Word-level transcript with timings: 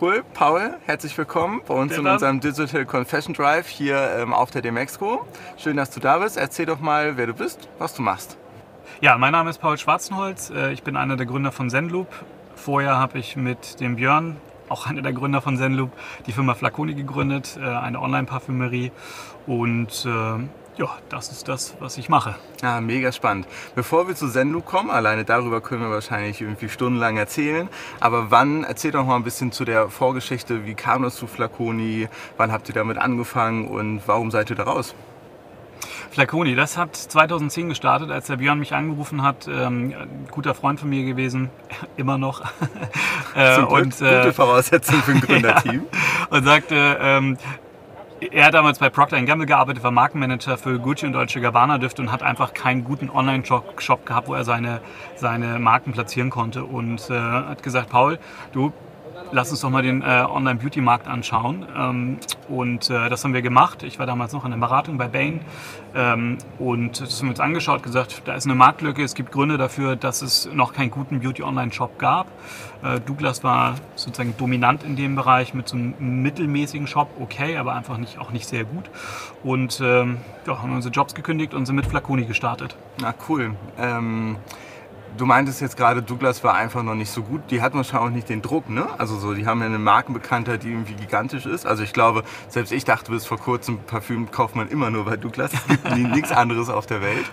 Cool, 0.00 0.24
Paul, 0.32 0.76
herzlich 0.86 1.18
willkommen 1.18 1.60
bei 1.68 1.74
uns 1.74 1.94
in 1.94 2.06
unserem 2.06 2.40
Digital 2.40 2.86
Confession 2.86 3.34
Drive 3.34 3.68
hier 3.68 4.16
ähm, 4.16 4.32
auf 4.32 4.50
der 4.50 4.62
Demexco. 4.62 5.26
Schön, 5.58 5.76
dass 5.76 5.90
du 5.90 6.00
da 6.00 6.16
bist. 6.16 6.38
Erzähl 6.38 6.64
doch 6.64 6.80
mal, 6.80 7.18
wer 7.18 7.26
du 7.26 7.34
bist, 7.34 7.68
was 7.78 7.92
du 7.92 8.00
machst. 8.00 8.38
Ja, 9.02 9.18
mein 9.18 9.32
Name 9.32 9.50
ist 9.50 9.58
Paul 9.58 9.76
Schwarzenholz. 9.76 10.48
Äh, 10.48 10.72
ich 10.72 10.82
bin 10.84 10.96
einer 10.96 11.18
der 11.18 11.26
Gründer 11.26 11.52
von 11.52 11.68
Zenloop. 11.68 12.08
Vorher 12.54 12.96
habe 12.96 13.18
ich 13.18 13.36
mit 13.36 13.78
dem 13.80 13.96
Björn, 13.96 14.38
auch 14.70 14.86
einer 14.86 15.02
der 15.02 15.12
Gründer 15.12 15.42
von 15.42 15.58
Zenloop, 15.58 15.90
die 16.24 16.32
Firma 16.32 16.54
Flaconi 16.54 16.94
gegründet, 16.94 17.58
äh, 17.60 17.66
eine 17.66 18.00
Online-Parfümerie. 18.00 18.92
Und 19.46 20.06
äh, 20.06 20.42
ja, 20.76 20.88
das 21.08 21.30
ist 21.30 21.48
das, 21.48 21.74
was 21.80 21.98
ich 21.98 22.08
mache. 22.08 22.36
Ja, 22.62 22.80
mega 22.80 23.12
spannend. 23.12 23.46
Bevor 23.74 24.08
wir 24.08 24.14
zu 24.14 24.28
Zenloop 24.28 24.64
kommen, 24.64 24.90
alleine 24.90 25.24
darüber 25.24 25.60
können 25.60 25.82
wir 25.82 25.90
wahrscheinlich 25.90 26.40
irgendwie 26.40 26.68
stundenlang 26.68 27.16
erzählen. 27.16 27.68
Aber 28.00 28.30
wann, 28.30 28.64
erzähl 28.64 28.92
doch 28.92 29.04
mal 29.04 29.16
ein 29.16 29.24
bisschen 29.24 29.52
zu 29.52 29.64
der 29.64 29.88
Vorgeschichte. 29.88 30.64
Wie 30.66 30.74
kam 30.74 31.02
das 31.02 31.16
zu 31.16 31.26
Flaconi? 31.26 32.08
Wann 32.36 32.52
habt 32.52 32.68
ihr 32.68 32.74
damit 32.74 32.98
angefangen 32.98 33.68
und 33.68 34.02
warum 34.06 34.30
seid 34.30 34.50
ihr 34.50 34.56
da 34.56 34.64
raus? 34.64 34.94
Flaconi, 36.10 36.56
das 36.56 36.76
hat 36.76 36.96
2010 36.96 37.68
gestartet, 37.68 38.10
als 38.10 38.26
der 38.26 38.36
Björn 38.36 38.58
mich 38.58 38.74
angerufen 38.74 39.22
hat. 39.22 39.46
Ähm, 39.48 39.94
ein 39.96 40.28
guter 40.30 40.54
Freund 40.54 40.80
von 40.80 40.88
mir 40.88 41.04
gewesen, 41.04 41.50
immer 41.96 42.18
noch. 42.18 42.42
äh, 43.34 43.60
und, 43.60 44.00
äh, 44.00 44.22
gute 44.22 44.32
Voraussetzung 44.32 45.02
für 45.02 45.12
ein 45.12 45.20
Gründerteam. 45.26 45.82
ja, 45.92 46.36
und 46.36 46.44
sagte, 46.44 46.98
ähm, 47.00 47.38
er 48.20 48.44
hat 48.44 48.54
damals 48.54 48.78
bei 48.78 48.90
Procter 48.90 49.20
Gamble 49.22 49.46
gearbeitet, 49.46 49.82
war 49.82 49.90
Markenmanager 49.90 50.58
für 50.58 50.78
Gucci 50.78 51.06
und 51.06 51.12
Deutsche 51.12 51.40
Gabbana 51.40 51.78
Düfte 51.78 52.02
und 52.02 52.12
hat 52.12 52.22
einfach 52.22 52.52
keinen 52.52 52.84
guten 52.84 53.08
Online-Shop 53.08 54.04
gehabt, 54.04 54.28
wo 54.28 54.34
er 54.34 54.44
seine, 54.44 54.80
seine 55.16 55.58
Marken 55.58 55.92
platzieren 55.92 56.28
konnte. 56.28 56.64
Und 56.64 57.08
äh, 57.08 57.14
hat 57.14 57.62
gesagt, 57.62 57.88
Paul, 57.88 58.18
du 58.52 58.72
lass 59.32 59.50
uns 59.50 59.60
doch 59.60 59.70
mal 59.70 59.82
den 59.82 60.02
äh, 60.02 60.24
Online-Beauty-Markt 60.28 61.06
anschauen. 61.06 61.66
Ähm, 61.76 62.18
und 62.48 62.90
äh, 62.90 63.08
das 63.08 63.24
haben 63.24 63.34
wir 63.34 63.42
gemacht. 63.42 63.82
Ich 63.82 63.98
war 63.98 64.06
damals 64.06 64.32
noch 64.32 64.44
in 64.44 64.50
der 64.50 64.58
Beratung 64.58 64.98
bei 64.98 65.08
Bain. 65.08 65.40
Ähm, 65.94 66.38
und 66.58 67.00
das 67.00 67.18
haben 67.18 67.28
wir 67.28 67.30
uns 67.30 67.40
angeschaut, 67.40 67.82
gesagt, 67.82 68.22
da 68.24 68.34
ist 68.34 68.46
eine 68.46 68.54
Marktlücke. 68.54 69.02
Es 69.02 69.14
gibt 69.14 69.32
Gründe 69.32 69.58
dafür, 69.58 69.96
dass 69.96 70.22
es 70.22 70.48
noch 70.52 70.72
keinen 70.72 70.90
guten 70.90 71.20
Beauty-Online-Shop 71.20 71.98
gab. 71.98 72.26
Äh, 72.82 73.00
Douglas 73.00 73.44
war 73.44 73.74
sozusagen 73.94 74.34
dominant 74.38 74.84
in 74.84 74.96
dem 74.96 75.14
Bereich 75.14 75.54
mit 75.54 75.68
so 75.68 75.76
einem 75.76 76.22
mittelmäßigen 76.22 76.86
Shop, 76.86 77.08
okay, 77.20 77.56
aber 77.56 77.74
einfach 77.74 77.98
nicht, 77.98 78.18
auch 78.18 78.30
nicht 78.30 78.48
sehr 78.48 78.64
gut. 78.64 78.90
Und 79.42 79.80
ähm, 79.82 80.18
ja, 80.46 80.62
haben 80.62 80.74
unsere 80.74 80.92
Jobs 80.92 81.14
gekündigt 81.14 81.54
und 81.54 81.66
sind 81.66 81.76
mit 81.76 81.86
Flaconi 81.86 82.24
gestartet. 82.24 82.76
Na 83.00 83.14
cool. 83.28 83.54
Du 85.16 85.26
meintest 85.26 85.60
jetzt 85.60 85.76
gerade, 85.76 86.02
Douglas 86.02 86.42
war 86.44 86.54
einfach 86.54 86.82
noch 86.82 86.94
nicht 86.94 87.10
so 87.10 87.22
gut. 87.22 87.42
Die 87.50 87.60
hatten 87.60 87.76
wahrscheinlich 87.76 88.08
auch 88.08 88.14
nicht 88.14 88.28
den 88.28 88.42
Druck, 88.42 88.70
ne? 88.70 88.86
Also 88.98 89.18
so, 89.18 89.34
die 89.34 89.46
haben 89.46 89.60
ja 89.60 89.66
eine 89.66 89.78
Markenbekanntheit, 89.78 90.62
die 90.62 90.68
irgendwie 90.68 90.94
gigantisch 90.94 91.46
ist. 91.46 91.66
Also 91.66 91.82
ich 91.82 91.92
glaube, 91.92 92.22
selbst 92.48 92.72
ich 92.72 92.84
dachte 92.84 93.10
bis 93.10 93.26
vor 93.26 93.38
kurzem, 93.38 93.78
Parfüm 93.78 94.30
kauft 94.30 94.56
man 94.56 94.68
immer 94.68 94.90
nur 94.90 95.04
bei 95.04 95.16
Douglas. 95.16 95.52
Es 95.82 95.94
gibt 95.94 96.14
nichts 96.14 96.32
anderes 96.32 96.68
auf 96.68 96.86
der 96.86 97.00
Welt. 97.02 97.26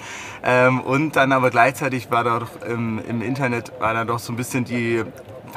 Ähm, 0.43 0.79
und 0.81 1.15
dann 1.15 1.31
aber 1.31 1.49
gleichzeitig 1.49 2.09
war 2.11 2.23
da 2.23 2.39
doch 2.39 2.61
im, 2.67 2.99
im 3.07 3.21
Internet 3.21 3.71
war 3.79 3.93
da 3.93 4.05
doch 4.05 4.19
so 4.19 4.33
ein 4.33 4.35
bisschen 4.35 4.63
die 4.63 5.03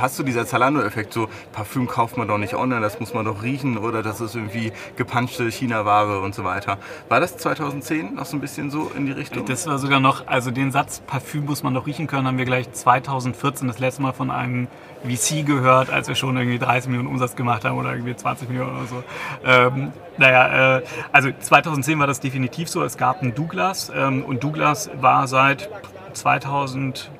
hast 0.00 0.18
du 0.18 0.22
dieser 0.22 0.46
Zalando-Effekt, 0.46 1.12
so 1.12 1.28
Parfüm 1.52 1.86
kauft 1.86 2.16
man 2.16 2.28
doch 2.28 2.38
nicht 2.38 2.54
online, 2.54 2.80
das 2.80 3.00
muss 3.00 3.14
man 3.14 3.24
doch 3.24 3.42
riechen 3.42 3.78
oder 3.78 4.02
das 4.02 4.20
ist 4.20 4.34
irgendwie 4.34 4.72
gepanschte 4.96 5.50
China-Ware 5.50 6.20
und 6.20 6.34
so 6.34 6.44
weiter. 6.44 6.78
War 7.08 7.20
das 7.20 7.36
2010 7.36 8.14
noch 8.14 8.26
so 8.26 8.36
ein 8.36 8.40
bisschen 8.40 8.70
so 8.70 8.90
in 8.96 9.06
die 9.06 9.12
Richtung? 9.12 9.44
Das 9.46 9.66
war 9.66 9.78
sogar 9.78 10.00
noch, 10.00 10.26
also 10.26 10.50
den 10.50 10.70
Satz 10.72 11.00
Parfüm 11.06 11.44
muss 11.44 11.62
man 11.62 11.74
doch 11.74 11.86
riechen 11.86 12.06
können, 12.06 12.26
haben 12.26 12.38
wir 12.38 12.44
gleich 12.44 12.70
2014 12.70 13.68
das 13.68 13.78
letzte 13.78 14.02
Mal 14.02 14.12
von 14.12 14.30
einem 14.30 14.68
VC 15.02 15.46
gehört, 15.46 15.90
als 15.90 16.08
wir 16.08 16.14
schon 16.14 16.36
irgendwie 16.36 16.58
30 16.58 16.88
Millionen 16.90 17.08
Umsatz 17.08 17.36
gemacht 17.36 17.64
haben 17.64 17.78
oder 17.78 17.92
irgendwie 17.92 18.14
20 18.14 18.48
Millionen 18.48 18.76
oder 18.76 18.86
so. 18.86 19.02
Ähm, 19.44 19.92
naja, 20.18 20.78
äh, 20.78 20.82
also 21.12 21.30
2010 21.38 21.98
war 21.98 22.06
das 22.06 22.20
definitiv 22.20 22.68
so. 22.68 22.82
Es 22.82 22.96
gab 22.98 23.22
einen 23.22 23.34
Douglas 23.34 23.90
ähm, 23.94 24.24
und 24.24 24.44
Douglas 24.44 24.90
war 25.00 25.26
seit 25.26 25.70
2000 26.12 27.10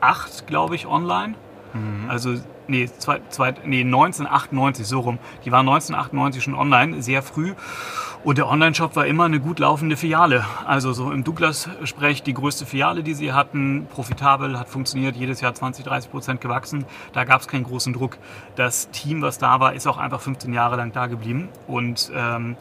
2008, 0.00 0.46
glaube 0.46 0.74
ich, 0.74 0.86
online. 0.86 1.34
Mhm. 1.74 2.08
Also, 2.08 2.34
nee, 2.66 2.88
zwei, 2.98 3.20
zwei, 3.28 3.54
nee, 3.64 3.80
1998, 3.80 4.86
so 4.86 5.00
rum. 5.00 5.18
Die 5.44 5.52
war 5.52 5.60
1998 5.60 6.42
schon 6.42 6.54
online, 6.54 7.02
sehr 7.02 7.22
früh. 7.22 7.54
Und 8.24 8.36
der 8.36 8.48
Online-Shop 8.48 8.96
war 8.96 9.06
immer 9.06 9.24
eine 9.24 9.38
gut 9.38 9.60
laufende 9.60 9.96
Filiale. 9.96 10.44
Also 10.66 10.92
so 10.92 11.12
im 11.12 11.22
Douglas-Sprech 11.22 12.24
die 12.24 12.34
größte 12.34 12.66
Filiale, 12.66 13.04
die 13.04 13.14
sie 13.14 13.32
hatten, 13.32 13.86
profitabel, 13.88 14.58
hat 14.58 14.68
funktioniert, 14.68 15.14
jedes 15.14 15.40
Jahr 15.40 15.54
20, 15.54 15.84
30 15.84 16.10
Prozent 16.10 16.40
gewachsen. 16.40 16.84
Da 17.12 17.24
gab 17.24 17.40
es 17.40 17.46
keinen 17.46 17.64
großen 17.64 17.92
Druck. 17.92 18.18
Das 18.56 18.90
Team, 18.90 19.22
was 19.22 19.38
da 19.38 19.60
war, 19.60 19.72
ist 19.74 19.86
auch 19.86 19.98
einfach 19.98 20.20
15 20.20 20.52
Jahre 20.52 20.76
lang 20.76 20.92
da 20.92 21.06
geblieben. 21.06 21.48
Und 21.68 22.10
ähm, 22.14 22.56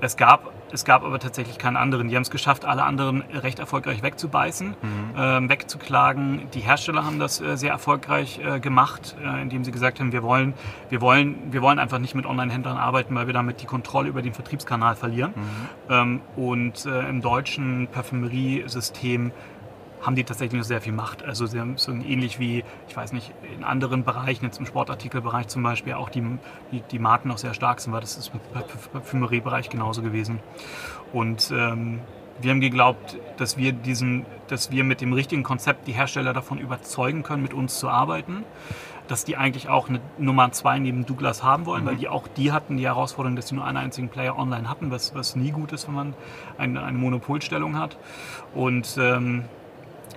es 0.00 0.16
gab 0.16 0.52
es 0.72 0.84
gab 0.84 1.04
aber 1.04 1.18
tatsächlich 1.18 1.58
keinen 1.58 1.76
anderen. 1.76 2.08
Die 2.08 2.16
haben 2.16 2.22
es 2.22 2.30
geschafft, 2.30 2.64
alle 2.64 2.82
anderen 2.82 3.22
recht 3.32 3.58
erfolgreich 3.58 4.02
wegzubeißen, 4.02 4.68
mhm. 4.68 5.18
äh, 5.18 5.48
wegzuklagen. 5.48 6.48
Die 6.54 6.60
Hersteller 6.60 7.04
haben 7.04 7.18
das 7.18 7.40
äh, 7.40 7.56
sehr 7.56 7.70
erfolgreich 7.70 8.40
äh, 8.44 8.60
gemacht, 8.60 9.16
äh, 9.22 9.42
indem 9.42 9.64
sie 9.64 9.70
gesagt 9.70 10.00
haben, 10.00 10.12
wir 10.12 10.22
wollen, 10.22 10.54
wir, 10.88 11.00
wollen, 11.00 11.52
wir 11.52 11.62
wollen 11.62 11.78
einfach 11.78 11.98
nicht 11.98 12.14
mit 12.14 12.26
Online-Händlern 12.26 12.76
arbeiten, 12.76 13.14
weil 13.14 13.26
wir 13.26 13.34
damit 13.34 13.62
die 13.62 13.66
Kontrolle 13.66 14.08
über 14.08 14.22
den 14.22 14.34
Vertriebskanal 14.34 14.96
verlieren. 14.96 15.32
Mhm. 15.36 15.42
Ähm, 15.88 16.20
und 16.36 16.86
äh, 16.86 17.08
im 17.08 17.20
deutschen 17.20 17.88
Parfümeriesystem 17.88 19.32
haben 20.02 20.16
die 20.16 20.24
tatsächlich 20.24 20.58
noch 20.58 20.66
sehr 20.66 20.80
viel 20.80 20.92
Macht. 20.92 21.24
Also 21.24 21.46
sie 21.46 21.60
haben 21.60 21.76
so 21.76 21.92
ähnlich 21.92 22.38
wie, 22.38 22.64
ich 22.88 22.96
weiß 22.96 23.12
nicht, 23.12 23.32
in 23.56 23.64
anderen 23.64 24.04
Bereichen, 24.04 24.44
jetzt 24.44 24.58
im 24.58 24.66
Sportartikelbereich 24.66 25.48
zum 25.48 25.62
Beispiel, 25.62 25.94
auch 25.94 26.08
die, 26.08 26.22
die, 26.72 26.80
die 26.80 26.98
Marken 26.98 27.28
noch 27.28 27.38
sehr 27.38 27.54
stark 27.54 27.80
sind, 27.80 27.92
weil 27.92 28.00
das 28.00 28.16
ist 28.16 28.32
im 28.32 28.40
Parfümeriebereich 28.92 29.68
genauso 29.68 30.02
gewesen. 30.02 30.40
Und 31.12 31.52
ähm, 31.54 32.00
wir 32.40 32.50
haben 32.50 32.60
geglaubt, 32.60 33.16
dass 33.38 33.56
wir, 33.56 33.72
diesen, 33.72 34.26
dass 34.48 34.70
wir 34.70 34.84
mit 34.84 35.00
dem 35.00 35.12
richtigen 35.12 35.42
Konzept 35.42 35.86
die 35.86 35.92
Hersteller 35.92 36.32
davon 36.32 36.58
überzeugen 36.58 37.22
können, 37.22 37.42
mit 37.42 37.54
uns 37.54 37.78
zu 37.78 37.88
arbeiten. 37.88 38.44
Dass 39.08 39.24
die 39.24 39.36
eigentlich 39.36 39.68
auch 39.68 39.88
eine 39.88 40.00
Nummer 40.18 40.50
zwei 40.50 40.80
neben 40.80 41.06
Douglas 41.06 41.44
haben 41.44 41.64
wollen, 41.64 41.84
mhm. 41.84 41.88
weil 41.88 41.96
die 41.96 42.08
auch 42.08 42.26
die 42.26 42.50
hatten 42.50 42.76
die 42.76 42.86
Herausforderung, 42.86 43.36
dass 43.36 43.48
sie 43.48 43.54
nur 43.54 43.64
einen 43.64 43.76
einzigen 43.76 44.08
Player 44.08 44.36
online 44.36 44.68
hatten, 44.68 44.90
was, 44.90 45.14
was 45.14 45.36
nie 45.36 45.52
gut 45.52 45.72
ist, 45.72 45.86
wenn 45.86 45.94
man 45.94 46.14
eine, 46.58 46.82
eine 46.82 46.98
Monopolstellung 46.98 47.78
hat. 47.78 47.96
Und 48.52 48.98
ähm, 48.98 49.44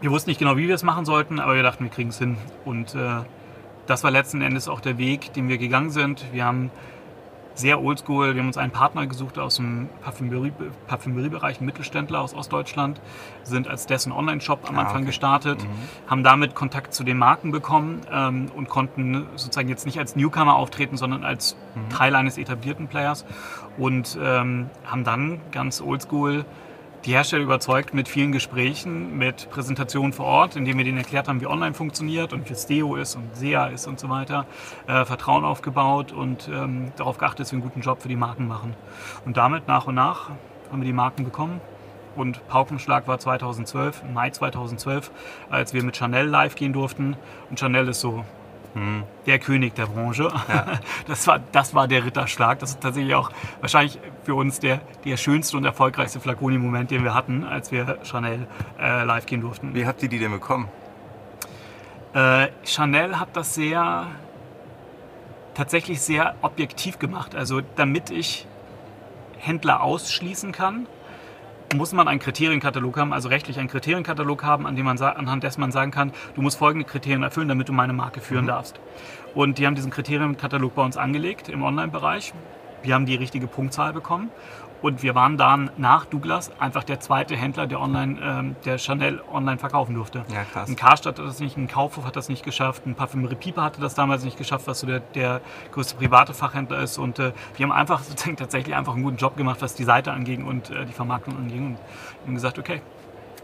wir 0.02 0.12
wussten 0.12 0.30
nicht 0.30 0.40
genau, 0.40 0.58
wie 0.58 0.68
wir 0.68 0.76
es 0.76 0.84
machen 0.84 1.06
sollten, 1.06 1.40
aber 1.40 1.56
wir 1.56 1.64
dachten, 1.64 1.84
wir 1.84 1.92
kriegen 1.92 2.10
es 2.10 2.18
hin. 2.20 2.38
Und 2.66 2.96
äh, 2.96 3.22
das 3.88 4.04
war 4.04 4.12
letzten 4.12 4.42
Endes 4.42 4.68
auch 4.68 4.82
der 4.82 4.98
Weg, 4.98 5.34
den 5.34 5.50
wir 5.50 5.58
gegangen 5.58 5.90
sind. 5.90 6.26
Wir 6.32 6.46
haben 6.46 6.72
sehr 7.56 7.82
oldschool, 7.82 8.36
wir 8.36 8.42
haben 8.42 8.48
uns 8.48 8.58
einen 8.58 8.72
Partner 8.72 9.06
gesucht 9.06 9.38
aus 9.38 9.58
dem 9.58 9.90
Parfümerie, 10.02 10.54
Parfümeriebereich, 10.88 11.58
einen 11.58 11.66
Mittelständler 11.66 12.22
aus 12.22 12.34
Ostdeutschland, 12.34 13.02
sind 13.44 13.68
als 13.68 13.86
dessen 13.86 14.14
Online-Shop 14.14 14.70
am 14.70 14.78
ah, 14.78 14.82
Anfang 14.82 14.98
okay. 14.98 15.08
gestartet, 15.08 15.64
mhm. 15.64 16.10
haben 16.10 16.24
damit 16.24 16.56
Kontakt 16.56 16.94
zu 16.94 17.04
den 17.04 17.18
Marken 17.18 17.52
bekommen 17.52 18.02
ähm, 18.12 18.50
und 18.56 18.70
konnten 18.70 19.26
sozusagen 19.36 19.68
jetzt 19.68 19.86
nicht 19.86 20.00
als 20.00 20.16
Newcomer 20.16 20.56
auftreten, 20.56 20.96
sondern 20.96 21.26
als 21.26 21.58
mhm. 21.76 21.90
Teil 21.90 22.16
eines 22.16 22.38
etablierten 22.38 22.88
Players 22.88 23.26
und 23.78 24.18
ähm, 24.24 24.70
haben 24.86 25.04
dann 25.04 25.42
ganz 25.52 25.82
oldschool 25.82 26.46
die 27.06 27.14
Hersteller 27.14 27.44
überzeugt 27.44 27.94
mit 27.94 28.08
vielen 28.10 28.32
Gesprächen, 28.32 29.18
mit 29.18 29.50
Präsentationen 29.50 30.12
vor 30.12 30.26
Ort, 30.26 30.56
indem 30.56 30.78
wir 30.78 30.86
denen 30.86 30.98
erklärt 30.98 31.28
haben, 31.28 31.40
wie 31.40 31.48
online 31.48 31.74
funktioniert 31.74 32.34
und 32.34 32.50
wie 32.50 32.56
STEO 32.56 32.96
ist 32.96 33.16
und 33.16 33.36
SEA 33.36 33.68
ist 33.68 33.88
und 33.88 34.00
so 34.00 34.10
weiter. 34.10 34.46
Äh, 34.88 35.06
Vertrauen 35.06 35.46
aufgebaut 35.46 36.12
und 36.12 36.50
ähm, 36.50 36.92
darauf 36.98 37.18
geachtet, 37.18 37.42
dass 37.42 37.52
wir 37.52 37.58
einen 37.58 37.64
guten 37.64 37.82
Job 37.82 38.02
für 38.02 38.10
die 38.10 38.18
Marken 38.18 38.48
machen. 38.48 38.76
Und 39.26 39.38
damit 39.38 39.68
nach 39.68 39.88
und 39.88 39.96
nach 39.96 40.30
haben 40.72 40.82
wir 40.82 40.86
die 40.86 40.94
Marken 40.94 41.24
bekommen. 41.24 41.62
Und 42.16 42.46
Paukenschlag 42.48 43.08
war 43.08 43.18
2012, 43.18 44.04
Mai 44.14 44.32
2012, 44.32 45.12
als 45.50 45.74
wir 45.74 45.84
mit 45.84 45.96
Chanel 45.96 46.28
live 46.28 46.56
gehen 46.56 46.74
durften. 46.74 47.16
Und 47.50 47.60
Chanel 47.60 47.88
ist 47.88 48.02
so 48.02 48.26
Mhm. 48.74 49.04
Der 49.26 49.40
König 49.40 49.76
der 49.76 49.88
Branche. 49.88 50.32
Ja. 50.48 50.80
Das, 51.08 51.26
war, 51.26 51.40
das 51.52 51.74
war 51.74 51.88
der 51.88 52.06
Ritterschlag. 52.06 52.60
Das 52.60 52.72
ist 52.72 52.82
tatsächlich 52.82 53.16
auch 53.16 53.32
wahrscheinlich 53.62 54.00
für 54.24 54.36
uns 54.36 54.60
der, 54.60 54.80
der 55.06 55.18
schönste 55.18 55.58
und 55.58 55.66
erfolgreichste 55.66 56.20
Flaconi-Moment, 56.20 56.92
den 56.92 57.04
wir 57.04 57.16
hatten, 57.16 57.44
als 57.44 57.72
wir 57.72 57.98
Chanel 58.04 58.48
äh, 58.80 59.04
live 59.04 59.26
gehen 59.26 59.42
durften. 59.42 59.74
Wie 59.74 59.88
habt 59.88 60.04
ihr 60.04 60.10
die 60.10 60.20
denn 60.20 60.32
bekommen? 60.32 60.68
Äh, 62.14 62.50
Chanel 62.64 63.20
hat 63.20 63.30
das 63.34 63.56
sehr, 63.56 64.08
tatsächlich 65.56 66.02
sehr 66.02 66.36
objektiv 66.42 67.00
gemacht. 67.00 67.36
Also 67.36 67.62
damit 67.76 68.12
ich 68.12 68.46
Händler 69.40 69.82
ausschließen 69.82 70.52
kann, 70.52 70.86
muss 71.76 71.94
man 71.94 72.08
einen 72.08 72.20
Kriterienkatalog 72.20 72.98
haben, 72.98 73.14
also 73.14 73.30
rechtlich 73.30 73.60
einen 73.60 73.68
Kriterienkatalog 73.68 74.44
haben, 74.44 74.66
an 74.66 74.76
dem 74.76 74.86
man, 74.86 75.00
anhand 75.00 75.44
dessen 75.44 75.62
man 75.62 75.72
sagen 75.72 75.92
kann, 75.92 76.12
du 76.36 76.42
musst 76.42 76.58
folgende 76.58 76.86
Kriterien 76.86 77.24
erfüllen, 77.24 77.48
damit 77.48 77.70
du 77.70 77.74
meine 77.74 77.94
Marke 77.94 78.22
führen 78.22 78.46
mhm. 78.46 78.50
darfst. 78.50 78.80
Und 79.36 79.58
die 79.60 79.68
haben 79.68 79.76
diesen 79.76 79.92
Kriterienkatalog 79.92 80.74
bei 80.74 80.84
uns 80.84 80.98
angelegt 80.98 81.50
im 81.50 81.64
Online-Bereich. 81.64 82.34
Wir 82.82 82.96
haben 82.96 83.06
die 83.06 83.16
richtige 83.16 83.48
Punktzahl 83.48 83.94
bekommen 83.94 84.32
Und 84.82 85.04
wir 85.04 85.14
waren 85.14 85.38
dann 85.38 85.72
nach 85.78 86.06
Douglas 86.06 86.52
einfach 86.60 86.84
der 86.84 87.00
zweite 87.00 87.36
Händler, 87.36 87.68
der 87.68 87.82
online, 87.82 88.20
ähm, 88.22 88.56
der 88.66 88.78
Chanel 88.78 89.22
online 89.32 89.58
verkaufen 89.58 89.96
durfte. 89.96 90.24
Ja, 90.34 90.44
krass. 90.44 90.70
Ein 90.70 90.76
Karstadt 90.76 91.20
hat 91.20 91.26
das 91.26 91.40
nicht, 91.40 91.58
ein 91.58 91.68
Kaufhof 91.68 92.06
hat 92.06 92.16
das 92.16 92.30
nicht 92.30 92.44
geschafft, 92.44 92.86
ein 92.86 92.96
Parfümerie 92.96 93.36
Pieper 93.36 93.64
hatte 93.64 93.82
das 93.82 93.94
damals 93.94 94.24
nicht 94.24 94.38
geschafft, 94.38 94.68
was 94.68 94.80
so 94.80 94.88
der, 94.88 95.02
der 95.02 95.42
größte 95.72 95.96
private 95.96 96.34
Fachhändler 96.34 96.82
ist. 96.82 96.98
Und 96.98 97.20
äh, 97.20 97.34
wir 97.56 97.66
haben 97.66 97.74
einfach 97.74 98.00
sozusagen 98.04 98.38
tatsächlich 98.38 98.76
einfach 98.76 98.94
einen 98.94 99.04
guten 99.04 99.18
Job 99.18 99.36
gemacht, 99.36 99.62
was 99.62 99.76
die 99.76 99.84
Seite 99.84 100.12
anging 100.12 100.46
und 100.46 100.70
äh, 100.70 100.86
die 100.86 100.94
Vermarktung 100.94 101.36
anging. 101.36 101.68
Und 101.68 101.78
haben 102.26 102.36
gesagt, 102.36 102.58
okay, 102.58 102.82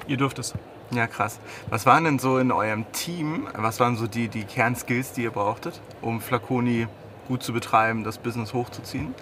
ihr 0.08 0.18
dürft 0.18 0.40
es. 0.40 0.54
Ja, 0.92 1.08
krass. 1.08 1.40
Was 1.70 1.86
waren 1.86 2.04
denn 2.04 2.20
so 2.20 2.38
in 2.38 2.52
eurem 2.52 2.90
Team, 2.92 3.48
was 3.56 3.80
waren 3.80 3.96
so 3.96 4.08
die, 4.08 4.28
die 4.28 4.44
Kernskills, 4.44 5.14
die 5.14 5.24
ihr 5.24 5.32
brauchtet, 5.32 5.82
um 6.02 6.22
Flaconi 6.22 6.88
gut 7.28 7.42
zu 7.42 7.54
betreiben, 7.54 8.04
das 8.04 8.20
Business 8.20 8.54
hochzuziehen? 8.54 9.14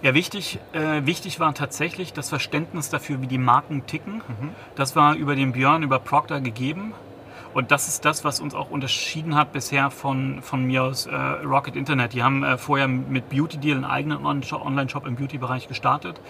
Ja, 0.00 0.14
wichtig, 0.14 0.60
äh, 0.72 1.04
wichtig 1.06 1.40
war 1.40 1.54
tatsächlich 1.54 2.12
das 2.12 2.28
Verständnis 2.28 2.88
dafür, 2.88 3.20
wie 3.20 3.26
die 3.26 3.38
Marken 3.38 3.84
ticken. 3.86 4.22
Das 4.76 4.94
war 4.94 5.16
über 5.16 5.34
den 5.34 5.52
Björn, 5.52 5.82
über 5.82 5.98
Procter 5.98 6.40
gegeben. 6.40 6.94
Und 7.52 7.72
das 7.72 7.88
ist 7.88 8.04
das, 8.04 8.24
was 8.24 8.38
uns 8.38 8.54
auch 8.54 8.70
unterschieden 8.70 9.34
hat 9.34 9.52
bisher 9.52 9.90
von, 9.90 10.42
von 10.42 10.64
mir 10.64 10.84
aus 10.84 11.06
äh, 11.06 11.16
Rocket 11.16 11.74
Internet. 11.74 12.12
Die 12.12 12.22
haben 12.22 12.44
äh, 12.44 12.58
vorher 12.58 12.86
mit 12.86 13.28
Beauty 13.30 13.58
Deal 13.58 13.74
einen 13.74 13.84
eigenen 13.84 14.24
Online-Shop 14.24 15.04
im 15.06 15.16
Beauty-Bereich 15.16 15.66
gestartet, 15.66 16.20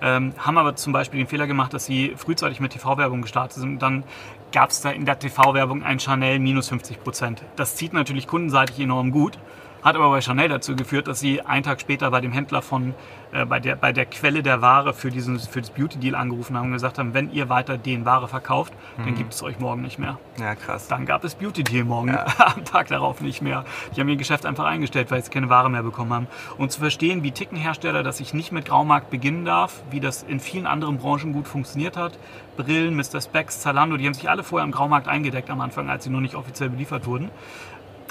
ähm, 0.00 0.32
haben 0.38 0.56
aber 0.56 0.76
zum 0.76 0.94
Beispiel 0.94 1.18
den 1.18 1.26
Fehler 1.26 1.46
gemacht, 1.46 1.74
dass 1.74 1.84
sie 1.84 2.14
frühzeitig 2.16 2.60
mit 2.60 2.72
TV-Werbung 2.72 3.20
gestartet 3.20 3.58
sind. 3.58 3.72
Und 3.74 3.82
dann 3.82 4.04
gab 4.52 4.70
es 4.70 4.80
da 4.80 4.90
in 4.90 5.04
der 5.04 5.18
TV-Werbung 5.18 5.82
ein 5.82 6.00
Chanel 6.00 6.38
minus 6.38 6.68
50 6.68 7.02
Prozent. 7.02 7.42
Das 7.56 7.76
zieht 7.76 7.92
natürlich 7.92 8.26
kundenseitig 8.26 8.80
enorm 8.80 9.10
gut. 9.10 9.38
Hat 9.82 9.96
aber 9.96 10.10
bei 10.10 10.20
Chanel 10.20 10.48
dazu 10.48 10.76
geführt, 10.76 11.08
dass 11.08 11.20
sie 11.20 11.40
einen 11.42 11.62
Tag 11.62 11.80
später 11.80 12.10
bei 12.10 12.20
dem 12.20 12.32
Händler 12.32 12.62
von, 12.62 12.94
äh, 13.32 13.44
bei, 13.44 13.60
der, 13.60 13.76
bei 13.76 13.92
der 13.92 14.06
Quelle 14.06 14.42
der 14.42 14.60
Ware 14.62 14.92
für, 14.92 15.10
diesen, 15.10 15.38
für 15.38 15.60
das 15.60 15.70
Beauty 15.70 15.98
Deal 15.98 16.14
angerufen 16.14 16.56
haben 16.56 16.66
und 16.66 16.72
gesagt 16.72 16.98
haben, 16.98 17.14
wenn 17.14 17.32
ihr 17.32 17.48
weiter 17.48 17.78
den 17.78 18.04
Ware 18.04 18.28
verkauft, 18.28 18.72
dann 18.98 19.14
gibt 19.14 19.32
es 19.32 19.42
euch 19.42 19.58
morgen 19.58 19.82
nicht 19.82 19.98
mehr. 19.98 20.18
Ja, 20.38 20.54
krass. 20.54 20.88
Dann 20.88 21.06
gab 21.06 21.24
es 21.24 21.34
Beauty 21.34 21.64
Deal 21.64 21.84
morgen 21.84 22.08
Ja. 22.08 22.26
am 22.38 22.64
Tag 22.64 22.88
darauf 22.88 23.20
nicht 23.20 23.40
mehr. 23.42 23.64
Die 23.96 24.00
haben 24.00 24.08
ihr 24.08 24.16
Geschäft 24.16 24.44
einfach 24.46 24.64
eingestellt, 24.64 25.10
weil 25.10 25.22
sie 25.22 25.30
keine 25.30 25.48
Ware 25.48 25.70
mehr 25.70 25.82
bekommen 25.82 26.12
haben. 26.12 26.26
Und 26.58 26.72
zu 26.72 26.80
verstehen, 26.80 27.22
wie 27.22 27.30
ticken 27.32 27.56
Hersteller, 27.56 28.02
dass 28.02 28.20
ich 28.20 28.34
nicht 28.34 28.52
mit 28.52 28.66
Graumarkt 28.66 29.10
beginnen 29.10 29.44
darf, 29.44 29.82
wie 29.90 30.00
das 30.00 30.22
in 30.22 30.40
vielen 30.40 30.66
anderen 30.66 30.98
Branchen 30.98 31.32
gut 31.32 31.48
funktioniert 31.48 31.96
hat. 31.96 32.18
Brillen, 32.56 32.94
Mr. 32.94 33.20
Specs, 33.22 33.60
Zalando, 33.60 33.96
die 33.96 34.04
haben 34.06 34.14
sich 34.14 34.28
alle 34.28 34.42
vorher 34.42 34.66
im 34.66 34.72
Graumarkt 34.72 35.08
eingedeckt 35.08 35.48
am 35.48 35.60
Anfang, 35.60 35.88
als 35.88 36.04
sie 36.04 36.10
noch 36.10 36.20
nicht 36.20 36.34
offiziell 36.34 36.68
beliefert 36.68 37.06
wurden. 37.06 37.30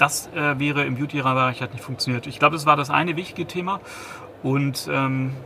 Das 0.00 0.28
äh, 0.28 0.58
wäre 0.58 0.84
im 0.84 0.94
Beauty-Bereich 0.94 1.60
hat 1.60 1.74
nicht 1.74 1.84
funktioniert. 1.84 2.26
Ich 2.26 2.38
glaube, 2.38 2.56
das 2.56 2.64
war 2.64 2.74
das 2.74 2.88
eine 2.88 3.16
wichtige 3.16 3.46
Thema. 3.46 3.80
Und 4.42 4.88
ähm, 4.90 5.36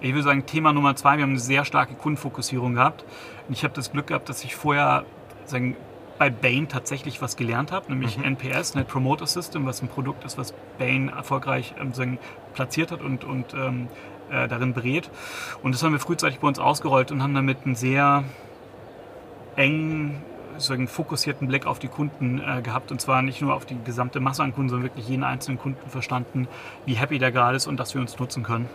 ich 0.00 0.12
würde 0.12 0.24
sagen, 0.24 0.44
Thema 0.44 0.74
Nummer 0.74 0.94
zwei, 0.96 1.16
wir 1.16 1.22
haben 1.22 1.30
eine 1.30 1.38
sehr 1.38 1.64
starke 1.64 1.94
Kundenfokussierung 1.94 2.74
gehabt. 2.74 3.06
Und 3.48 3.56
ich 3.56 3.64
habe 3.64 3.72
das 3.72 3.90
Glück 3.90 4.08
gehabt, 4.08 4.28
dass 4.28 4.44
ich 4.44 4.54
vorher 4.54 5.06
sagen, 5.46 5.78
bei 6.18 6.28
Bain 6.28 6.68
tatsächlich 6.68 7.22
was 7.22 7.36
gelernt 7.36 7.72
habe, 7.72 7.90
nämlich 7.90 8.18
NPS, 8.18 8.74
Net 8.74 8.86
Promoter 8.86 9.26
System, 9.26 9.64
was 9.64 9.80
ein 9.80 9.88
Produkt 9.88 10.26
ist, 10.26 10.36
was 10.36 10.52
Bain 10.78 11.08
erfolgreich 11.08 11.74
ähm, 11.80 11.94
sagen, 11.94 12.18
platziert 12.52 12.92
hat 12.92 13.00
und, 13.00 13.24
und 13.24 13.54
ähm, 13.54 13.88
äh, 14.30 14.46
darin 14.46 14.74
berät. 14.74 15.08
Und 15.62 15.74
das 15.74 15.82
haben 15.82 15.92
wir 15.92 16.00
frühzeitig 16.00 16.40
bei 16.40 16.48
uns 16.48 16.58
ausgerollt 16.58 17.10
und 17.12 17.22
haben 17.22 17.34
damit 17.34 17.64
einen 17.64 17.76
sehr 17.76 18.24
engen 19.56 20.22
sozusagen 20.54 20.88
fokussierten 20.88 21.48
Blick 21.48 21.66
auf 21.66 21.78
die 21.78 21.88
Kunden 21.88 22.40
äh, 22.40 22.62
gehabt 22.62 22.90
und 22.90 23.00
zwar 23.00 23.22
nicht 23.22 23.40
nur 23.42 23.54
auf 23.54 23.64
die 23.66 23.76
gesamte 23.84 24.20
Masse 24.20 24.42
an 24.42 24.54
Kunden, 24.54 24.70
sondern 24.70 24.84
wirklich 24.88 25.08
jeden 25.08 25.24
einzelnen 25.24 25.58
Kunden 25.58 25.88
verstanden, 25.90 26.48
wie 26.86 26.94
happy 26.94 27.18
der 27.18 27.32
gerade 27.32 27.56
ist 27.56 27.66
und 27.66 27.78
dass 27.78 27.94
wir 27.94 28.00
uns 28.00 28.18
nutzen 28.18 28.42
können. 28.42 28.68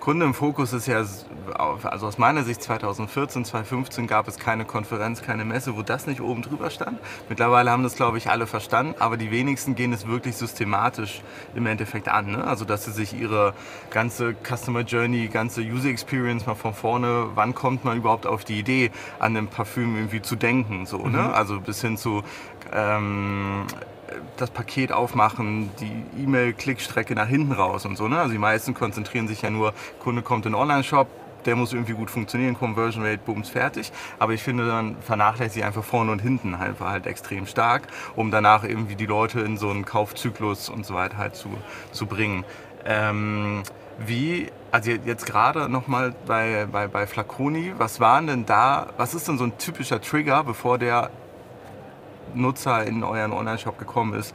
Kunde 0.00 0.26
im 0.26 0.34
Fokus 0.34 0.72
ist 0.72 0.86
ja, 0.86 0.98
also 0.98 2.06
aus 2.06 2.18
meiner 2.18 2.42
Sicht 2.42 2.62
2014, 2.62 3.44
2015 3.44 4.06
gab 4.06 4.28
es 4.28 4.38
keine 4.38 4.64
Konferenz, 4.64 5.22
keine 5.22 5.44
Messe, 5.44 5.76
wo 5.76 5.82
das 5.82 6.06
nicht 6.06 6.20
oben 6.20 6.42
drüber 6.42 6.70
stand. 6.70 6.98
Mittlerweile 7.28 7.70
haben 7.70 7.82
das, 7.82 7.94
glaube 7.94 8.18
ich, 8.18 8.28
alle 8.30 8.46
verstanden, 8.46 8.94
aber 8.98 9.16
die 9.16 9.30
wenigsten 9.30 9.74
gehen 9.74 9.92
es 9.92 10.06
wirklich 10.06 10.36
systematisch 10.36 11.22
im 11.54 11.66
Endeffekt 11.66 12.08
an. 12.08 12.32
Ne? 12.32 12.44
Also, 12.44 12.64
dass 12.64 12.84
sie 12.84 12.92
sich 12.92 13.18
ihre 13.18 13.54
ganze 13.90 14.34
Customer 14.44 14.80
Journey, 14.80 15.28
ganze 15.28 15.62
User 15.62 15.88
Experience 15.88 16.46
mal 16.46 16.54
von 16.54 16.74
vorne, 16.74 17.28
wann 17.34 17.54
kommt 17.54 17.84
man 17.84 17.96
überhaupt 17.96 18.26
auf 18.26 18.44
die 18.44 18.58
Idee, 18.58 18.90
an 19.18 19.36
einem 19.36 19.48
Parfüm 19.48 19.96
irgendwie 19.96 20.22
zu 20.22 20.36
denken, 20.36 20.86
so, 20.88 21.06
ne? 21.06 21.32
Also 21.32 21.60
bis 21.60 21.80
hin 21.80 21.96
zu 21.96 22.22
ähm, 22.72 23.66
das 24.36 24.50
Paket 24.50 24.92
aufmachen, 24.92 25.70
die 25.80 26.22
E-Mail-Klickstrecke 26.22 27.14
nach 27.14 27.28
hinten 27.28 27.52
raus 27.52 27.84
und 27.84 27.96
so. 27.96 28.08
Ne? 28.08 28.18
Also 28.18 28.32
die 28.32 28.38
meisten 28.38 28.74
konzentrieren 28.74 29.28
sich 29.28 29.42
ja 29.42 29.50
nur, 29.50 29.74
Kunde 30.00 30.22
kommt 30.22 30.46
in 30.46 30.52
den 30.52 30.60
Online-Shop, 30.60 31.08
der 31.44 31.56
muss 31.56 31.72
irgendwie 31.72 31.92
gut 31.92 32.10
funktionieren, 32.10 32.54
Conversion 32.54 33.04
Rate, 33.04 33.20
bums, 33.24 33.48
fertig. 33.48 33.92
Aber 34.18 34.32
ich 34.32 34.42
finde, 34.42 34.66
dann 34.66 34.96
vernachlässige 35.00 35.60
ich 35.60 35.66
einfach 35.66 35.84
vorne 35.84 36.12
und 36.12 36.20
hinten 36.20 36.54
einfach 36.54 36.88
halt 36.88 37.06
extrem 37.06 37.46
stark, 37.46 37.88
um 38.16 38.30
danach 38.30 38.64
irgendwie 38.64 38.96
die 38.96 39.06
Leute 39.06 39.40
in 39.40 39.56
so 39.56 39.70
einen 39.70 39.84
Kaufzyklus 39.84 40.68
und 40.68 40.84
so 40.84 40.94
weiter 40.94 41.16
halt 41.16 41.36
zu, 41.36 41.48
zu 41.92 42.06
bringen. 42.06 42.44
Ähm, 42.84 43.62
wie, 43.98 44.50
also 44.70 44.90
jetzt 44.90 45.26
gerade 45.26 45.68
nochmal 45.68 46.14
bei, 46.26 46.66
bei, 46.70 46.86
bei 46.86 47.06
Flaconi, 47.06 47.72
was 47.76 48.00
waren 48.00 48.26
denn 48.26 48.46
da, 48.46 48.88
was 48.96 49.14
ist 49.14 49.28
denn 49.28 49.38
so 49.38 49.44
ein 49.44 49.58
typischer 49.58 50.00
Trigger, 50.00 50.44
bevor 50.44 50.78
der 50.78 51.10
Nutzer 52.34 52.84
in 52.86 53.02
euren 53.02 53.32
Online-Shop 53.32 53.78
gekommen 53.78 54.14
ist? 54.14 54.34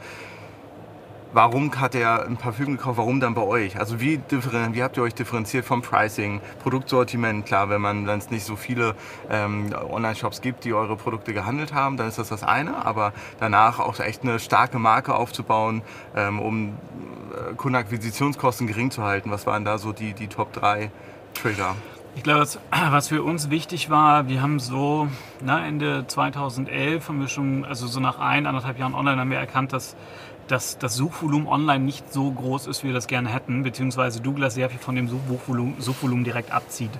Warum 1.34 1.74
hat 1.80 1.96
er 1.96 2.26
ein 2.26 2.36
Parfüm 2.36 2.76
gekauft? 2.76 2.96
Warum 2.96 3.18
dann 3.18 3.34
bei 3.34 3.42
euch? 3.42 3.76
Also 3.76 4.00
wie, 4.00 4.20
wie 4.30 4.82
habt 4.84 4.96
ihr 4.96 5.02
euch 5.02 5.16
differenziert 5.16 5.64
vom 5.64 5.82
Pricing, 5.82 6.40
Produktsortiment? 6.62 7.44
Klar, 7.44 7.68
wenn 7.70 7.80
man 7.80 8.08
es 8.08 8.30
nicht 8.30 8.44
so 8.44 8.54
viele 8.54 8.94
ähm, 9.28 9.74
Online-Shops 9.90 10.42
gibt, 10.42 10.64
die 10.64 10.72
eure 10.72 10.94
Produkte 10.94 11.34
gehandelt 11.34 11.74
haben, 11.74 11.96
dann 11.96 12.06
ist 12.06 12.18
das 12.18 12.28
das 12.28 12.44
eine. 12.44 12.86
Aber 12.86 13.12
danach 13.40 13.80
auch 13.80 13.98
echt 13.98 14.22
eine 14.22 14.38
starke 14.38 14.78
Marke 14.78 15.16
aufzubauen, 15.16 15.82
ähm, 16.14 16.38
um 16.38 16.68
äh, 16.68 17.54
Kundenakquisitionskosten 17.56 18.68
gering 18.68 18.92
zu 18.92 19.02
halten. 19.02 19.32
Was 19.32 19.44
waren 19.44 19.64
da 19.64 19.78
so 19.78 19.92
die, 19.92 20.12
die 20.12 20.28
Top 20.28 20.52
3 20.52 20.92
Trigger? 21.34 21.74
Ich 22.16 22.22
glaube, 22.22 22.42
was, 22.42 22.60
was 22.70 23.08
für 23.08 23.24
uns 23.24 23.50
wichtig 23.50 23.90
war, 23.90 24.28
wir 24.28 24.40
haben 24.40 24.60
so 24.60 25.08
na, 25.42 25.66
Ende 25.66 26.06
2011 26.06 27.08
haben 27.08 27.20
wir 27.20 27.28
schon, 27.28 27.64
also 27.64 27.88
so 27.88 27.98
nach 27.98 28.20
ein, 28.20 28.46
anderthalb 28.46 28.78
Jahren 28.78 28.94
online 28.94 29.20
haben 29.20 29.30
wir 29.30 29.38
erkannt, 29.38 29.72
dass, 29.72 29.96
dass 30.48 30.78
das 30.78 30.94
Suchvolumen 30.96 31.48
online 31.48 31.84
nicht 31.84 32.12
so 32.12 32.30
groß 32.30 32.66
ist, 32.66 32.82
wie 32.82 32.88
wir 32.88 32.94
das 32.94 33.06
gerne 33.06 33.28
hätten, 33.28 33.62
beziehungsweise 33.62 34.20
Douglas 34.20 34.54
sehr 34.54 34.70
viel 34.70 34.78
von 34.78 34.94
dem 34.94 35.08
Suchvolumen, 35.08 35.80
Suchvolumen 35.80 36.24
direkt 36.24 36.52
abzieht. 36.52 36.90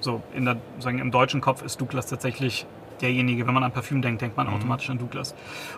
So 0.00 0.22
in 0.34 0.44
der, 0.44 0.56
sagen, 0.78 0.98
im 0.98 1.10
deutschen 1.10 1.40
Kopf 1.40 1.62
ist 1.62 1.80
Douglas 1.80 2.06
tatsächlich 2.06 2.66
derjenige, 3.02 3.46
wenn 3.46 3.54
man 3.54 3.64
an 3.64 3.72
Parfüm 3.72 4.02
denkt, 4.02 4.22
denkt 4.22 4.36
man 4.36 4.48
automatisch 4.48 4.90
an 4.90 4.98
Douglas. 4.98 5.34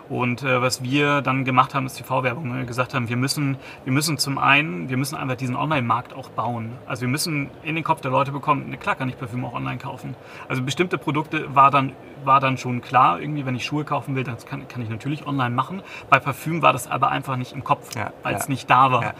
Und 0.09 0.43
äh, 0.43 0.61
was 0.61 0.83
wir 0.83 1.21
dann 1.21 1.45
gemacht 1.45 1.73
haben, 1.73 1.85
ist 1.85 1.95
TV-Werbung. 1.95 2.55
Wir 2.55 2.65
gesagt 2.65 2.93
haben, 2.93 3.09
wir 3.09 3.17
müssen, 3.17 3.57
wir 3.83 3.93
müssen 3.93 4.17
zum 4.17 4.37
einen, 4.37 4.89
wir 4.89 4.97
müssen 4.97 5.15
einfach 5.15 5.35
diesen 5.35 5.55
Online-Markt 5.55 6.13
auch 6.13 6.29
bauen. 6.29 6.71
Also 6.85 7.01
wir 7.01 7.07
müssen 7.07 7.49
in 7.63 7.75
den 7.75 7.83
Kopf 7.83 8.01
der 8.01 8.11
Leute 8.11 8.31
bekommen, 8.31 8.69
ne, 8.69 8.77
klar 8.77 8.95
kann 8.95 9.09
ich 9.09 9.17
Parfüm 9.17 9.45
auch 9.45 9.53
online 9.53 9.77
kaufen. 9.77 10.15
Also 10.47 10.61
bestimmte 10.63 10.97
Produkte 10.97 11.53
war 11.55 11.71
dann, 11.71 11.93
war 12.23 12.39
dann 12.39 12.57
schon 12.57 12.81
klar, 12.81 13.19
irgendwie, 13.19 13.45
wenn 13.45 13.55
ich 13.55 13.65
Schuhe 13.65 13.83
kaufen 13.83 14.15
will, 14.15 14.23
das 14.23 14.45
kann, 14.45 14.67
kann 14.67 14.81
ich 14.81 14.89
natürlich 14.89 15.25
online 15.25 15.55
machen. 15.55 15.81
Bei 16.09 16.19
Parfüm 16.19 16.61
war 16.61 16.73
das 16.73 16.89
aber 16.89 17.09
einfach 17.09 17.35
nicht 17.37 17.53
im 17.53 17.63
Kopf, 17.63 17.95
Ja, 17.95 18.11
weil 18.23 18.35
es 18.35 18.43
ja. 18.43 18.49
nicht 18.49 18.69
da 18.69 18.91
war. 18.91 19.13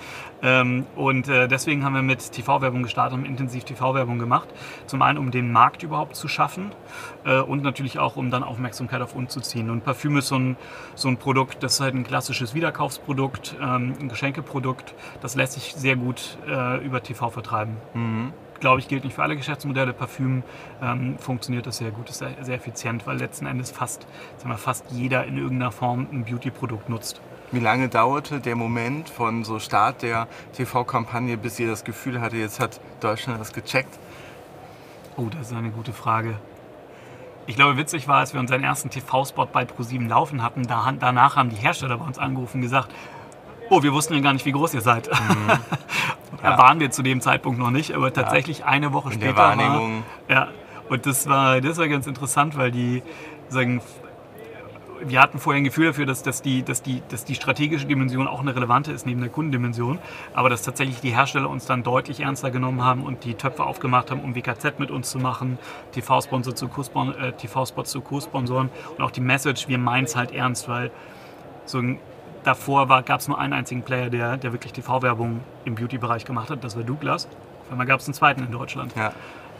Ähm, 0.43 0.85
und 0.95 1.27
äh, 1.27 1.47
deswegen 1.47 1.83
haben 1.83 1.93
wir 1.93 2.01
mit 2.01 2.31
TV-Werbung 2.31 2.83
gestartet, 2.83 3.17
haben 3.17 3.25
intensiv 3.25 3.63
TV-Werbung 3.63 4.19
gemacht. 4.19 4.49
Zum 4.87 5.01
einen, 5.01 5.17
um 5.17 5.31
den 5.31 5.51
Markt 5.51 5.83
überhaupt 5.83 6.15
zu 6.15 6.27
schaffen 6.27 6.71
äh, 7.25 7.39
und 7.39 7.63
natürlich 7.63 7.99
auch, 7.99 8.15
um 8.15 8.31
dann 8.31 8.43
Aufmerksamkeit 8.43 9.01
auf 9.01 9.15
uns 9.15 9.33
zu 9.33 9.41
ziehen. 9.41 9.69
Und 9.69 9.83
Parfüm 9.83 10.17
ist 10.17 10.27
so 10.27 10.35
ein, 10.35 10.57
so 10.95 11.07
ein 11.07 11.17
Produkt, 11.17 11.63
das 11.63 11.75
ist 11.75 11.79
halt 11.81 11.95
ein 11.95 12.03
klassisches 12.03 12.53
Wiederkaufsprodukt, 12.53 13.55
ähm, 13.61 13.93
ein 13.99 14.09
Geschenkeprodukt. 14.09 14.93
Das 15.21 15.35
lässt 15.35 15.53
sich 15.53 15.73
sehr 15.75 15.95
gut 15.95 16.37
äh, 16.47 16.83
über 16.83 17.03
TV 17.03 17.29
vertreiben. 17.29 17.77
Glaube 18.59 18.79
ich, 18.79 18.87
gilt 18.87 19.03
nicht 19.03 19.15
für 19.15 19.23
alle 19.23 19.35
Geschäftsmodelle. 19.35 19.91
Parfüm 19.91 20.43
ähm, 20.83 21.17
funktioniert 21.17 21.65
das 21.65 21.77
sehr 21.77 21.89
gut, 21.89 22.09
ist 22.09 22.19
sehr, 22.19 22.31
sehr 22.41 22.55
effizient, 22.55 23.07
weil 23.07 23.17
letzten 23.17 23.47
Endes 23.47 23.71
fast, 23.71 24.05
sagen 24.37 24.51
wir, 24.51 24.57
fast 24.57 24.91
jeder 24.91 25.25
in 25.25 25.37
irgendeiner 25.37 25.71
Form 25.71 26.07
ein 26.11 26.25
Beauty-Produkt 26.25 26.87
nutzt. 26.87 27.21
Wie 27.51 27.59
lange 27.59 27.89
dauerte 27.89 28.39
der 28.39 28.55
Moment 28.55 29.09
von 29.09 29.43
so 29.43 29.59
Start 29.59 30.03
der 30.03 30.27
TV-Kampagne, 30.55 31.37
bis 31.37 31.59
ihr 31.59 31.67
das 31.67 31.83
Gefühl 31.83 32.21
hatte, 32.21 32.37
jetzt 32.37 32.59
hat 32.59 32.79
Deutschland 33.01 33.41
das 33.41 33.51
gecheckt? 33.51 33.99
Oh, 35.17 35.27
das 35.29 35.51
ist 35.51 35.57
eine 35.57 35.71
gute 35.71 35.91
Frage. 35.91 36.35
Ich 37.47 37.55
glaube, 37.55 37.75
witzig 37.75 38.07
war, 38.07 38.17
als 38.19 38.33
wir 38.33 38.39
unseren 38.39 38.63
ersten 38.63 38.89
TV-Spot 38.89 39.47
bei 39.47 39.65
ProSieben 39.65 40.07
laufen 40.07 40.41
hatten, 40.43 40.63
da, 40.65 40.89
danach 40.97 41.35
haben 41.35 41.49
die 41.49 41.57
Hersteller 41.57 41.97
bei 41.97 42.05
uns 42.05 42.17
angerufen 42.19 42.57
und 42.57 42.61
gesagt, 42.61 42.89
oh, 43.69 43.83
wir 43.83 43.91
wussten 43.91 44.13
ja 44.13 44.21
gar 44.21 44.31
nicht, 44.33 44.45
wie 44.45 44.51
groß 44.53 44.73
ihr 44.73 44.81
seid. 44.81 45.09
Da 46.41 46.51
Ja. 46.51 46.57
waren 46.57 46.79
wir 46.79 46.89
zu 46.89 47.03
dem 47.03 47.21
Zeitpunkt 47.21 47.59
noch 47.59 47.69
nicht, 47.69 47.93
aber 47.93 48.11
tatsächlich 48.13 48.63
eine 48.65 48.93
Woche 48.93 49.13
In 49.13 49.19
der 49.19 49.29
später 49.29 49.43
Wahrnehmung. 49.43 50.03
War, 50.27 50.35
ja, 50.35 50.47
und 50.89 51.05
das 51.05 51.27
war, 51.27 51.61
das 51.61 51.77
war 51.77 51.87
ganz 51.87 52.07
interessant, 52.07 52.57
weil 52.57 52.71
die 52.71 53.03
sagen, 53.49 53.81
wir 55.05 55.21
hatten 55.21 55.39
vorher 55.39 55.61
ein 55.61 55.63
Gefühl 55.63 55.87
dafür, 55.87 56.05
dass, 56.05 56.23
dass, 56.23 56.41
die, 56.41 56.63
dass, 56.63 56.81
die, 56.81 57.01
dass 57.09 57.25
die 57.25 57.35
strategische 57.35 57.85
Dimension 57.85 58.27
auch 58.27 58.41
eine 58.41 58.55
relevante 58.55 58.91
ist 58.91 59.05
neben 59.05 59.21
der 59.21 59.29
Kundendimension, 59.29 59.99
aber 60.33 60.49
dass 60.49 60.61
tatsächlich 60.61 60.99
die 61.01 61.15
Hersteller 61.15 61.49
uns 61.49 61.65
dann 61.65 61.83
deutlich 61.83 62.21
ernster 62.21 62.51
genommen 62.51 62.83
haben 62.83 63.03
und 63.03 63.23
die 63.23 63.33
Töpfe 63.33 63.63
aufgemacht 63.63 64.11
haben, 64.11 64.21
um 64.21 64.35
WKZ 64.35 64.79
mit 64.79 64.91
uns 64.91 65.09
zu 65.09 65.19
machen, 65.19 65.57
TV-Sponsor 65.93 66.55
zu 66.55 66.65
äh, 66.67 67.31
TV-Spots 67.33 67.91
zu 67.91 68.01
Co-Sponsoren 68.01 68.69
und 68.97 69.03
auch 69.03 69.11
die 69.11 69.21
Message, 69.21 69.67
wir 69.67 69.77
meinen 69.77 70.05
es 70.05 70.15
halt 70.15 70.31
ernst, 70.31 70.69
weil 70.69 70.91
so 71.65 71.79
ein, 71.79 71.99
davor 72.43 72.87
gab 73.03 73.19
es 73.19 73.27
nur 73.27 73.39
einen 73.39 73.53
einzigen 73.53 73.83
Player, 73.83 74.09
der, 74.09 74.37
der 74.37 74.51
wirklich 74.51 74.73
TV-Werbung 74.73 75.41
im 75.65 75.75
Beauty-Bereich 75.75 76.25
gemacht 76.25 76.49
hat, 76.49 76.63
das 76.63 76.75
war 76.75 76.83
Douglas. 76.83 77.27
Auf 77.65 77.71
einmal 77.71 77.87
gab 77.87 77.99
es 77.99 78.07
einen 78.07 78.13
zweiten 78.13 78.43
in 78.43 78.51
Deutschland. 78.51 78.93
Ja. 78.95 79.13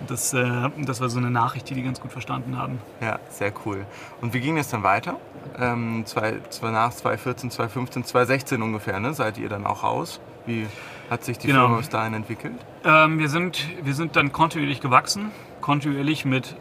Das, 0.08 0.34
äh, 0.34 0.70
das 0.80 1.02
war 1.02 1.10
so 1.10 1.20
eine 1.20 1.32
Nachricht, 1.32 1.70
die 1.70 1.76
die 1.76 1.84
ganz 1.84 2.00
gut 2.00 2.12
verstanden 2.12 2.58
haben. 2.58 2.80
Ja, 3.02 3.20
sehr 3.30 3.54
cool. 3.66 3.86
Und 4.22 4.34
wie 4.34 4.40
ging 4.40 4.58
es 4.58 4.70
dann 4.70 4.84
weiter? 4.84 5.18
Ähm, 5.60 6.04
zwei, 6.06 6.40
zwei, 6.50 6.72
nach 6.72 6.92
2014, 6.92 7.52
2015, 7.52 8.06
2016 8.06 8.62
ungefähr, 8.62 9.00
ne? 9.00 9.14
seid 9.14 9.38
ihr 9.38 9.50
dann 9.50 9.66
auch 9.66 9.84
raus? 9.84 10.20
Wie 10.46 10.68
hat 11.10 11.24
sich 11.24 11.38
die 11.38 11.48
genau. 11.48 11.62
Firma 11.62 11.78
bis 11.78 11.90
dahin 11.90 12.14
entwickelt? 12.14 12.56
Ähm, 12.84 13.20
wir, 13.20 13.30
sind, 13.30 13.68
wir 13.84 13.94
sind 13.94 14.16
dann 14.16 14.32
kontinuierlich 14.32 14.82
gewachsen, 14.82 15.32
kontinuierlich 15.60 16.26
mit 16.26 16.56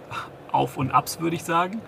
Auf 0.52 0.76
und 0.76 0.90
Abs, 0.90 1.20
würde 1.20 1.36
ich 1.36 1.44
sagen. 1.44 1.80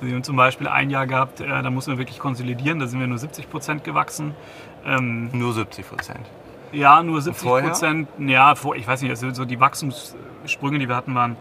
Wir 0.00 0.14
haben 0.14 0.22
zum 0.22 0.36
Beispiel 0.36 0.66
ein 0.66 0.90
Jahr 0.90 1.06
gehabt, 1.06 1.40
äh, 1.40 1.46
da 1.48 1.70
mussten 1.70 1.92
wir 1.92 1.98
wirklich 1.98 2.18
konsolidieren, 2.18 2.78
da 2.78 2.86
sind 2.86 3.00
wir 3.00 3.06
nur 3.06 3.18
70 3.18 3.50
Prozent 3.50 3.84
gewachsen. 3.84 4.34
Ähm, 4.84 5.30
nur 5.32 5.52
70 5.52 5.88
Prozent? 5.88 6.26
Ja, 6.72 7.02
nur 7.02 7.20
70 7.20 7.48
Prozent. 7.48 8.08
Ja, 8.18 8.54
vor, 8.54 8.76
ich 8.76 8.86
weiß 8.86 9.02
nicht, 9.02 9.10
also 9.10 9.30
so 9.32 9.44
die 9.44 9.60
Wachstumssprünge, 9.60 10.78
die 10.78 10.88
wir 10.88 10.96
hatten, 10.96 11.14
waren 11.14 11.36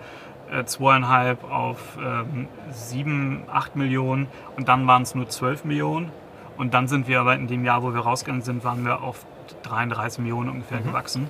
äh, 0.52 0.64
zweieinhalb 0.66 1.44
auf 1.44 1.98
ähm, 2.04 2.48
sieben, 2.72 3.44
acht 3.52 3.76
Millionen 3.76 4.28
und 4.58 4.68
dann 4.68 4.88
waren 4.88 5.04
es 5.04 5.16
nur 5.16 5.30
12 5.30 5.66
Millionen. 5.66 6.12
Und 6.58 6.74
dann 6.74 6.88
sind 6.88 7.08
wir 7.08 7.22
aber 7.22 7.36
in 7.36 7.48
dem 7.48 7.64
Jahr, 7.64 7.84
wo 7.84 7.94
wir 7.94 8.02
rausgegangen 8.02 8.42
sind, 8.42 8.64
waren 8.64 8.84
wir 8.84 9.02
auf 9.02 9.26
33 9.64 10.20
Millionen 10.20 10.50
ungefähr 10.50 10.80
mhm. 10.80 10.88
gewachsen. 10.88 11.28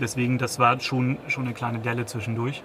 Deswegen, 0.00 0.38
das 0.38 0.58
war 0.58 0.80
schon, 0.80 1.18
schon 1.28 1.44
eine 1.44 1.52
kleine 1.52 1.80
Delle 1.80 2.06
zwischendurch. 2.06 2.62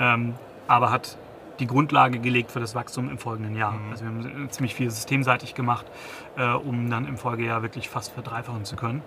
Ähm, 0.00 0.34
aber 0.66 0.90
hat 0.90 1.16
die 1.58 1.66
Grundlage 1.66 2.18
gelegt 2.18 2.50
für 2.50 2.60
das 2.60 2.74
Wachstum 2.74 3.10
im 3.10 3.18
folgenden 3.18 3.56
Jahr. 3.56 3.72
Mhm. 3.72 3.90
Also 3.90 4.04
wir 4.04 4.10
haben 4.10 4.50
ziemlich 4.50 4.74
viel 4.74 4.90
systemseitig 4.90 5.54
gemacht, 5.54 5.86
äh, 6.36 6.52
um 6.52 6.90
dann 6.90 7.06
im 7.06 7.16
Folgejahr 7.16 7.62
wirklich 7.62 7.88
fast 7.88 8.12
verdreifachen 8.12 8.64
zu 8.64 8.76
können. 8.76 9.02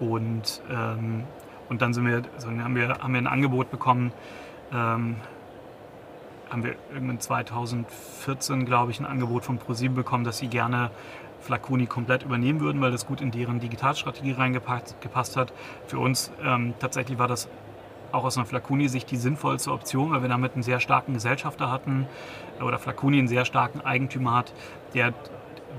Mhm. 0.00 0.06
Und, 0.08 0.62
ähm, 0.70 1.24
und 1.68 1.82
dann 1.82 1.94
sind 1.94 2.06
wir, 2.06 2.22
also 2.34 2.48
haben, 2.48 2.74
wir, 2.74 2.88
haben 2.88 3.12
wir 3.12 3.20
ein 3.20 3.26
Angebot 3.26 3.70
bekommen, 3.70 4.12
ähm, 4.72 5.16
haben 6.50 6.64
wir 6.64 6.76
irgendwann 6.92 7.20
2014, 7.20 8.66
glaube 8.66 8.92
ich, 8.92 9.00
ein 9.00 9.06
Angebot 9.06 9.44
von 9.44 9.58
ProSieben 9.58 9.96
bekommen, 9.96 10.24
dass 10.24 10.38
sie 10.38 10.48
gerne 10.48 10.90
Flaconi 11.40 11.86
komplett 11.86 12.22
übernehmen 12.22 12.60
würden, 12.60 12.80
weil 12.80 12.90
das 12.90 13.06
gut 13.06 13.20
in 13.20 13.30
deren 13.30 13.60
Digitalstrategie 13.60 14.32
reingepasst 14.32 15.36
hat. 15.36 15.52
Für 15.86 15.98
uns 15.98 16.30
ähm, 16.44 16.74
tatsächlich 16.78 17.18
war 17.18 17.28
das 17.28 17.48
auch 18.16 18.24
aus 18.24 18.36
einer 18.36 18.46
Flaconi-Sicht 18.46 19.10
die 19.10 19.16
sinnvollste 19.16 19.72
Option, 19.72 20.10
weil 20.10 20.22
wir 20.22 20.28
damit 20.28 20.54
einen 20.54 20.62
sehr 20.62 20.80
starken 20.80 21.14
Gesellschafter 21.14 21.70
hatten 21.70 22.08
oder 22.60 22.78
Flaconi 22.78 23.18
einen 23.18 23.28
sehr 23.28 23.44
starken 23.44 23.80
Eigentümer 23.82 24.34
hat, 24.34 24.52
der 24.94 25.12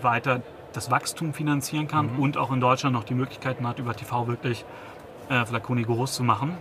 weiter 0.01 0.41
das 0.73 0.91
Wachstum 0.91 1.33
finanzieren 1.33 1.87
kann 1.87 2.13
mhm. 2.13 2.19
und 2.19 2.37
auch 2.37 2.51
in 2.51 2.61
Deutschland 2.61 2.93
noch 2.93 3.03
die 3.03 3.15
Möglichkeiten 3.15 3.67
hat, 3.67 3.79
über 3.79 3.95
TV 3.95 4.27
wirklich 4.27 4.63
äh, 5.29 5.45
Flaconi 5.45 5.83
groß 5.83 6.13
zu 6.13 6.23
machen. 6.23 6.55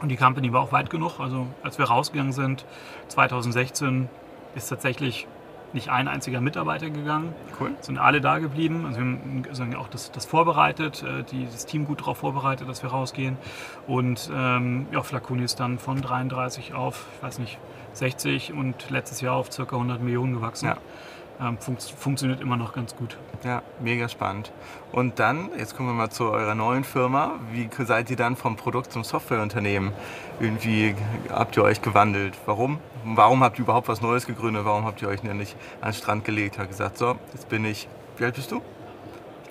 Und 0.00 0.08
die 0.08 0.16
Company 0.16 0.52
war 0.52 0.62
auch 0.62 0.72
weit 0.72 0.90
genug. 0.90 1.18
Also 1.18 1.46
als 1.62 1.78
wir 1.78 1.86
rausgegangen 1.86 2.32
sind, 2.32 2.64
2016, 3.08 4.08
ist 4.54 4.68
tatsächlich 4.68 5.26
nicht 5.74 5.88
ein 5.88 6.08
einziger 6.08 6.40
Mitarbeiter 6.40 6.90
gegangen. 6.90 7.34
Cool. 7.60 7.72
Sind 7.80 7.98
alle 7.98 8.20
da 8.20 8.38
geblieben. 8.38 8.84
Also 8.86 9.00
wir 9.00 9.06
haben 9.06 9.74
auch 9.76 9.88
das, 9.88 10.12
das 10.12 10.24
vorbereitet, 10.24 11.02
äh, 11.02 11.24
die, 11.24 11.46
das 11.46 11.66
Team 11.66 11.86
gut 11.86 12.00
darauf 12.00 12.18
vorbereitet, 12.18 12.68
dass 12.68 12.82
wir 12.82 12.90
rausgehen. 12.90 13.36
Und 13.86 14.30
ähm, 14.34 14.86
ja, 14.92 15.02
Flaconi 15.02 15.44
ist 15.44 15.60
dann 15.60 15.78
von 15.78 16.00
33 16.00 16.74
auf, 16.74 17.06
ich 17.16 17.22
weiß 17.22 17.38
nicht, 17.38 17.58
60 17.94 18.52
und 18.52 18.90
letztes 18.90 19.20
Jahr 19.20 19.36
auf 19.36 19.50
ca. 19.50 19.62
100 19.62 20.00
Millionen 20.00 20.34
gewachsen. 20.34 20.66
Ja 20.66 20.76
ähm, 21.42 21.58
fun 21.58 21.76
funktioniert 21.78 22.40
immer 22.40 22.56
noch 22.56 22.72
ganz 22.72 22.94
gut. 22.94 23.16
Ja, 23.44 23.62
mega 23.80 24.08
spannend. 24.08 24.52
Und 24.92 25.18
dann, 25.18 25.50
jetzt 25.58 25.76
kommen 25.76 25.88
wir 25.88 25.94
mal 25.94 26.10
zu 26.10 26.30
eurer 26.30 26.54
neuen 26.54 26.84
Firma. 26.84 27.32
Wie 27.50 27.68
seid 27.84 28.10
ihr 28.10 28.16
dann 28.16 28.36
vom 28.36 28.56
Produkt 28.56 28.92
zum 28.92 29.04
Softwareunternehmen? 29.04 29.92
Irgendwie 30.40 30.94
habt 31.30 31.56
ihr 31.56 31.64
euch 31.64 31.82
gewandelt. 31.82 32.34
Warum? 32.46 32.78
Warum 33.04 33.42
habt 33.42 33.58
ihr 33.58 33.64
überhaupt 33.64 33.88
was 33.88 34.00
Neues 34.00 34.26
gegründet? 34.26 34.64
Warum 34.64 34.84
habt 34.84 35.02
ihr 35.02 35.08
euch 35.08 35.22
nicht 35.22 35.56
an 35.80 35.90
den 35.90 35.94
Strand 35.94 36.24
gelegt? 36.24 36.58
Habt 36.58 36.68
gesagt, 36.68 36.98
so, 36.98 37.16
jetzt 37.32 37.48
bin 37.48 37.64
ich, 37.64 37.88
wie 38.18 38.24
alt 38.24 38.34
bist 38.34 38.52
du? 38.52 38.62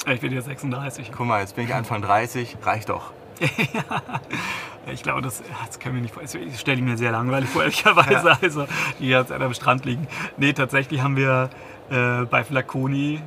Ich 0.08 0.22
bin 0.22 0.32
jetzt 0.34 0.46
36. 0.46 1.12
Guck 1.16 1.28
mal, 1.28 1.42
jetzt 1.42 1.56
bin 1.56 1.66
ich 1.66 1.74
Anfang 1.74 2.02
30, 2.02 2.58
reicht 2.64 2.90
doch. 2.90 3.12
ich 4.92 5.04
glaube, 5.04 5.22
das, 5.22 5.44
das 5.66 5.80
können 5.80 5.96
wir 5.96 6.02
nicht 6.02 6.16
Das 6.16 6.60
stelle 6.60 6.78
ich 6.78 6.84
mir 6.84 6.98
sehr 6.98 7.12
langweilig 7.12 7.50
vor, 7.50 7.64
ehrlicherweise. 7.64 8.28
Ja. 8.28 8.38
Also, 8.42 8.68
die 9.00 9.10
jetzt 9.10 9.32
am 9.32 9.54
Strand 9.54 9.86
liegen. 9.86 10.08
Nee, 10.38 10.54
tatsächlich 10.54 11.02
haben 11.02 11.16
wir 11.16 11.50
äh, 11.92 12.26
bei 12.26 12.44
Flaconi 12.44 13.22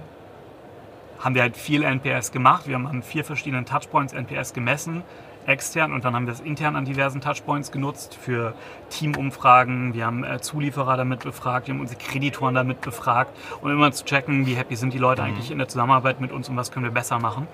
haben 1.21 1.35
wir 1.35 1.42
halt 1.42 1.56
viel 1.56 1.83
NPS 1.83 2.33
gemacht. 2.33 2.66
Wir 2.66 2.75
haben 2.75 2.87
an 2.87 3.02
vier 3.02 3.25
verschiedenen 3.25 3.66
Touchpoints 3.66 4.12
NPS 4.12 4.52
gemessen, 4.52 5.02
extern 5.47 5.92
und 5.92 6.04
dann 6.04 6.14
haben 6.14 6.26
wir 6.26 6.33
es 6.33 6.40
intern 6.40 6.75
an 6.75 6.85
diversen 6.85 7.21
Touchpoints 7.21 7.73
genutzt 7.73 8.14
für 8.21 8.54
Teamumfragen. 8.90 9.94
Wir 9.94 10.06
haben 10.06 10.25
äh, 10.25 10.40
Zulieferer 10.40 10.97
damit 10.97 11.21
befragt, 11.21 11.66
wir 11.66 11.75
haben 11.75 11.80
unsere 11.80 12.00
Kreditoren 12.00 12.54
damit 12.54 12.80
befragt, 12.80 13.37
um 13.61 13.71
immer 13.71 13.92
zu 13.92 14.04
checken, 14.04 14.47
wie 14.47 14.54
happy 14.54 14.76
sind 14.76 14.92
die 14.92 14.99
Leute 14.99 15.23
mhm. 15.23 15.28
eigentlich 15.28 15.50
in 15.50 15.59
der 15.59 15.68
Zusammenarbeit 15.68 16.21
mit 16.21 16.33
uns 16.33 16.49
und 16.49 16.56
was 16.56 16.73
können 16.73 16.85
wir 16.85 16.92
besser 16.92 17.18
machen. 17.18 17.47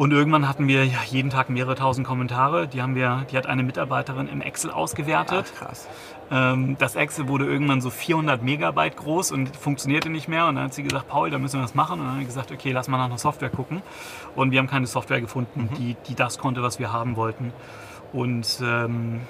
Und 0.00 0.14
irgendwann 0.14 0.48
hatten 0.48 0.66
wir 0.66 0.86
ja, 0.86 0.96
jeden 1.10 1.28
Tag 1.28 1.50
mehrere 1.50 1.74
tausend 1.74 2.06
Kommentare. 2.06 2.66
Die, 2.66 2.80
haben 2.80 2.94
wir, 2.94 3.26
die 3.30 3.36
hat 3.36 3.44
eine 3.44 3.62
Mitarbeiterin 3.62 4.28
im 4.28 4.40
Excel 4.40 4.70
ausgewertet. 4.70 5.52
Ach, 5.54 5.66
krass. 5.66 5.88
Ähm, 6.30 6.76
das 6.78 6.96
Excel 6.96 7.28
wurde 7.28 7.44
irgendwann 7.44 7.82
so 7.82 7.90
400 7.90 8.42
Megabyte 8.42 8.96
groß 8.96 9.30
und 9.30 9.54
funktionierte 9.54 10.08
nicht 10.08 10.26
mehr. 10.26 10.46
Und 10.46 10.54
dann 10.54 10.64
hat 10.64 10.72
sie 10.72 10.84
gesagt, 10.84 11.08
Paul, 11.08 11.28
da 11.28 11.38
müssen 11.38 11.60
wir 11.60 11.64
was 11.64 11.74
machen. 11.74 12.00
Und 12.00 12.06
dann 12.06 12.12
haben 12.12 12.20
wir 12.20 12.26
gesagt, 12.26 12.50
okay, 12.50 12.72
lass 12.72 12.88
mal 12.88 12.96
nach 12.96 13.04
einer 13.04 13.18
Software 13.18 13.50
gucken. 13.50 13.82
Und 14.36 14.52
wir 14.52 14.58
haben 14.60 14.68
keine 14.68 14.86
Software 14.86 15.20
gefunden, 15.20 15.68
mhm. 15.70 15.74
die, 15.76 15.96
die 16.08 16.14
das 16.14 16.38
konnte, 16.38 16.62
was 16.62 16.78
wir 16.78 16.94
haben 16.94 17.16
wollten. 17.16 17.52
Und 18.14 18.58
ähm, 18.62 19.20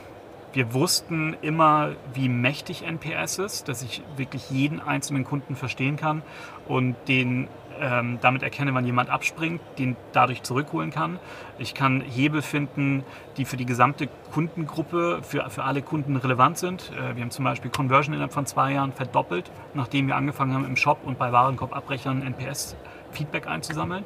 wir 0.53 0.73
wussten 0.73 1.37
immer, 1.43 1.97
wie 2.15 2.29
mächtig 2.29 2.85
NPS 2.85 3.39
ist, 3.39 3.69
dass 3.69 3.83
ich 3.83 4.03
wirklich 4.17 4.51
jeden 4.51 4.81
einzelnen 4.81 5.25
Kunden 5.25 5.57
verstehen 5.57 5.97
kann 5.97 6.23
und 6.69 6.95
den 7.09 7.49
ähm, 7.81 8.19
damit 8.21 8.43
erkenne, 8.43 8.75
wann 8.75 8.85
jemand 8.85 9.11
abspringt, 9.11 9.61
den 9.79 9.97
dadurch 10.13 10.43
zurückholen 10.43 10.91
kann. 10.91 11.19
Ich 11.59 11.75
kann 11.75 12.01
Hebel 12.01 12.43
finden, 12.43 13.05
die 13.37 13.45
für 13.45 13.57
die 13.57 13.67
gesamte 13.67 14.09
Kundengruppe, 14.33 15.21
für, 15.23 15.49
für 15.51 15.65
alle 15.65 15.83
Kunden 15.83 16.17
relevant 16.17 16.59
sind. 16.59 16.93
Äh, 16.93 17.17
wir 17.17 17.23
haben 17.23 17.31
zum 17.31 17.45
Beispiel 17.45 17.71
Conversion 17.71 18.15
innerhalb 18.15 18.33
von 18.33 18.47
zwei 18.47 18.73
Jahren 18.73 18.93
verdoppelt, 18.93 19.51
nachdem 19.75 20.07
wir 20.07 20.17
angefangen 20.17 20.55
haben 20.55 20.65
im 20.65 20.77
Shop 20.77 20.99
und 21.05 21.19
bei 21.19 21.33
Warenkorbabbrechern 21.33 22.23
NPS 22.23 22.77
Feedback 23.13 23.47
einzusammeln. 23.47 24.05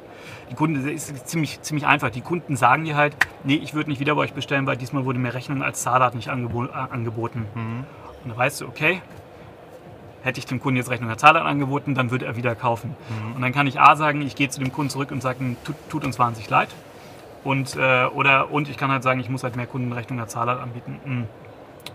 Die 0.49 0.55
Kunden, 0.55 0.87
ist 0.87 1.27
ziemlich, 1.27 1.61
ziemlich 1.61 1.85
einfach. 1.85 2.09
Die 2.09 2.21
Kunden 2.21 2.55
sagen 2.55 2.85
dir 2.85 2.95
halt, 2.95 3.15
nee, 3.43 3.55
ich 3.55 3.73
würde 3.73 3.89
nicht 3.89 3.99
wieder 3.99 4.15
bei 4.15 4.21
euch 4.21 4.33
bestellen, 4.33 4.65
weil 4.65 4.77
diesmal 4.77 5.05
wurde 5.05 5.19
mir 5.19 5.33
Rechnung 5.33 5.61
als 5.61 5.83
Zahlart 5.83 6.15
nicht 6.15 6.29
angebo 6.29 6.65
äh, 6.65 6.69
angeboten. 6.71 7.45
Mhm. 7.53 7.85
Und 8.23 8.31
da 8.31 8.37
weißt 8.37 8.61
du, 8.61 8.67
okay, 8.67 9.01
hätte 10.25 10.39
ich 10.39 10.45
dem 10.45 10.59
Kunden 10.59 10.77
jetzt 10.77 10.89
Rechnung 10.89 11.07
der 11.07 11.17
Zahlart 11.17 11.45
angeboten, 11.45 11.93
dann 11.93 12.09
würde 12.09 12.25
er 12.25 12.35
wieder 12.35 12.55
kaufen. 12.55 12.95
Mhm. 13.09 13.35
Und 13.35 13.41
dann 13.41 13.53
kann 13.53 13.67
ich 13.67 13.79
A 13.79 13.95
sagen, 13.95 14.21
ich 14.21 14.35
gehe 14.35 14.49
zu 14.49 14.59
dem 14.59 14.73
Kunden 14.73 14.89
zurück 14.89 15.11
und 15.11 15.21
sage, 15.21 15.55
tut, 15.63 15.75
tut 15.87 16.03
uns 16.03 16.17
wahnsinnig 16.17 16.49
leid. 16.49 16.69
Und, 17.43 17.75
äh, 17.75 18.05
oder, 18.07 18.51
und 18.51 18.67
ich 18.67 18.75
kann 18.75 18.89
halt 18.89 19.03
sagen, 19.03 19.19
ich 19.19 19.29
muss 19.29 19.43
halt 19.43 19.55
mehr 19.55 19.67
Kunden 19.67 19.93
Rechnung 19.93 20.17
der 20.17 20.27
Zahlart 20.27 20.59
anbieten. 20.59 20.99
Mhm. 21.05 21.27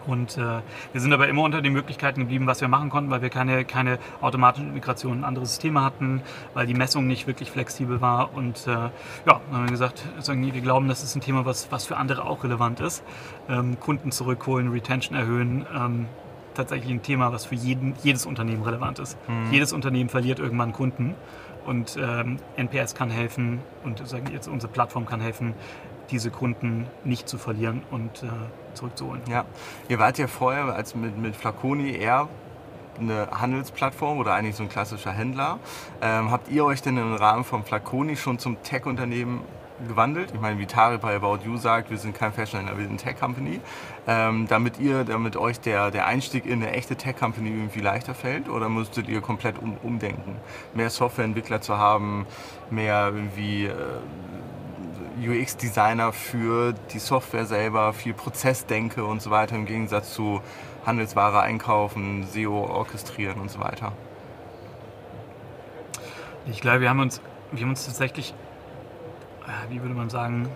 Und 0.07 0.39
äh, 0.39 0.61
wir 0.93 1.01
sind 1.01 1.13
aber 1.13 1.27
immer 1.27 1.43
unter 1.43 1.61
den 1.61 1.73
Möglichkeiten 1.73 2.21
geblieben, 2.21 2.47
was 2.47 2.61
wir 2.61 2.69
machen 2.69 2.89
konnten, 2.89 3.11
weil 3.11 3.21
wir 3.21 3.31
keine, 3.31 3.65
keine 3.65 3.99
automatischen 4.21 4.73
Migrationen 4.73 5.19
in 5.19 5.25
andere 5.25 5.45
Systeme 5.45 5.83
hatten, 5.83 6.23
weil 6.55 6.67
die 6.67 6.75
Messung 6.75 7.09
nicht 7.09 7.27
wirklich 7.27 7.51
flexibel 7.51 8.01
war. 8.01 8.33
Und 8.33 8.67
äh, 8.69 8.71
ja, 8.71 8.91
dann 9.27 9.39
haben 9.53 9.65
wir 9.65 9.71
gesagt, 9.71 10.05
wir 10.25 10.61
glauben, 10.61 10.89
das 10.89 11.03
ist 11.03 11.17
ein 11.17 11.21
Thema, 11.21 11.45
was, 11.45 11.71
was 11.73 11.85
für 11.85 11.97
andere 11.97 12.25
auch 12.25 12.45
relevant 12.45 12.79
ist. 12.79 13.03
Ähm, 13.49 13.79
Kunden 13.81 14.13
zurückholen, 14.13 14.71
Retention 14.71 15.19
erhöhen, 15.19 15.67
ähm, 15.75 16.07
tatsächlich 16.55 16.91
ein 16.91 17.03
Thema, 17.03 17.33
was 17.33 17.45
für 17.47 17.55
jeden, 17.55 17.95
jedes 18.03 18.27
Unternehmen 18.27 18.63
relevant 18.63 18.99
ist. 18.99 19.17
Mhm. 19.29 19.53
Jedes 19.53 19.73
Unternehmen 19.73 20.09
verliert 20.11 20.39
irgendwann 20.39 20.73
Kunden 20.73 21.15
und 21.67 21.97
ähm, 22.01 22.39
NPS 22.57 22.95
kann 22.95 23.11
helfen 23.11 23.61
und 23.85 24.07
sagen 24.07 24.27
jetzt 24.33 24.49
unsere 24.49 24.73
Plattform 24.73 25.07
kann 25.07 25.21
helfen, 25.21 25.55
diese 26.11 26.31
Kunden 26.31 26.87
nicht 27.05 27.29
zu 27.29 27.39
verlieren 27.39 27.83
und 27.91 28.23
äh, 28.23 28.27
zurückzuholen. 28.75 29.23
Ja, 29.29 29.45
ihr 29.89 29.99
wart 29.99 30.19
ja 30.19 30.27
vorher 30.27 30.75
als 30.75 30.95
mit, 30.95 31.17
mit 31.17 31.37
Flaconi 31.37 31.93
eher 31.93 32.29
eine 32.99 33.29
Handelsplattform 33.31 34.19
oder 34.19 34.35
eigentlich 34.35 34.57
so 34.57 34.63
ein 34.63 34.69
klassischer 34.69 35.13
Händler. 35.13 35.59
Ähm, 36.03 36.31
habt 36.31 36.51
ihr 36.51 36.65
euch 36.65 36.83
denn 36.83 36.97
im 36.97 37.15
Rahmen 37.15 37.45
von 37.45 37.65
Flaconi 37.65 38.17
schon 38.17 38.39
zum 38.39 38.63
Tech-Unternehmen 38.63 39.41
gewandelt. 39.89 40.33
Ich 40.35 40.41
meine, 40.41 40.59
wie 40.59 40.67
Tari 40.67 40.99
bei 40.99 41.15
About 41.15 41.39
You 41.45 41.57
sagt, 41.57 41.91
wir 41.91 41.99
sind 41.99 42.15
kein 42.15 42.33
Fashion, 42.33 42.67
wir 42.67 42.87
sind 42.87 42.99
Tech 42.99 43.19
Company. 43.19 43.61
Ähm, 44.07 44.47
damit 44.49 44.79
ihr, 44.79 45.05
damit 45.05 45.37
euch 45.37 45.61
der, 45.61 45.91
der 45.91 46.07
Einstieg 46.07 46.47
in 46.47 46.63
eine 46.63 46.73
echte 46.73 46.97
Tech 46.97 47.17
Company 47.17 47.51
irgendwie 47.51 47.81
leichter 47.81 48.15
fällt 48.15 48.49
oder 48.49 48.69
müsstet 48.69 49.09
ihr 49.09 49.21
komplett 49.21 49.59
um, 49.59 49.77
umdenken? 49.83 50.37
Mehr 50.75 50.91
Softwareentwickler 50.91 51.61
zu 51.61 51.79
haben, 51.79 52.27
mehr 52.71 53.13
irgendwie 53.15 53.67
äh, 53.67 53.73
UX-Designer 55.21 56.13
für 56.13 56.73
die 56.93 56.99
Software 56.99 57.45
selber, 57.45 57.93
viel 57.93 58.15
Prozessdenke 58.15 59.05
und 59.05 59.21
so 59.21 59.31
weiter 59.31 59.55
im 59.55 59.67
Gegensatz 59.67 60.15
zu 60.15 60.41
Handelsware 60.87 61.41
einkaufen, 61.41 62.27
SEO 62.27 62.65
orchestrieren 62.65 63.41
und 63.41 63.51
so 63.51 63.61
weiter. 63.61 63.93
Ich 66.47 66.61
glaube, 66.61 66.81
wir 66.81 66.89
haben 66.89 67.01
uns, 67.01 67.21
wir 67.53 67.63
haben 67.63 67.71
uns 67.71 67.85
tatsächlich, 67.85 68.35
wie 69.69 69.81
würde 69.83 69.95
man 69.95 70.11
sagen, 70.11 70.49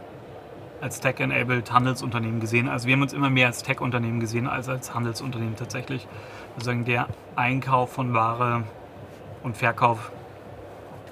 als 0.80 1.00
Tech-enabled 1.00 1.72
Handelsunternehmen 1.72 2.40
gesehen. 2.40 2.68
Also 2.68 2.86
wir 2.86 2.94
haben 2.94 3.02
uns 3.02 3.12
immer 3.12 3.30
mehr 3.30 3.46
als 3.46 3.62
Tech-Unternehmen 3.62 4.20
gesehen 4.20 4.46
als 4.46 4.68
als 4.68 4.94
Handelsunternehmen 4.94 5.56
tatsächlich. 5.56 6.06
Also 6.56 6.72
der 6.72 7.08
Einkauf 7.36 7.92
von 7.92 8.12
Ware 8.14 8.64
und 9.42 9.56
Verkauf, 9.56 10.12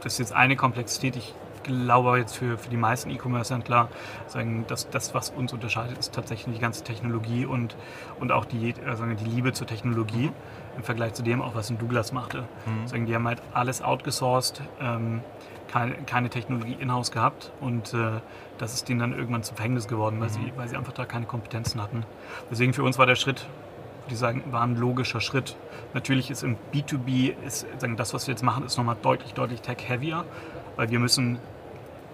das 0.03 0.15
ist 0.15 0.19
jetzt 0.19 0.33
eine 0.35 0.57
Komplexität. 0.57 1.17
Ich 1.17 1.35
glaube 1.63 2.19
jetzt 2.19 2.37
für, 2.37 2.59
für 2.59 2.69
die 2.69 2.77
meisten 2.77 3.11
E-Commerce-Händler, 3.11 3.89
sagen, 4.27 4.65
dass 4.69 4.91
das, 4.91 5.15
was 5.15 5.31
uns 5.31 5.53
unterscheidet, 5.53 5.97
ist 5.99 6.13
tatsächlich 6.13 6.55
die 6.55 6.61
ganze 6.61 6.85
Technologie 6.85 7.47
und, 7.47 7.77
und 8.21 8.33
auch 8.33 8.45
die, 8.45 8.75
sagen, 8.95 9.17
die 9.17 9.25
Liebe 9.25 9.53
zur 9.53 9.67
Technologie 9.67 10.31
im 10.77 10.83
Vergleich 10.83 11.15
zu 11.15 11.23
dem, 11.23 11.41
auch 11.41 11.55
was 11.55 11.71
ein 11.71 11.79
Douglas 11.79 12.13
machte. 12.13 12.45
Mhm. 12.67 12.87
Sagen, 12.89 13.07
die 13.07 13.15
haben 13.15 13.27
halt 13.27 13.43
alles 13.53 13.83
outgesourced, 13.83 14.61
ähm, 14.81 15.21
keine, 15.73 15.95
keine 15.95 16.29
Technologie 16.29 16.77
in-house 16.79 17.11
gehabt 17.11 17.51
und 17.61 17.95
äh, 17.95 18.21
das 18.59 18.75
ist 18.75 18.89
denen 18.89 19.01
dann 19.01 19.13
irgendwann 19.13 19.43
zum 19.43 19.57
Verhängnis 19.57 19.89
geworden, 19.89 20.21
weil, 20.21 20.29
mhm. 20.29 20.33
sie, 20.33 20.53
weil 20.57 20.69
sie 20.69 20.77
einfach 20.77 20.93
da 20.93 21.05
keine 21.05 21.27
Kompetenzen 21.27 21.83
hatten. 21.83 22.05
Deswegen 22.51 22.73
für 22.73 22.83
uns 22.83 22.99
war 22.99 23.07
der 23.07 23.17
Schritt, 23.17 23.47
würde 24.05 24.15
ich 24.15 24.19
sagen, 24.19 24.45
war 24.51 24.63
ein 24.63 24.77
logischer 24.77 25.21
Schritt. 25.21 25.57
Natürlich 25.95 26.31
ist 26.31 26.43
im 26.43 26.57
B2B, 26.73 27.35
ist, 27.47 27.67
sagen, 27.79 27.97
das, 27.97 28.13
was 28.13 28.27
wir 28.27 28.33
jetzt 28.33 28.43
machen, 28.43 28.65
ist 28.65 28.77
nochmal 28.77 28.97
deutlich, 29.01 29.33
deutlich 29.35 29.63
tech-heavier, 29.63 30.25
weil 30.77 30.91
wir 30.91 30.99
müssen 30.99 31.39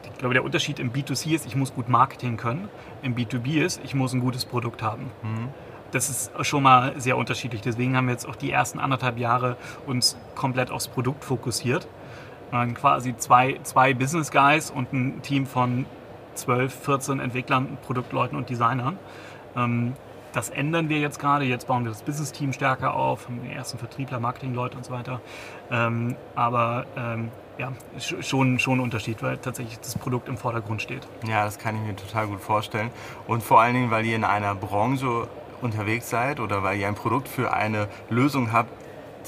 ich 0.05 0.21
glaube, 0.21 0.35
der 0.35 0.45
Unterschied 0.45 0.81
im 0.81 0.93
B2C 0.93 1.35
ist, 1.35 1.47
ich 1.47 1.55
muss 1.55 1.73
gut 1.75 1.89
Marketing 1.89 2.37
können. 2.37 2.69
Im 3.03 3.15
B2B 3.15 3.63
ist, 3.63 3.81
ich 3.85 3.95
muss 3.95 4.13
ein 4.13 4.21
gutes 4.21 4.45
Produkt 4.45 4.83
haben. 4.83 5.13
Mhm. 5.23 5.49
Das 5.93 6.11
ist 6.11 6.33
schon 6.45 6.65
mal 6.65 6.99
sehr 7.01 7.17
unterschiedlich. 7.17 7.63
Deswegen 7.63 7.97
haben 7.97 8.07
wir 8.07 8.13
jetzt 8.13 8.29
auch 8.29 8.37
die 8.37 8.51
ersten 8.51 8.79
anderthalb 8.79 9.19
Jahre 9.19 9.57
uns 9.87 10.17
komplett 10.35 10.71
aufs 10.71 10.89
Produkt 10.89 11.25
fokussiert. 11.25 11.87
Und 12.51 12.75
quasi 12.75 13.17
zwei, 13.17 13.59
zwei 13.63 13.95
Business 13.95 14.31
Guys 14.31 14.71
und 14.71 14.93
ein 14.93 15.23
Team 15.23 15.47
von 15.47 15.87
12, 16.35 16.73
14 16.73 17.21
Entwicklern, 17.21 17.79
Produktleuten 17.85 18.37
und 18.39 18.49
Designern. 18.49 18.99
Ähm, 19.57 19.95
das 20.33 20.51
ändern 20.51 20.89
wir 20.89 20.99
jetzt 20.99 21.19
gerade. 21.19 21.45
Jetzt 21.45 21.67
bauen 21.67 21.85
wir 21.85 21.91
das 21.91 22.03
Business-Team 22.03 22.53
stärker 22.53 22.95
auf, 22.95 23.27
haben 23.27 23.41
die 23.43 23.53
ersten 23.53 23.79
Vertriebler, 23.79 24.21
Marketingleute 24.21 24.77
und 24.77 24.85
so 24.85 24.93
weiter. 24.93 25.21
Ähm, 25.71 26.17
aber 26.35 26.87
ähm, 26.97 27.31
ja, 27.59 27.73
schon, 27.99 28.59
schon 28.59 28.79
ein 28.79 28.81
Unterschied, 28.81 29.23
weil 29.23 29.39
tatsächlich 29.39 29.79
das 29.81 29.97
Produkt 29.97 30.29
im 30.29 30.37
Vordergrund 30.37 30.81
steht. 30.83 31.07
Ja, 31.27 31.45
das 31.45 31.59
kann 31.59 31.77
ich 31.77 31.83
mir 31.83 31.97
total 31.97 32.29
gut 32.29 32.41
vorstellen. 32.41 32.91
Und 33.27 33.43
vor 33.43 33.61
allen 33.61 33.75
Dingen, 33.75 33.91
weil 33.91 34.07
ihr 34.07 34.17
in 34.17 34.25
einer 34.25 34.55
Branche 34.55 35.27
unterwegs 35.61 36.09
seid 36.09 36.41
oder 36.41 36.63
weil 36.63 36.79
ihr 36.79 36.87
ein 36.87 36.95
Produkt 36.95 37.27
für 37.27 37.53
eine 37.53 37.89
Lösung 38.11 38.53
habt, 38.53 38.71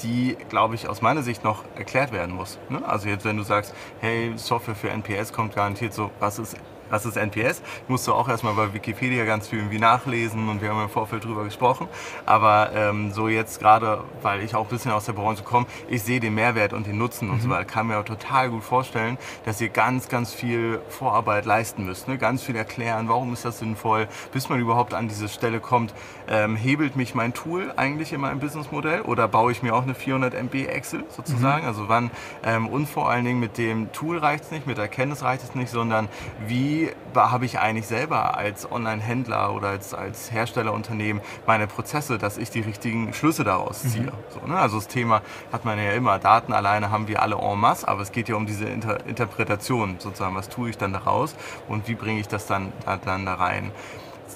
die, 0.03 0.37
glaube 0.49 0.75
ich, 0.75 0.87
aus 0.87 1.01
meiner 1.01 1.23
Sicht 1.23 1.43
noch 1.43 1.63
erklärt 1.75 2.11
werden 2.11 2.35
muss. 2.35 2.59
Ne? 2.69 2.81
Also 2.85 3.07
jetzt, 3.07 3.25
wenn 3.25 3.37
du 3.37 3.43
sagst, 3.43 3.73
hey, 3.99 4.33
Software 4.35 4.75
für 4.75 4.89
NPS 4.89 5.33
kommt 5.33 5.55
garantiert 5.55 5.93
so, 5.93 6.11
was 6.19 6.39
ist 6.39 6.57
was 6.91 7.05
ist 7.05 7.15
NPS? 7.15 7.61
Ich 7.83 7.89
musste 7.89 8.13
auch 8.13 8.27
erstmal 8.27 8.53
bei 8.53 8.73
Wikipedia 8.73 9.23
ganz 9.23 9.47
viel 9.47 9.59
irgendwie 9.59 9.79
nachlesen 9.79 10.49
und 10.49 10.61
wir 10.61 10.69
haben 10.69 10.83
im 10.83 10.89
Vorfeld 10.89 11.23
drüber 11.23 11.45
gesprochen. 11.45 11.87
Aber 12.25 12.71
ähm, 12.75 13.11
so 13.11 13.29
jetzt 13.29 13.59
gerade, 13.59 14.03
weil 14.21 14.43
ich 14.43 14.55
auch 14.55 14.65
ein 14.65 14.69
bisschen 14.69 14.91
aus 14.91 15.05
der 15.05 15.13
Branche 15.13 15.43
komme, 15.43 15.65
ich 15.87 16.03
sehe 16.03 16.19
den 16.19 16.35
Mehrwert 16.35 16.73
und 16.73 16.85
den 16.85 16.97
Nutzen 16.97 17.27
mhm. 17.27 17.33
und 17.33 17.41
so 17.41 17.47
mhm. 17.47 17.51
weiter. 17.51 17.65
Kann 17.65 17.87
mir 17.87 17.97
auch 17.97 18.05
total 18.05 18.49
gut 18.49 18.63
vorstellen, 18.63 19.17
dass 19.45 19.61
ihr 19.61 19.69
ganz, 19.69 20.09
ganz 20.09 20.33
viel 20.33 20.81
Vorarbeit 20.89 21.45
leisten 21.45 21.85
müsst. 21.85 22.09
Ne? 22.09 22.17
Ganz 22.17 22.43
viel 22.43 22.57
erklären, 22.57 23.07
warum 23.07 23.31
ist 23.31 23.45
das 23.45 23.59
sinnvoll, 23.59 24.07
bis 24.33 24.49
man 24.49 24.59
überhaupt 24.59 24.93
an 24.93 25.07
diese 25.07 25.29
Stelle 25.29 25.61
kommt. 25.61 25.93
Ähm, 26.31 26.55
hebelt 26.55 26.95
mich 26.95 27.13
mein 27.13 27.33
Tool 27.33 27.73
eigentlich 27.75 28.13
in 28.13 28.21
meinem 28.21 28.39
Businessmodell 28.39 29.01
oder 29.01 29.27
baue 29.27 29.51
ich 29.51 29.61
mir 29.61 29.75
auch 29.75 29.83
eine 29.83 29.93
400 29.93 30.33
MB 30.33 30.65
Excel 30.67 31.03
sozusagen? 31.09 31.63
Mhm. 31.63 31.67
Also 31.67 31.89
wann 31.89 32.09
ähm, 32.43 32.67
und 32.67 32.87
vor 32.87 33.09
allen 33.09 33.25
Dingen 33.25 33.41
mit 33.41 33.57
dem 33.57 33.91
Tool 33.91 34.17
reicht 34.17 34.45
es 34.45 34.51
nicht, 34.51 34.65
mit 34.65 34.77
der 34.77 34.85
Erkenntnis 34.85 35.23
reicht 35.23 35.43
es 35.43 35.55
nicht, 35.55 35.69
sondern 35.69 36.07
wie 36.47 36.89
habe 37.13 37.45
ich 37.45 37.59
eigentlich 37.59 37.85
selber 37.85 38.37
als 38.37 38.71
Online-Händler 38.71 39.53
oder 39.53 39.67
als, 39.69 39.93
als 39.93 40.31
Herstellerunternehmen 40.31 41.21
meine 41.45 41.67
Prozesse, 41.67 42.17
dass 42.17 42.37
ich 42.37 42.49
die 42.49 42.61
richtigen 42.61 43.13
Schlüsse 43.13 43.43
daraus 43.43 43.83
mhm. 43.83 43.89
ziehe. 43.89 44.03
Mhm. 44.03 44.11
So, 44.29 44.47
ne? 44.47 44.57
Also 44.57 44.77
das 44.77 44.87
Thema 44.87 45.21
hat 45.51 45.65
man 45.65 45.77
ja 45.77 45.91
immer, 45.91 46.17
Daten 46.17 46.53
alleine 46.53 46.91
haben 46.91 47.09
wir 47.09 47.21
alle 47.21 47.35
en 47.35 47.59
masse, 47.59 47.85
aber 47.87 48.01
es 48.01 48.13
geht 48.13 48.29
ja 48.29 48.35
um 48.35 48.45
diese 48.45 48.65
Inter 48.65 49.05
Interpretation 49.05 49.97
sozusagen, 49.99 50.35
was 50.35 50.47
tue 50.47 50.69
ich 50.69 50.77
dann 50.77 50.93
daraus 50.93 51.35
und 51.67 51.87
wie 51.89 51.95
bringe 51.95 52.21
ich 52.21 52.27
das 52.27 52.47
dann, 52.47 52.71
dann 53.05 53.25
da 53.25 53.33
rein. 53.35 53.71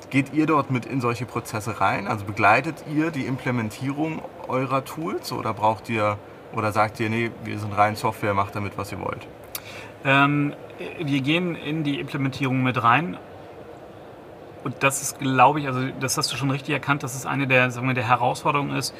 Geht 0.09 0.33
ihr 0.33 0.45
dort 0.45 0.71
mit 0.71 0.85
in 0.85 1.01
solche 1.01 1.25
Prozesse 1.25 1.81
rein? 1.81 2.07
Also 2.07 2.25
begleitet 2.25 2.83
ihr 2.93 3.11
die 3.11 3.25
Implementierung 3.25 4.21
eurer 4.47 4.85
Tools 4.85 5.31
oder 5.31 5.53
braucht 5.53 5.89
ihr 5.89 6.17
oder 6.53 6.71
sagt 6.71 6.99
ihr, 6.99 7.09
nee, 7.09 7.31
wir 7.43 7.59
sind 7.59 7.75
rein 7.75 7.95
Software, 7.95 8.33
macht 8.33 8.55
damit, 8.55 8.77
was 8.77 8.91
ihr 8.91 8.99
wollt? 8.99 9.27
Ähm, 10.05 10.53
wir 11.03 11.21
gehen 11.21 11.55
in 11.55 11.83
die 11.83 11.99
Implementierung 11.99 12.63
mit 12.63 12.81
rein. 12.81 13.17
Und 14.63 14.81
das 14.81 15.01
ist, 15.01 15.19
glaube 15.19 15.59
ich, 15.59 15.67
also 15.67 15.81
das 15.99 16.17
hast 16.17 16.31
du 16.31 16.37
schon 16.37 16.49
richtig 16.49 16.73
erkannt, 16.73 17.03
dass 17.03 17.13
es 17.15 17.25
eine 17.25 17.45
der, 17.47 17.69
sagen 17.71 17.87
wir, 17.87 17.93
der 17.93 18.07
Herausforderungen 18.07 18.75
ist. 18.75 18.95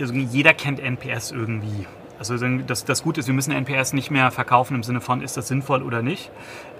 Also 0.00 0.14
jeder 0.14 0.54
kennt 0.54 0.80
NPS 0.80 1.30
irgendwie. 1.30 1.86
Also 2.30 2.36
das, 2.66 2.84
das 2.84 3.02
Gute 3.02 3.20
ist, 3.20 3.26
wir 3.26 3.34
müssen 3.34 3.50
NPS 3.50 3.94
nicht 3.94 4.10
mehr 4.10 4.30
verkaufen 4.30 4.76
im 4.76 4.82
Sinne 4.84 5.00
von, 5.00 5.22
ist 5.22 5.36
das 5.36 5.48
sinnvoll 5.48 5.82
oder 5.82 6.02
nicht. 6.02 6.30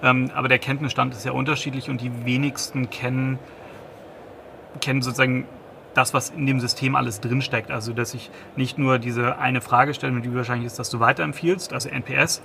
Ähm, 0.02 0.30
aber 0.34 0.46
der 0.46 0.60
Kenntnisstand 0.60 1.14
ist 1.14 1.22
sehr 1.22 1.34
unterschiedlich 1.34 1.90
und 1.90 2.00
die 2.00 2.24
wenigsten 2.24 2.90
kennen, 2.90 3.38
kennen 4.80 5.02
sozusagen 5.02 5.46
das, 5.94 6.14
was 6.14 6.30
in 6.30 6.46
dem 6.46 6.60
System 6.60 6.94
alles 6.94 7.20
drinsteckt. 7.20 7.72
Also, 7.72 7.92
dass 7.92 8.14
ich 8.14 8.30
nicht 8.54 8.78
nur 8.78 9.00
diese 9.00 9.38
eine 9.38 9.60
Frage 9.60 9.94
stelle, 9.94 10.20
die 10.20 10.32
wahrscheinlich 10.34 10.66
ist, 10.66 10.78
dass 10.78 10.90
du 10.90 11.00
weiterempfiehlst, 11.00 11.72
also 11.72 11.88
NPS, 11.88 12.40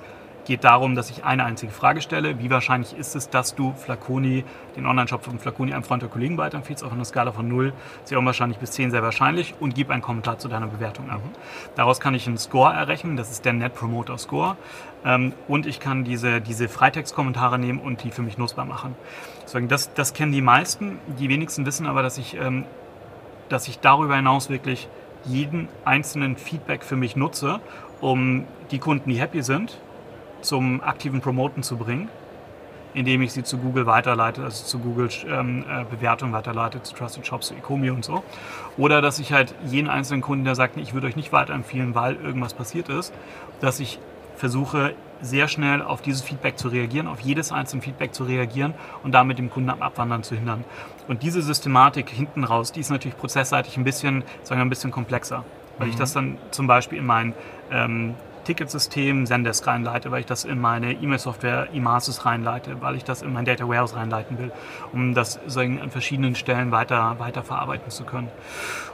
geht 0.48 0.64
darum, 0.64 0.96
dass 0.96 1.10
ich 1.10 1.26
eine 1.26 1.44
einzige 1.44 1.72
Frage 1.72 2.02
stelle. 2.02 2.40
Wie 2.40 2.50
wahrscheinlich 2.50 2.98
ist 2.98 3.16
es, 3.16 3.30
dass 3.30 3.54
du 3.54 3.74
Flaconi, 3.74 4.46
den 4.78 4.86
Online-Shop 4.86 5.24
von 5.24 5.40
Flaconi, 5.40 5.74
einem 5.74 5.84
Freund 5.84 6.04
oder 6.04 6.12
Kollegen 6.12 6.38
weiterempfiehlst? 6.38 6.86
Auf 6.86 6.94
einer 6.94 7.04
Skala 7.04 7.34
von 7.34 7.48
0 7.48 7.74
sehr 8.06 8.18
unwahrscheinlich 8.18 8.58
bis 8.58 8.72
10 8.72 8.90
sehr 8.92 9.04
wahrscheinlich 9.04 9.56
und 9.60 9.76
gib 9.76 9.90
einen 9.90 10.02
Kommentar 10.02 10.40
zu 10.40 10.48
deiner 10.48 10.68
Bewertung 10.68 11.10
ab. 11.10 11.20
Mhm. 11.24 11.32
Daraus 11.76 12.00
kann 12.00 12.16
ich 12.16 12.28
einen 12.28 12.38
Score 12.38 12.74
errechnen, 12.74 13.18
das 13.18 13.30
ist 13.30 13.44
der 13.44 13.54
Net 13.54 13.76
Promoter 13.76 14.18
Score. 14.18 14.56
Ähm, 15.04 15.34
und 15.50 15.66
ich 15.66 15.82
kann 15.82 16.06
diese, 16.06 16.40
diese 16.40 16.70
Freitext-Kommentare 16.70 17.60
nehmen 17.60 17.80
und 17.80 18.04
die 18.04 18.12
für 18.12 18.22
mich 18.22 18.38
nutzbar 18.38 18.66
machen. 18.66 18.96
Das, 19.68 19.94
das 19.94 20.14
kennen 20.14 20.32
die 20.32 20.42
meisten. 20.42 21.00
Die 21.20 21.28
wenigsten 21.28 21.66
wissen 21.66 21.86
aber, 21.86 22.04
dass 22.04 22.18
ich, 22.18 22.38
ähm, 22.40 22.64
dass 23.50 23.68
ich 23.68 23.80
darüber 23.80 24.16
hinaus 24.16 24.50
wirklich 24.50 24.88
jeden 25.26 25.68
einzelnen 25.84 26.38
Feedback 26.38 26.84
für 26.84 26.96
mich 26.96 27.18
nutze, 27.18 27.60
um 28.00 28.46
die 28.72 28.80
Kunden, 28.80 29.10
die 29.10 29.20
happy 29.20 29.42
sind, 29.44 29.78
zum 30.41 30.82
aktiven 30.82 31.21
Promoten 31.21 31.63
zu 31.63 31.78
bringen, 31.78 32.10
indem 32.93 33.21
ich 33.21 33.34
sie 33.34 33.43
zu 33.43 33.58
Google 33.58 33.86
weiterleite, 33.86 34.43
also 34.43 34.65
zu 34.65 34.80
Google 34.80 35.10
ähm, 35.28 35.65
äh, 35.69 35.86
Bewertung 35.86 36.34
weiterleite, 36.34 36.82
zu 36.84 36.95
Trusted 36.95 37.26
Shops, 37.26 37.47
zu 37.47 37.54
Ecomi 37.54 37.89
und 37.89 38.04
so. 38.04 38.23
Oder 38.78 39.02
dass 39.02 39.19
ich 39.19 39.34
halt 39.34 39.54
jeden 39.65 39.89
einzelnen 39.89 40.21
Kunden, 40.21 40.45
der 40.45 40.56
sagt, 40.56 40.78
ich 40.78 40.93
würde 40.93 41.08
euch 41.08 41.15
nicht 41.15 41.32
weiterempfehlen, 41.32 41.95
weil 41.95 42.15
irgendwas 42.15 42.54
passiert 42.54 42.89
ist, 42.89 43.13
dass 43.62 43.80
ich 43.80 44.00
versuche 44.36 44.93
sehr 45.21 45.47
schnell 45.47 45.82
auf 45.82 46.02
dieses 46.02 46.21
Feedback 46.21 46.58
zu 46.58 46.67
reagieren, 46.67 47.08
auf 47.08 47.19
jedes 47.21 47.52
einzelne 47.52 47.82
Feedback 47.82 48.13
zu 48.13 48.23
reagieren 48.23 48.73
und 49.04 49.12
damit 49.13 49.39
dem 49.39 49.50
Kunden 49.50 49.69
am 49.69 49.82
Abwandern 49.82 50.23
zu 50.23 50.36
hindern. 50.36 50.63
Und 51.08 51.23
diese 51.23 51.41
Systematik 51.41 52.10
hinten 52.10 52.43
raus, 52.43 52.71
die 52.71 52.80
ist 52.80 52.89
natürlich 52.89 53.17
prozessseitig 53.17 53.78
ein 53.78 53.84
bisschen, 53.84 54.23
sagen 54.43 54.60
wir, 54.60 54.65
ein 54.65 54.69
bisschen 54.69 54.91
komplexer, 54.91 55.43
weil 55.78 55.88
mhm. 55.88 55.93
ich 55.93 56.00
das 56.00 56.13
dann 56.13 56.38
zum 56.52 56.67
Beispiel 56.67 57.00
in 57.00 57.06
meinen 57.06 57.34
ähm, 57.71 58.15
Ticketsystem 58.48 59.26
Zendesk 59.26 59.68
reinleite, 59.68 60.10
weil 60.10 60.22
ich 60.22 60.26
das 60.26 60.46
in 60.46 60.60
meine 60.60 60.94
E-Mail-Software 60.94 61.68
Emasis 61.74 62.26
reinleite, 62.26 62.82
weil 62.82 62.96
ich 62.96 63.04
das 63.04 63.22
in 63.22 63.34
mein 63.34 63.44
Data 63.44 63.68
Warehouse 63.68 63.94
reinleiten 63.94 64.40
will, 64.40 64.54
um 64.94 65.14
das 65.14 65.38
an 65.58 65.92
verschiedenen 65.92 66.34
Stellen 66.36 66.72
weiter, 66.72 67.20
weiter 67.20 67.44
verarbeiten 67.44 67.92
zu 67.92 68.06
können. 68.06 68.30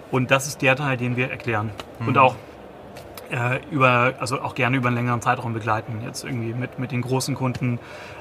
Und 0.09 0.31
das 0.31 0.47
ist 0.47 0.63
der 0.63 0.75
Teil, 0.75 0.97
den 0.97 1.17
wir 1.17 1.29
erklären. 1.29 1.69
Mhm. 1.99 2.07
Und 2.07 2.17
auch 2.17 2.35
äh, 3.29 3.59
über, 3.69 4.13
also 4.19 4.41
auch 4.41 4.55
gerne 4.55 4.77
über 4.77 4.87
einen 4.87 4.97
längeren 4.97 5.21
Zeitraum 5.21 5.53
begleiten. 5.53 6.01
Jetzt 6.03 6.23
irgendwie 6.23 6.53
mit, 6.53 6.79
mit 6.79 6.91
den 6.91 7.01
großen 7.01 7.35
Kunden 7.35 7.77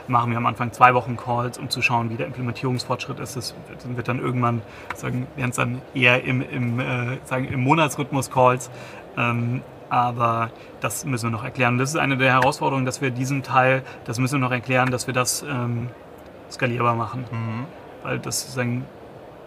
machen 0.08 0.32
wir 0.32 0.36
am 0.36 0.44
Anfang 0.44 0.72
zwei 0.72 0.92
Wochen 0.92 1.16
Calls, 1.16 1.56
um 1.56 1.70
zu 1.70 1.80
schauen, 1.80 2.10
wie 2.10 2.16
der 2.16 2.26
Implementierungsfortschritt 2.26 3.20
ist. 3.20 3.36
Das 3.36 3.54
wird 3.96 4.06
dann 4.06 4.18
irgendwann, 4.18 4.60
sagen, 4.94 5.26
werden 5.36 5.50
es 5.50 5.56
dann 5.56 5.80
eher 5.94 6.24
im, 6.24 6.42
im, 6.42 6.78
äh, 6.78 7.18
sagen, 7.24 7.46
im 7.46 7.60
Monatsrhythmus 7.60 8.30
Calls. 8.30 8.70
Ähm, 9.16 9.62
aber 9.92 10.50
das 10.80 11.04
müssen 11.04 11.26
wir 11.26 11.30
noch 11.30 11.44
erklären. 11.44 11.76
Das 11.76 11.90
ist 11.90 11.96
eine 11.96 12.16
der 12.16 12.32
Herausforderungen, 12.32 12.86
dass 12.86 13.02
wir 13.02 13.10
diesen 13.10 13.42
Teil, 13.42 13.82
das 14.06 14.18
müssen 14.18 14.40
wir 14.40 14.46
noch 14.46 14.50
erklären, 14.50 14.90
dass 14.90 15.06
wir 15.06 15.12
das 15.12 15.42
ähm, 15.42 15.90
skalierbar 16.50 16.94
machen. 16.94 17.26
Mhm. 17.30 17.66
Weil 18.02 18.18
das 18.18 18.40
sozusagen 18.40 18.86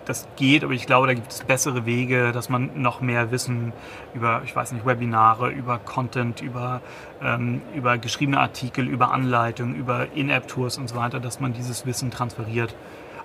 das 0.05 0.27
geht, 0.36 0.63
aber 0.63 0.73
ich 0.73 0.86
glaube, 0.86 1.08
da 1.08 1.15
gibt 1.15 1.31
es 1.31 1.43
bessere 1.43 1.88
Wege, 1.88 2.31
dass 2.31 2.47
man 2.49 2.69
noch 2.79 3.01
mehr 3.01 3.31
Wissen 3.31 3.73
über, 4.13 4.43
ich 4.45 4.55
weiß 4.55 4.73
nicht, 4.73 4.86
Webinare, 4.86 5.49
über 5.49 5.79
Content, 5.79 6.41
über, 6.41 6.81
ähm, 7.23 7.63
über 7.73 7.97
geschriebene 7.97 8.39
Artikel, 8.39 8.88
über 8.88 9.12
Anleitungen, 9.12 9.75
über 9.75 10.13
In-App-Tours 10.13 10.77
und 10.77 10.89
so 10.89 10.95
weiter, 10.95 11.19
dass 11.19 11.39
man 11.39 11.53
dieses 11.53 11.88
Wissen 11.88 12.12
transferiert. 12.12 12.75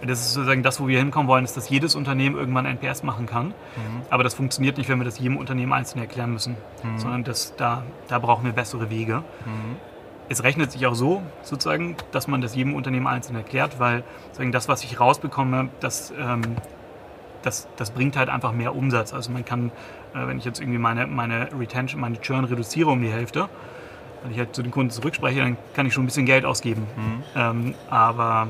Das 0.03 0.21
ist 0.21 0.33
sozusagen 0.33 0.63
das, 0.63 0.81
wo 0.81 0.89
wir 0.89 0.99
hinkommen 0.99 1.29
wollen, 1.29 1.45
ist, 1.45 1.57
dass 1.57 1.69
jedes 1.69 1.95
Unternehmen 1.95 2.37
irgendwann 2.37 2.65
NPS 2.65 3.03
machen 3.03 3.27
kann. 3.27 3.49
Mhm. 3.49 3.53
Aber 4.09 4.25
das 4.25 4.35
funktioniert 4.35 4.79
nicht, 4.79 4.89
wenn 4.89 4.99
wir 4.99 5.05
das 5.05 5.19
jedem 5.19 5.37
Unternehmen 5.37 5.73
einzeln 5.73 6.01
erklären 6.01 6.33
müssen, 6.33 6.57
mhm. 6.83 6.99
sondern 6.99 7.25
das, 7.25 7.55
da, 7.57 7.83
da 8.09 8.19
brauchen 8.19 8.45
wir 8.45 8.53
bessere 8.53 8.91
Wege. 8.91 9.23
Mhm 9.45 9.77
es 10.31 10.45
rechnet 10.45 10.71
sich 10.71 10.87
auch 10.87 10.95
so, 10.95 11.23
sozusagen, 11.43 11.97
dass 12.13 12.29
man 12.29 12.41
das 12.41 12.55
jedem 12.55 12.75
Unternehmen 12.75 13.09
einzeln 13.09 13.35
erklärt, 13.35 13.81
weil 13.81 14.05
sozusagen 14.27 14.53
das, 14.53 14.69
was 14.69 14.85
ich 14.85 15.01
rausbekomme, 15.01 15.71
das, 15.81 16.15
ähm, 16.17 16.43
das, 17.43 17.67
das 17.77 17.91
bringt 17.91 18.17
halt 18.17 18.29
einfach 18.29 18.53
mehr 18.53 18.77
Umsatz. 18.77 19.13
Also 19.13 19.33
man 19.33 19.45
kann, 19.45 19.73
äh, 20.15 20.29
wenn 20.29 20.39
ich 20.39 20.45
jetzt 20.45 20.61
irgendwie 20.61 20.79
meine, 20.79 21.09
meine 21.09 21.49
Retention, 21.59 22.01
meine 22.01 22.21
Churn 22.21 22.45
reduziere 22.45 22.91
um 22.91 23.03
die 23.03 23.11
Hälfte, 23.11 23.49
wenn 24.23 24.31
ich 24.31 24.39
halt 24.39 24.55
zu 24.55 24.63
den 24.63 24.71
Kunden 24.71 24.93
zurückspreche, 24.93 25.41
dann 25.41 25.57
kann 25.75 25.87
ich 25.87 25.93
schon 25.93 26.05
ein 26.05 26.07
bisschen 26.07 26.27
Geld 26.27 26.45
ausgeben. 26.45 26.87
Mhm. 26.97 27.23
Ähm, 27.35 27.75
aber 27.91 28.47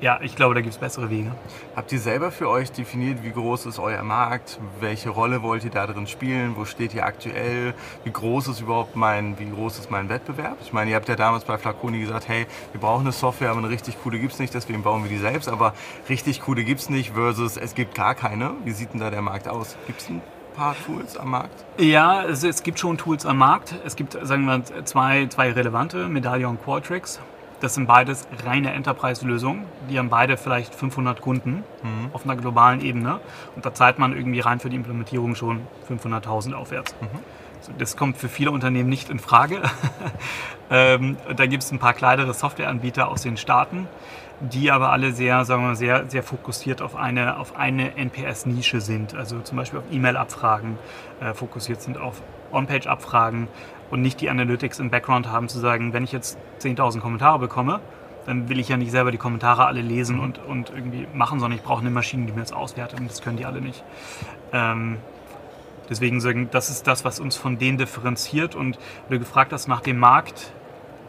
ja, 0.00 0.20
ich 0.22 0.36
glaube, 0.36 0.54
da 0.54 0.60
gibt 0.60 0.72
es 0.72 0.78
bessere 0.78 1.10
Wege. 1.10 1.32
Habt 1.74 1.90
ihr 1.92 1.98
selber 1.98 2.30
für 2.30 2.48
euch 2.48 2.70
definiert, 2.70 3.22
wie 3.24 3.30
groß 3.30 3.66
ist 3.66 3.78
euer 3.78 4.02
Markt? 4.02 4.60
Welche 4.80 5.10
Rolle 5.10 5.42
wollt 5.42 5.64
ihr 5.64 5.70
da 5.70 5.86
drin 5.86 6.06
spielen? 6.06 6.54
Wo 6.56 6.64
steht 6.64 6.94
ihr 6.94 7.04
aktuell? 7.04 7.74
Wie 8.04 8.12
groß 8.12 8.48
ist 8.48 8.60
überhaupt 8.60 8.94
mein, 8.94 9.38
wie 9.38 9.50
groß 9.50 9.78
ist 9.78 9.90
mein 9.90 10.08
Wettbewerb? 10.08 10.56
Ich 10.62 10.72
meine, 10.72 10.90
ihr 10.90 10.96
habt 10.96 11.08
ja 11.08 11.16
damals 11.16 11.44
bei 11.44 11.58
Flaconi 11.58 12.00
gesagt, 12.00 12.28
hey, 12.28 12.46
wir 12.72 12.80
brauchen 12.80 13.02
eine 13.02 13.12
Software, 13.12 13.50
aber 13.50 13.58
eine 13.58 13.70
richtig 13.70 14.00
coole 14.02 14.18
gibt 14.18 14.34
es 14.34 14.38
nicht, 14.38 14.54
deswegen 14.54 14.82
bauen 14.82 15.02
wir 15.02 15.10
die 15.10 15.18
selbst. 15.18 15.48
Aber 15.48 15.74
richtig 16.08 16.42
coole 16.42 16.62
gibt 16.62 16.80
es 16.80 16.90
nicht 16.90 17.12
versus 17.14 17.56
es 17.56 17.74
gibt 17.74 17.94
gar 17.94 18.14
keine. 18.14 18.52
Wie 18.64 18.72
sieht 18.72 18.92
denn 18.92 19.00
da 19.00 19.10
der 19.10 19.22
Markt 19.22 19.48
aus? 19.48 19.76
Gibt 19.86 20.00
es 20.00 20.08
ein 20.08 20.22
paar 20.54 20.76
Tools 20.86 21.16
am 21.16 21.30
Markt? 21.30 21.64
Ja, 21.78 22.24
es, 22.24 22.44
es, 22.44 22.62
gibt 22.62 22.78
schon 22.78 22.98
Tools 22.98 23.26
am 23.26 23.38
Markt. 23.38 23.74
Es 23.84 23.96
gibt, 23.96 24.12
sagen 24.12 24.44
wir, 24.44 24.84
zwei, 24.84 25.26
zwei 25.26 25.52
relevante, 25.52 26.08
Medaillon 26.08 26.58
Qualtrics. 26.62 27.20
Das 27.60 27.74
sind 27.74 27.86
beides 27.86 28.28
reine 28.44 28.72
Enterprise-Lösungen. 28.72 29.64
Die 29.90 29.98
haben 29.98 30.10
beide 30.10 30.36
vielleicht 30.36 30.74
500 30.74 31.20
Kunden 31.20 31.64
mhm. 31.82 32.10
auf 32.12 32.24
einer 32.24 32.36
globalen 32.36 32.80
Ebene. 32.80 33.20
Und 33.56 33.66
da 33.66 33.74
zahlt 33.74 33.98
man 33.98 34.16
irgendwie 34.16 34.40
rein 34.40 34.60
für 34.60 34.70
die 34.70 34.76
Implementierung 34.76 35.34
schon 35.34 35.60
500.000 35.88 36.54
aufwärts. 36.54 36.94
Mhm. 37.00 37.18
Das 37.76 37.96
kommt 37.96 38.16
für 38.16 38.28
viele 38.28 38.52
Unternehmen 38.52 38.88
nicht 38.88 39.10
in 39.10 39.18
Frage. 39.18 39.60
ähm, 40.70 41.16
da 41.36 41.46
gibt 41.46 41.64
es 41.64 41.72
ein 41.72 41.80
paar 41.80 41.94
kleinere 41.94 42.32
Softwareanbieter 42.32 43.08
aus 43.08 43.22
den 43.22 43.36
Staaten, 43.36 43.88
die 44.40 44.70
aber 44.70 44.92
alle 44.92 45.12
sehr, 45.12 45.44
sagen 45.44 45.62
wir 45.62 45.68
mal, 45.68 45.76
sehr, 45.76 46.08
sehr 46.08 46.22
fokussiert 46.22 46.80
auf 46.80 46.94
eine, 46.94 47.38
auf 47.38 47.56
eine 47.56 47.96
NPS-Nische 47.96 48.80
sind. 48.80 49.14
Also 49.14 49.40
zum 49.40 49.56
Beispiel 49.58 49.80
auf 49.80 49.84
E-Mail-Abfragen 49.90 50.78
äh, 51.20 51.34
fokussiert 51.34 51.82
sind, 51.82 51.98
auf 51.98 52.22
On-Page-Abfragen 52.52 53.48
und 53.90 54.02
nicht 54.02 54.20
die 54.20 54.30
Analytics 54.30 54.78
im 54.78 54.90
Background 54.90 55.30
haben, 55.30 55.48
zu 55.48 55.58
sagen, 55.58 55.92
wenn 55.92 56.04
ich 56.04 56.12
jetzt 56.12 56.38
10.000 56.60 57.00
Kommentare 57.00 57.38
bekomme, 57.38 57.80
dann 58.26 58.48
will 58.48 58.60
ich 58.60 58.68
ja 58.68 58.76
nicht 58.76 58.90
selber 58.90 59.10
die 59.10 59.18
Kommentare 59.18 59.64
alle 59.66 59.80
lesen 59.80 60.16
mhm. 60.16 60.22
und, 60.22 60.38
und 60.38 60.70
irgendwie 60.70 61.06
machen, 61.14 61.40
sondern 61.40 61.58
ich 61.58 61.64
brauche 61.64 61.80
eine 61.80 61.90
Maschine, 61.90 62.26
die 62.26 62.32
mir 62.32 62.40
das 62.40 62.52
auswertet 62.52 63.00
und 63.00 63.10
das 63.10 63.22
können 63.22 63.38
die 63.38 63.46
alle 63.46 63.60
nicht. 63.60 63.82
Ähm, 64.52 64.98
deswegen 65.88 66.20
sagen, 66.20 66.48
das 66.50 66.68
ist 66.68 66.86
das, 66.86 67.04
was 67.04 67.20
uns 67.20 67.36
von 67.36 67.58
denen 67.58 67.78
differenziert 67.78 68.54
und 68.54 68.78
du 69.08 69.18
gefragt 69.18 69.52
hast 69.52 69.66
nach 69.66 69.80
dem 69.80 69.98
Markt, 69.98 70.52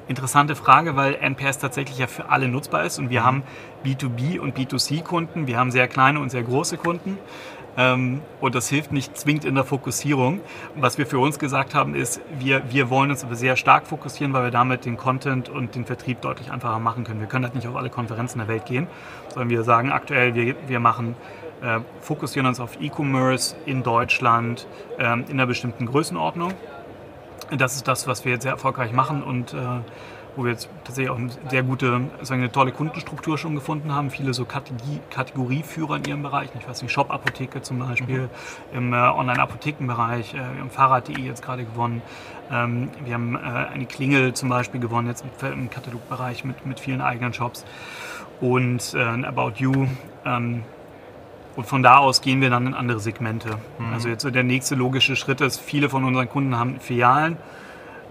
interessante 0.07 0.55
Frage, 0.55 0.95
weil 0.95 1.15
NPS 1.15 1.59
tatsächlich 1.59 1.97
ja 1.97 2.07
für 2.07 2.29
alle 2.29 2.47
nutzbar 2.47 2.85
ist 2.85 2.99
und 2.99 3.09
wir 3.09 3.21
mhm. 3.21 3.25
haben 3.25 3.43
B2B 3.85 4.39
und 4.39 4.57
B2C-Kunden, 4.57 5.45
wir 5.45 5.57
haben 5.57 5.71
sehr 5.71 5.87
kleine 5.89 6.19
und 6.19 6.29
sehr 6.29 6.43
große 6.43 6.77
Kunden. 6.77 7.17
Ähm, 7.77 8.21
und 8.41 8.55
das 8.55 8.69
hilft 8.69 8.91
nicht 8.91 9.17
zwingend 9.17 9.45
in 9.45 9.55
der 9.55 9.63
Fokussierung. 9.63 10.41
Was 10.75 10.97
wir 10.97 11.05
für 11.05 11.19
uns 11.19 11.39
gesagt 11.39 11.75
haben, 11.75 11.95
ist, 11.95 12.21
wir, 12.39 12.63
wir 12.71 12.89
wollen 12.89 13.12
uns 13.12 13.25
sehr 13.32 13.55
stark 13.55 13.88
fokussieren, 13.88 14.34
weil 14.34 14.43
wir 14.43 14.51
damit 14.51 14.86
den 14.86 14.97
Content 14.97 15.49
und 15.49 15.75
den 15.75 15.86
Vertrieb 15.86 16.21
deutlich 16.21 16.51
einfacher 16.51 16.79
machen 16.79 17.03
können. 17.03 17.19
Wir 17.19 17.27
können 17.27 17.45
halt 17.45 17.55
nicht 17.55 17.67
auf 17.67 17.75
alle 17.75 17.89
Konferenzen 17.89 18.39
der 18.39 18.47
Welt 18.47 18.65
gehen, 18.65 18.88
sondern 19.29 19.49
wir 19.49 19.63
sagen 19.63 19.91
aktuell, 19.91 20.36
wir, 20.36 20.55
wir 20.67 20.79
machen 20.79 21.15
äh, 21.62 21.79
fokussieren 22.01 22.47
uns 22.47 22.60
auf 22.60 22.79
E-Commerce 22.82 23.55
in 23.65 23.84
Deutschland 23.84 24.67
äh, 24.97 25.03
in 25.03 25.32
einer 25.32 25.45
bestimmten 25.45 25.86
Größenordnung. 25.86 26.53
Das 27.58 27.75
ist 27.75 27.88
das, 27.88 28.08
was 28.08 28.25
wir 28.25 28.34
jetzt 28.34 28.43
sehr 28.43 28.51
erfolgreich 28.51 28.93
machen 28.93 29.23
und 29.23 29.53
äh, 29.53 29.58
wo 30.39 30.45
wir 30.45 30.52
jetzt 30.54 30.69
tatsächlich 30.86 31.10
auch 31.10 31.17
eine 31.17 31.30
sehr 31.49 31.63
gute, 31.63 32.02
also 32.17 32.34
eine 32.34 32.49
tolle 32.49 32.71
Kundenstruktur 32.71 33.38
schon 33.38 33.56
gefunden 33.56 33.93
haben. 33.93 34.10
Viele 34.10 34.34
so 34.34 34.45
Kategorie, 34.45 35.02
Kategorieführer 35.10 35.97
in 35.97 36.06
ihrem 36.06 36.23
Bereich. 36.23 36.49
Ich 36.58 36.67
weiß 36.67 36.82
nicht, 36.82 36.93
Shop-Apotheke 36.93 37.62
zum 37.62 37.80
Beispiel, 37.80 38.30
mhm. 38.71 38.78
im 38.78 38.93
äh, 38.93 38.95
Online-Apothekenbereich. 38.95 40.34
Äh, 40.34 40.38
wir 40.38 40.62
haben 40.62 40.69
Fahrrad.de 40.69 41.19
jetzt 41.19 41.43
gerade 41.43 41.65
gewonnen. 41.65 42.02
Ähm, 42.49 42.89
wir 43.04 43.13
haben 43.15 43.36
äh, 43.36 43.39
eine 43.39 43.86
Klingel 43.86 44.34
zum 44.34 44.47
Beispiel 44.47 44.80
gewonnen, 44.80 45.08
jetzt 45.08 45.25
im, 45.41 45.52
im 45.52 45.69
Katalogbereich 45.69 46.45
mit, 46.45 46.65
mit 46.65 46.80
vielen 46.80 47.02
eigenen 47.02 47.34
Shops. 47.34 47.65
Und 48.39 48.93
äh, 48.93 48.99
About 48.99 49.54
You. 49.58 49.88
Ähm, 50.25 50.63
und 51.58 51.65
von 51.65 51.84
da 51.84 51.97
aus 51.97 52.21
gehen 52.21 52.39
wir 52.39 52.49
dann 52.49 52.67
in 52.67 52.73
andere 52.73 53.02
Segmente. 53.02 53.58
Mhm. 53.78 53.93
Also 53.93 54.08
jetzt 54.08 54.21
so 54.21 54.30
der 54.30 54.43
nächste 54.43 54.75
logische 54.75 55.17
Schritt 55.17 55.41
ist, 55.41 55.60
viele 55.60 55.89
von 55.89 56.06
unseren 56.06 56.30
Kunden 56.30 56.58
haben 56.58 56.80
Filialen 56.80 57.36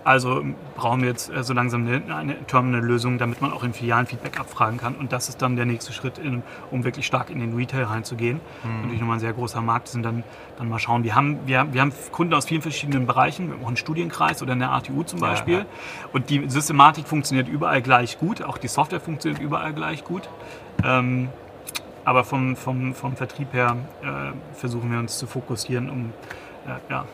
also 0.04 0.44
brauchen 0.76 1.02
wir 1.02 1.08
jetzt 1.08 1.30
äh, 1.30 1.42
so 1.42 1.52
langsam 1.52 1.86
eine, 1.86 2.14
eine 2.14 2.46
Terminal-Lösung, 2.46 3.18
damit 3.18 3.40
man 3.40 3.52
auch 3.52 3.62
in 3.62 3.72
Filialen 3.72 4.06
Feedback 4.06 4.40
abfragen 4.40 4.78
kann. 4.78 4.94
Und 4.94 5.12
das 5.12 5.28
ist 5.28 5.42
dann 5.42 5.56
der 5.56 5.66
nächste 5.66 5.92
Schritt, 5.92 6.18
in, 6.18 6.42
um 6.70 6.84
wirklich 6.84 7.06
stark 7.06 7.30
in 7.30 7.40
den 7.40 7.54
Retail 7.54 7.84
reinzugehen. 7.84 8.40
Mhm. 8.64 8.76
Natürlich 8.76 9.00
nochmal 9.00 9.16
ein 9.16 9.20
sehr 9.20 9.32
großer 9.32 9.60
Markt 9.60 9.88
sind, 9.88 10.02
dann, 10.02 10.24
dann 10.56 10.68
mal 10.68 10.78
schauen. 10.78 11.04
Wir 11.04 11.14
haben, 11.14 11.38
wir, 11.46 11.66
wir 11.72 11.80
haben 11.80 11.92
Kunden 12.12 12.34
aus 12.34 12.46
vielen 12.46 12.62
verschiedenen 12.62 13.06
Bereichen, 13.06 13.52
auch 13.62 13.66
einen 13.66 13.76
Studienkreis 13.76 14.42
oder 14.42 14.52
eine 14.52 14.70
ATU 14.70 15.02
zum 15.02 15.20
Beispiel. 15.20 15.54
Ja, 15.54 15.60
ja. 15.60 15.66
Und 16.12 16.30
die 16.30 16.48
Systematik 16.48 17.06
funktioniert 17.06 17.48
überall 17.48 17.82
gleich 17.82 18.18
gut, 18.18 18.42
auch 18.42 18.58
die 18.58 18.68
Software 18.68 19.00
funktioniert 19.00 19.42
überall 19.42 19.72
gleich 19.72 20.04
gut. 20.04 20.28
Ähm, 20.84 21.28
aber 22.04 22.24
vom, 22.24 22.56
vom, 22.56 22.94
vom 22.94 23.16
Vertrieb 23.16 23.52
her 23.52 23.76
äh, 24.02 24.06
versuchen 24.54 24.90
wir 24.90 24.98
uns 24.98 25.18
zu 25.18 25.26
fokussieren, 25.26 25.90
um 25.90 26.12
äh, 26.66 26.90
ja, 26.90 27.04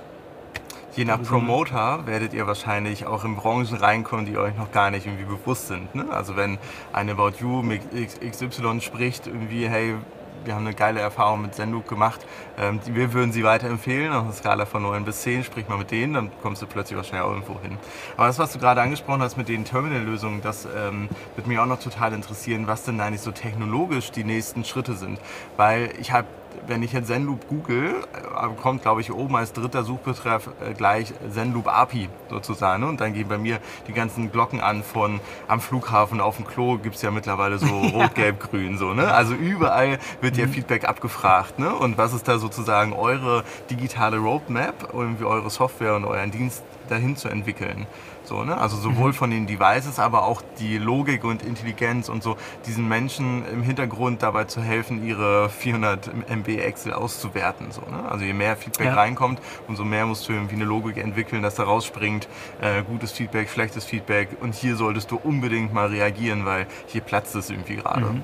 Je 0.96 1.04
nach 1.04 1.20
Promoter 1.20 2.06
werdet 2.06 2.34
ihr 2.34 2.46
wahrscheinlich 2.46 3.04
auch 3.04 3.24
in 3.24 3.34
Branchen 3.34 3.76
reinkommen, 3.76 4.26
die 4.26 4.38
euch 4.38 4.56
noch 4.56 4.70
gar 4.70 4.92
nicht 4.92 5.06
irgendwie 5.06 5.24
bewusst 5.24 5.66
sind. 5.66 5.92
Ne? 5.92 6.06
Also 6.12 6.36
wenn 6.36 6.56
eine 6.92 7.12
About 7.12 7.32
You 7.40 7.62
mit 7.62 7.82
XY 7.90 8.80
spricht, 8.80 9.26
irgendwie, 9.26 9.68
hey, 9.68 9.96
wir 10.44 10.54
haben 10.54 10.64
eine 10.64 10.74
geile 10.74 11.00
Erfahrung 11.00 11.42
mit 11.42 11.56
Senduk 11.56 11.88
gemacht, 11.88 12.24
ähm, 12.58 12.78
wir 12.86 13.12
würden 13.12 13.32
sie 13.32 13.42
weiterempfehlen, 13.42 14.12
auf 14.12 14.22
einer 14.22 14.32
Skala 14.32 14.66
von 14.66 14.82
9 14.82 15.04
bis 15.04 15.22
10, 15.22 15.42
sprich 15.42 15.68
mal 15.68 15.78
mit 15.78 15.90
denen, 15.90 16.14
dann 16.14 16.30
kommst 16.42 16.62
du 16.62 16.66
plötzlich 16.66 16.96
wahrscheinlich 16.96 17.24
auch 17.26 17.32
irgendwo 17.32 17.60
hin. 17.60 17.76
Aber 18.16 18.28
das, 18.28 18.38
was 18.38 18.52
du 18.52 18.60
gerade 18.60 18.80
angesprochen 18.80 19.22
hast 19.22 19.36
mit 19.36 19.48
den 19.48 19.64
Terminal-Lösungen, 19.64 20.42
das 20.42 20.68
ähm, 20.76 21.08
wird 21.34 21.48
mich 21.48 21.58
auch 21.58 21.66
noch 21.66 21.80
total 21.80 22.12
interessieren, 22.12 22.68
was 22.68 22.84
denn 22.84 23.00
eigentlich 23.00 23.22
so 23.22 23.32
technologisch 23.32 24.12
die 24.12 24.22
nächsten 24.22 24.64
Schritte 24.64 24.94
sind. 24.94 25.18
Weil 25.56 25.92
ich 25.98 26.12
habe 26.12 26.28
wenn 26.66 26.82
ich 26.82 26.92
jetzt 26.92 27.08
Zenloop 27.08 27.48
google, 27.48 28.04
äh, 28.12 28.60
kommt 28.60 28.82
glaube 28.82 29.00
ich 29.00 29.12
oben 29.12 29.36
als 29.36 29.52
dritter 29.52 29.84
Suchbetreff 29.84 30.48
äh, 30.60 30.74
gleich 30.74 31.12
Zenloop 31.30 31.68
API 31.68 32.08
sozusagen. 32.30 32.82
Ne? 32.82 32.88
Und 32.88 33.00
dann 33.00 33.14
gehen 33.14 33.28
bei 33.28 33.38
mir 33.38 33.58
die 33.86 33.92
ganzen 33.92 34.30
Glocken 34.32 34.60
an 34.60 34.82
von 34.82 35.20
am 35.48 35.60
Flughafen 35.60 36.20
auf 36.20 36.36
dem 36.36 36.46
Klo 36.46 36.78
gibt 36.78 36.96
es 36.96 37.02
ja 37.02 37.10
mittlerweile 37.10 37.58
so 37.58 37.66
rot, 37.94 38.14
gelb, 38.14 38.40
grün. 38.40 38.78
So, 38.78 38.94
ne? 38.94 39.12
Also 39.12 39.34
überall 39.34 39.98
wird 40.20 40.36
ja 40.36 40.46
mhm. 40.46 40.52
Feedback 40.52 40.88
abgefragt. 40.88 41.58
Ne? 41.58 41.74
Und 41.74 41.98
was 41.98 42.12
ist 42.12 42.28
da 42.28 42.38
sozusagen 42.38 42.92
eure 42.92 43.44
digitale 43.70 44.18
Roadmap, 44.18 44.90
irgendwie 44.92 45.24
eure 45.24 45.50
Software 45.50 45.96
und 45.96 46.04
euren 46.04 46.30
Dienst 46.30 46.62
dahin 46.88 47.16
zu 47.16 47.28
entwickeln? 47.28 47.86
So, 48.24 48.42
ne? 48.42 48.56
Also 48.56 48.76
sowohl 48.76 49.08
mhm. 49.08 49.14
von 49.14 49.30
den 49.30 49.46
Devices, 49.46 49.98
aber 49.98 50.24
auch 50.24 50.42
die 50.58 50.78
Logik 50.78 51.24
und 51.24 51.42
Intelligenz 51.42 52.08
und 52.08 52.22
so, 52.22 52.36
diesen 52.66 52.88
Menschen 52.88 53.46
im 53.46 53.62
Hintergrund 53.62 54.22
dabei 54.22 54.44
zu 54.44 54.62
helfen, 54.62 55.06
ihre 55.06 55.50
400 55.50 56.10
MB 56.28 56.48
Excel 56.58 56.94
auszuwerten. 56.94 57.70
So, 57.70 57.82
ne? 57.82 58.08
Also 58.08 58.24
je 58.24 58.32
mehr 58.32 58.56
Feedback 58.56 58.86
ja. 58.86 58.94
reinkommt, 58.94 59.40
umso 59.68 59.84
mehr 59.84 60.06
musst 60.06 60.28
du 60.28 60.32
irgendwie 60.32 60.54
eine 60.54 60.64
Logik 60.64 60.96
entwickeln, 60.96 61.42
dass 61.42 61.56
da 61.56 61.64
rausspringt, 61.64 62.28
äh, 62.60 62.82
gutes 62.82 63.12
Feedback, 63.12 63.50
schlechtes 63.50 63.84
Feedback 63.84 64.28
und 64.40 64.54
hier 64.54 64.76
solltest 64.76 65.10
du 65.10 65.16
unbedingt 65.16 65.74
mal 65.74 65.88
reagieren, 65.88 66.46
weil 66.46 66.66
hier 66.86 67.02
platzt 67.02 67.34
es 67.34 67.50
irgendwie 67.50 67.76
gerade. 67.76 68.06
Mhm. 68.06 68.22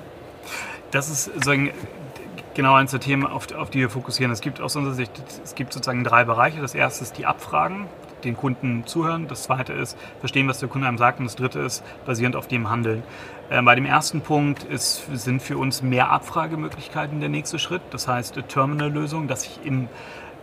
Das 0.89 1.09
ist 1.09 1.25
sozusagen 1.25 1.71
genau 2.53 2.73
eins 2.73 2.91
der 2.91 2.99
Themen, 2.99 3.25
auf, 3.25 3.53
auf 3.53 3.69
die 3.69 3.79
wir 3.79 3.89
fokussieren. 3.89 4.31
Es 4.31 4.41
gibt 4.41 4.59
aus 4.61 4.75
unserer 4.75 4.95
Sicht, 4.95 5.11
es 5.43 5.55
gibt 5.55 5.73
sozusagen 5.73 6.03
drei 6.03 6.23
Bereiche. 6.23 6.59
Das 6.59 6.75
erste 6.75 7.03
ist 7.03 7.17
die 7.17 7.25
Abfragen 7.25 7.87
den 8.25 8.37
Kunden 8.37 8.83
zuhören. 8.85 9.27
Das 9.27 9.43
zweite 9.43 9.73
ist 9.73 9.97
verstehen, 10.19 10.47
was 10.47 10.59
der 10.59 10.69
Kunde 10.69 10.87
einem 10.87 10.97
sagt. 10.97 11.19
Und 11.19 11.25
das 11.25 11.35
dritte 11.35 11.59
ist 11.59 11.83
basierend 12.05 12.35
auf 12.35 12.47
dem 12.47 12.69
handeln. 12.69 13.03
Äh, 13.49 13.61
bei 13.61 13.75
dem 13.75 13.85
ersten 13.85 14.21
Punkt 14.21 14.63
ist, 14.63 15.05
sind 15.13 15.41
für 15.41 15.57
uns 15.57 15.81
mehr 15.81 16.09
Abfragemöglichkeiten 16.09 17.19
der 17.19 17.29
nächste 17.29 17.59
Schritt. 17.59 17.81
Das 17.91 18.07
heißt, 18.07 18.39
Terminal-Lösung, 18.47 19.27
dass 19.27 19.45
ich 19.45 19.59
im 19.65 19.87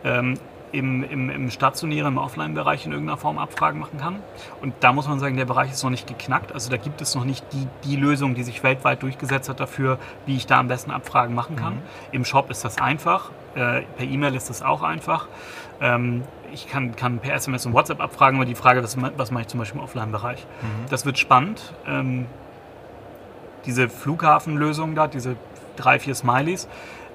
ähm, 0.04 0.34
im, 0.72 1.02
im, 1.02 1.30
im 1.30 1.50
stationären, 1.50 2.14
im 2.14 2.18
Offline-Bereich 2.18 2.86
in 2.86 2.92
irgendeiner 2.92 3.18
Form 3.18 3.38
Abfragen 3.38 3.80
machen 3.80 3.98
kann. 3.98 4.16
Und 4.60 4.74
da 4.80 4.92
muss 4.92 5.08
man 5.08 5.18
sagen, 5.18 5.36
der 5.36 5.44
Bereich 5.44 5.70
ist 5.70 5.82
noch 5.82 5.90
nicht 5.90 6.06
geknackt. 6.06 6.52
Also 6.52 6.70
da 6.70 6.76
gibt 6.76 7.00
es 7.00 7.14
noch 7.14 7.24
nicht 7.24 7.44
die, 7.52 7.66
die 7.84 7.96
Lösung, 7.96 8.34
die 8.34 8.42
sich 8.42 8.62
weltweit 8.62 9.02
durchgesetzt 9.02 9.48
hat 9.48 9.60
dafür, 9.60 9.98
wie 10.26 10.36
ich 10.36 10.46
da 10.46 10.58
am 10.58 10.68
besten 10.68 10.90
Abfragen 10.90 11.34
machen 11.34 11.56
kann. 11.56 11.74
Mhm. 11.74 11.82
Im 12.12 12.24
Shop 12.24 12.50
ist 12.50 12.64
das 12.64 12.78
einfach, 12.78 13.30
äh, 13.54 13.82
per 13.82 14.06
E-Mail 14.06 14.34
ist 14.34 14.50
das 14.50 14.62
auch 14.62 14.82
einfach. 14.82 15.28
Ähm, 15.80 16.22
ich 16.52 16.68
kann, 16.68 16.96
kann, 16.96 17.18
per 17.18 17.34
SMS 17.34 17.66
und 17.66 17.72
WhatsApp 17.74 18.00
abfragen, 18.00 18.38
aber 18.38 18.46
die 18.46 18.54
Frage, 18.54 18.82
was, 18.82 18.96
was 19.16 19.30
mache 19.30 19.42
ich 19.42 19.48
zum 19.48 19.60
Beispiel 19.60 19.78
im 19.80 19.84
Offline-Bereich? 19.84 20.46
Mhm. 20.62 20.90
Das 20.90 21.04
wird 21.04 21.18
spannend. 21.18 21.74
Ähm, 21.86 22.26
diese 23.66 23.88
Flughafenlösung 23.88 24.94
da, 24.94 25.08
diese 25.08 25.36
drei, 25.76 25.98
vier 25.98 26.14
Smileys, 26.14 26.68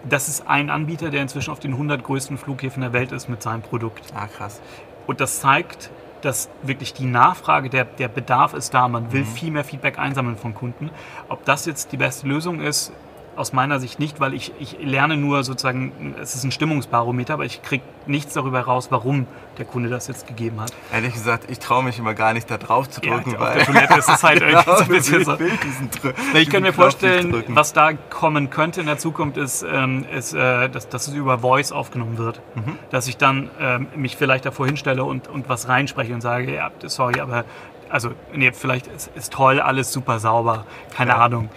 das 0.04 0.28
ist 0.28 0.48
ein 0.48 0.70
Anbieter, 0.70 1.10
der 1.10 1.22
inzwischen 1.22 1.52
auf 1.52 1.60
den 1.60 1.72
100 1.74 2.04
größten 2.04 2.38
Flughäfen 2.38 2.82
der 2.82 2.94
Welt 2.94 3.12
ist 3.12 3.30
mit 3.30 3.42
seinem 3.42 3.62
Produkt. 3.62 4.14
Ah, 4.16 4.28
krass. 4.28 4.62
Und 5.08 5.22
das 5.22 5.40
zeigt, 5.40 5.90
dass 6.22 6.50
wirklich 6.62 6.94
die 6.94 7.06
Nachfrage, 7.06 7.70
der, 7.70 7.86
der 7.86 8.08
Bedarf 8.08 8.54
ist 8.54 8.74
da. 8.74 8.88
Man 8.88 9.12
will 9.12 9.22
mhm. 9.22 9.28
viel 9.28 9.52
mehr 9.52 9.64
Feedback 9.64 10.00
einsammeln 10.00 10.38
von 10.38 10.54
Kunden. 10.54 10.90
Ob 11.30 11.44
das 11.46 11.66
jetzt 11.66 11.92
die 11.92 11.98
beste 11.98 12.28
Lösung 12.28 12.62
ist, 12.62 12.94
aus 13.36 13.54
meiner 13.54 13.80
Sicht 13.80 14.00
nicht, 14.00 14.20
weil 14.20 14.34
ich, 14.34 14.54
ich 14.60 14.78
lerne 14.80 15.18
nur 15.18 15.44
sozusagen, 15.44 16.16
es 16.22 16.36
ist 16.36 16.44
ein 16.44 16.52
Stimmungsbarometer, 16.52 17.34
aber 17.34 17.46
ich 17.46 17.62
kriege 17.62 17.84
nichts 18.06 18.34
darüber 18.34 18.62
raus, 18.62 18.88
warum 18.90 19.28
der 19.58 19.66
Kunde 19.66 19.90
das 19.90 20.08
jetzt 20.08 20.28
gegeben 20.28 20.60
hat. 20.62 20.74
Ehrlich 20.92 21.14
gesagt, 21.14 21.50
ich 21.50 21.60
traue 21.60 21.84
mich 21.84 22.00
immer 22.00 22.14
gar 22.14 22.34
nicht 22.34 22.50
da 22.50 22.58
drauf 22.58 22.90
zu 22.90 23.02
drücken, 23.02 23.32
ja, 23.32 23.40
weil 23.40 23.48
auf 23.48 23.54
der 23.54 23.66
Toilette 23.66 23.94
ist 24.00 24.10
es 24.10 24.24
halt 24.24 24.40
genau, 24.40 24.62
irgendwie 24.68 25.00
so 25.00 25.32
ein 25.32 25.38
bisschen 25.38 25.90
so. 26.02 26.38
ich 26.38 26.50
kann 26.50 26.64
mir 26.64 26.74
vorstellen, 26.74 27.44
was 27.50 27.74
da 27.74 27.94
kommen 27.94 28.50
könnte 28.50 28.82
in 28.82 28.88
der 28.88 28.98
Zukunft, 28.98 29.38
ist, 29.38 29.64
ähm, 29.64 30.06
ist 30.14 30.34
äh, 30.34 30.70
dass, 30.70 30.90
dass 30.90 31.08
es 31.08 31.14
über 31.14 31.40
Voice 31.40 31.72
aufgenommen 31.72 32.18
wird. 32.18 32.42
Mhm. 32.56 32.78
Dass 32.90 33.08
ich 33.08 33.18
dann 33.18 33.50
ähm, 33.60 33.88
mich 33.96 34.18
vielleicht 34.18 34.46
davor 34.46 34.66
hinstelle 34.66 35.04
und, 35.04 35.28
und 35.28 35.50
was 35.50 35.68
reinspreche 35.68 36.14
und 36.14 36.22
sage, 36.22 36.54
ja, 36.54 36.72
sorry, 36.86 37.20
aber 37.20 37.46
also, 37.90 38.12
nee, 38.34 38.52
vielleicht 38.52 38.88
ist, 38.88 39.12
ist 39.16 39.34
toll, 39.34 39.60
alles 39.60 39.94
super 39.94 40.18
sauber, 40.18 40.66
keine 40.96 41.12
ja. 41.12 41.18
Ahnung. 41.18 41.50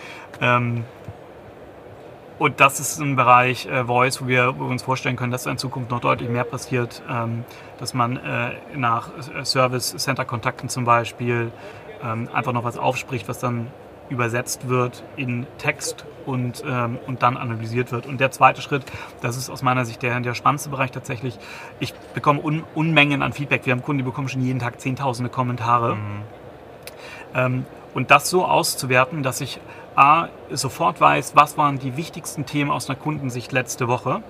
Ähm, 0.42 0.84
und 2.38 2.60
das 2.60 2.80
ist 2.80 3.00
ein 3.00 3.16
Bereich 3.16 3.66
äh, 3.66 3.84
Voice, 3.84 4.22
wo 4.22 4.26
wir, 4.26 4.58
uns 4.58 4.82
vorstellen 4.82 5.16
können, 5.16 5.32
dass 5.32 5.44
da 5.44 5.50
in 5.50 5.58
Zukunft 5.58 5.90
noch 5.90 6.00
deutlich 6.00 6.28
mehr 6.28 6.44
passiert, 6.44 7.02
ähm, 7.10 7.44
dass 7.78 7.94
man 7.94 8.16
äh, 8.16 8.52
nach 8.74 9.10
äh, 9.34 9.44
Service-Center-Kontakten 9.44 10.68
zum 10.68 10.84
Beispiel 10.84 11.50
ähm, 12.02 12.28
einfach 12.32 12.52
noch 12.52 12.64
was 12.64 12.76
aufspricht, 12.76 13.28
was 13.28 13.38
dann 13.38 13.68
übersetzt 14.08 14.68
wird 14.68 15.02
in 15.16 15.46
Text 15.58 16.04
und, 16.26 16.62
ähm, 16.66 16.98
und 17.06 17.22
dann 17.22 17.36
analysiert 17.36 17.90
wird. 17.90 18.06
Und 18.06 18.20
der 18.20 18.30
zweite 18.30 18.60
Schritt, 18.60 18.84
das 19.20 19.36
ist 19.36 19.50
aus 19.50 19.62
meiner 19.62 19.84
Sicht 19.84 20.02
der, 20.02 20.20
der 20.20 20.34
spannendste 20.34 20.70
Bereich 20.70 20.90
tatsächlich, 20.90 21.38
ich 21.80 21.94
bekomme 22.14 22.40
Un 22.42 22.64
Unmengen 22.74 23.22
an 23.22 23.32
Feedback. 23.32 23.66
Wir 23.66 23.72
haben 23.72 23.82
Kunden, 23.82 23.98
die 23.98 24.04
bekommen 24.04 24.28
schon 24.28 24.42
jeden 24.42 24.58
Tag 24.58 24.80
zehntausende 24.80 25.30
Kommentare. 25.30 25.96
Mhm. 25.96 26.22
Ähm, 27.34 27.64
und 27.94 28.10
das 28.10 28.28
so 28.28 28.44
auszuwerten, 28.44 29.22
dass 29.22 29.40
ich 29.40 29.60
A, 29.96 30.28
sofort 30.50 31.00
weiß, 31.00 31.34
was 31.34 31.56
waren 31.56 31.78
die 31.78 31.96
wichtigsten 31.96 32.44
Themen 32.44 32.70
aus 32.70 32.90
einer 32.90 32.98
Kundensicht 32.98 33.52
letzte 33.52 33.88
Woche, 33.88 34.22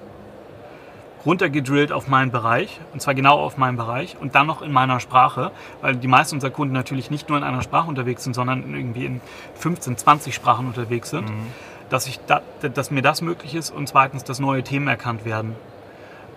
runtergedrillt 1.26 1.90
auf 1.90 2.06
meinen 2.06 2.30
Bereich, 2.30 2.80
und 2.92 3.02
zwar 3.02 3.14
genau 3.14 3.40
auf 3.40 3.58
meinen 3.58 3.76
Bereich 3.76 4.16
und 4.20 4.36
dann 4.36 4.46
noch 4.46 4.62
in 4.62 4.70
meiner 4.70 5.00
Sprache, 5.00 5.50
weil 5.80 5.96
die 5.96 6.06
meisten 6.06 6.36
unserer 6.36 6.52
Kunden 6.52 6.72
natürlich 6.72 7.10
nicht 7.10 7.28
nur 7.28 7.36
in 7.36 7.42
einer 7.42 7.62
Sprache 7.62 7.88
unterwegs 7.88 8.22
sind, 8.22 8.34
sondern 8.34 8.72
irgendwie 8.72 9.06
in 9.06 9.20
15, 9.56 9.96
20 9.96 10.32
Sprachen 10.32 10.68
unterwegs 10.68 11.10
sind, 11.10 11.28
mhm. 11.28 11.46
dass, 11.90 12.06
ich 12.06 12.20
da, 12.28 12.42
dass 12.72 12.92
mir 12.92 13.02
das 13.02 13.20
möglich 13.20 13.56
ist 13.56 13.70
und 13.70 13.88
zweitens, 13.88 14.22
dass 14.22 14.38
neue 14.38 14.62
Themen 14.62 14.86
erkannt 14.86 15.24
werden. 15.24 15.56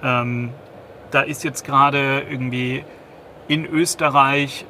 Ähm, 0.02 0.50
da 1.12 1.22
ist 1.22 1.44
jetzt 1.44 1.64
gerade 1.64 2.22
irgendwie 2.22 2.84
in 3.48 3.66
Österreich 3.66 4.66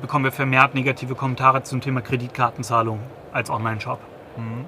bekommen 0.00 0.24
wir 0.24 0.32
vermehrt 0.32 0.74
negative 0.74 1.14
Kommentare 1.14 1.62
zum 1.62 1.80
Thema 1.80 2.00
Kreditkartenzahlung 2.00 3.00
als 3.32 3.50
Online-Shop. 3.50 3.98
Mhm. 4.36 4.64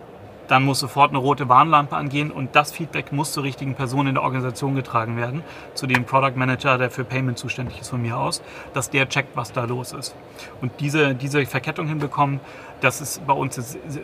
Dann 0.49 0.64
muss 0.64 0.81
sofort 0.81 1.11
eine 1.11 1.19
rote 1.19 1.49
Warnlampe 1.51 1.95
angehen 1.95 2.31
und 2.31 2.57
das 2.57 2.73
Feedback 2.73 3.12
muss 3.12 3.33
zur 3.33 3.45
richtigen 3.45 3.75
Person 3.75 4.07
in 4.07 4.14
der 4.14 4.23
Organisation 4.23 4.75
getragen 4.75 5.19
werden, 5.19 5.43
zu 5.75 5.87
dem 5.87 6.05
Product 6.05 6.37
Manager, 6.37 6.79
der 6.79 6.91
für 6.91 7.05
Payment 7.05 7.37
zuständig 7.37 7.81
ist 7.81 7.91
von 7.91 8.01
mir 8.01 8.17
aus, 8.17 8.43
dass 8.73 8.88
der 8.88 9.11
checkt, 9.11 9.37
was 9.37 9.53
da 9.53 9.64
los 9.64 9.93
ist. 9.93 10.17
Und 10.62 10.73
diese, 10.81 11.14
diese 11.14 11.45
Verkettung 11.45 11.87
hinbekommen, 11.87 12.41
das 12.81 13.03
ist 13.03 13.27
bei 13.27 13.35
uns 13.35 13.57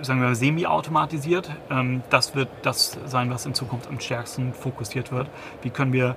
sagen 0.03 0.21
wir 0.21 0.35
semi-automatisiert. 0.35 1.51
Ähm, 1.71 2.03
das 2.11 2.35
wird 2.35 2.49
das 2.63 2.99
sein, 3.07 3.31
was 3.31 3.47
in 3.47 3.55
Zukunft 3.55 3.89
am 3.89 3.99
stärksten 3.99 4.53
fokussiert 4.53 5.13
wird. 5.13 5.29
Wie 5.63 5.71
können 5.71 5.95
wir 5.95 6.15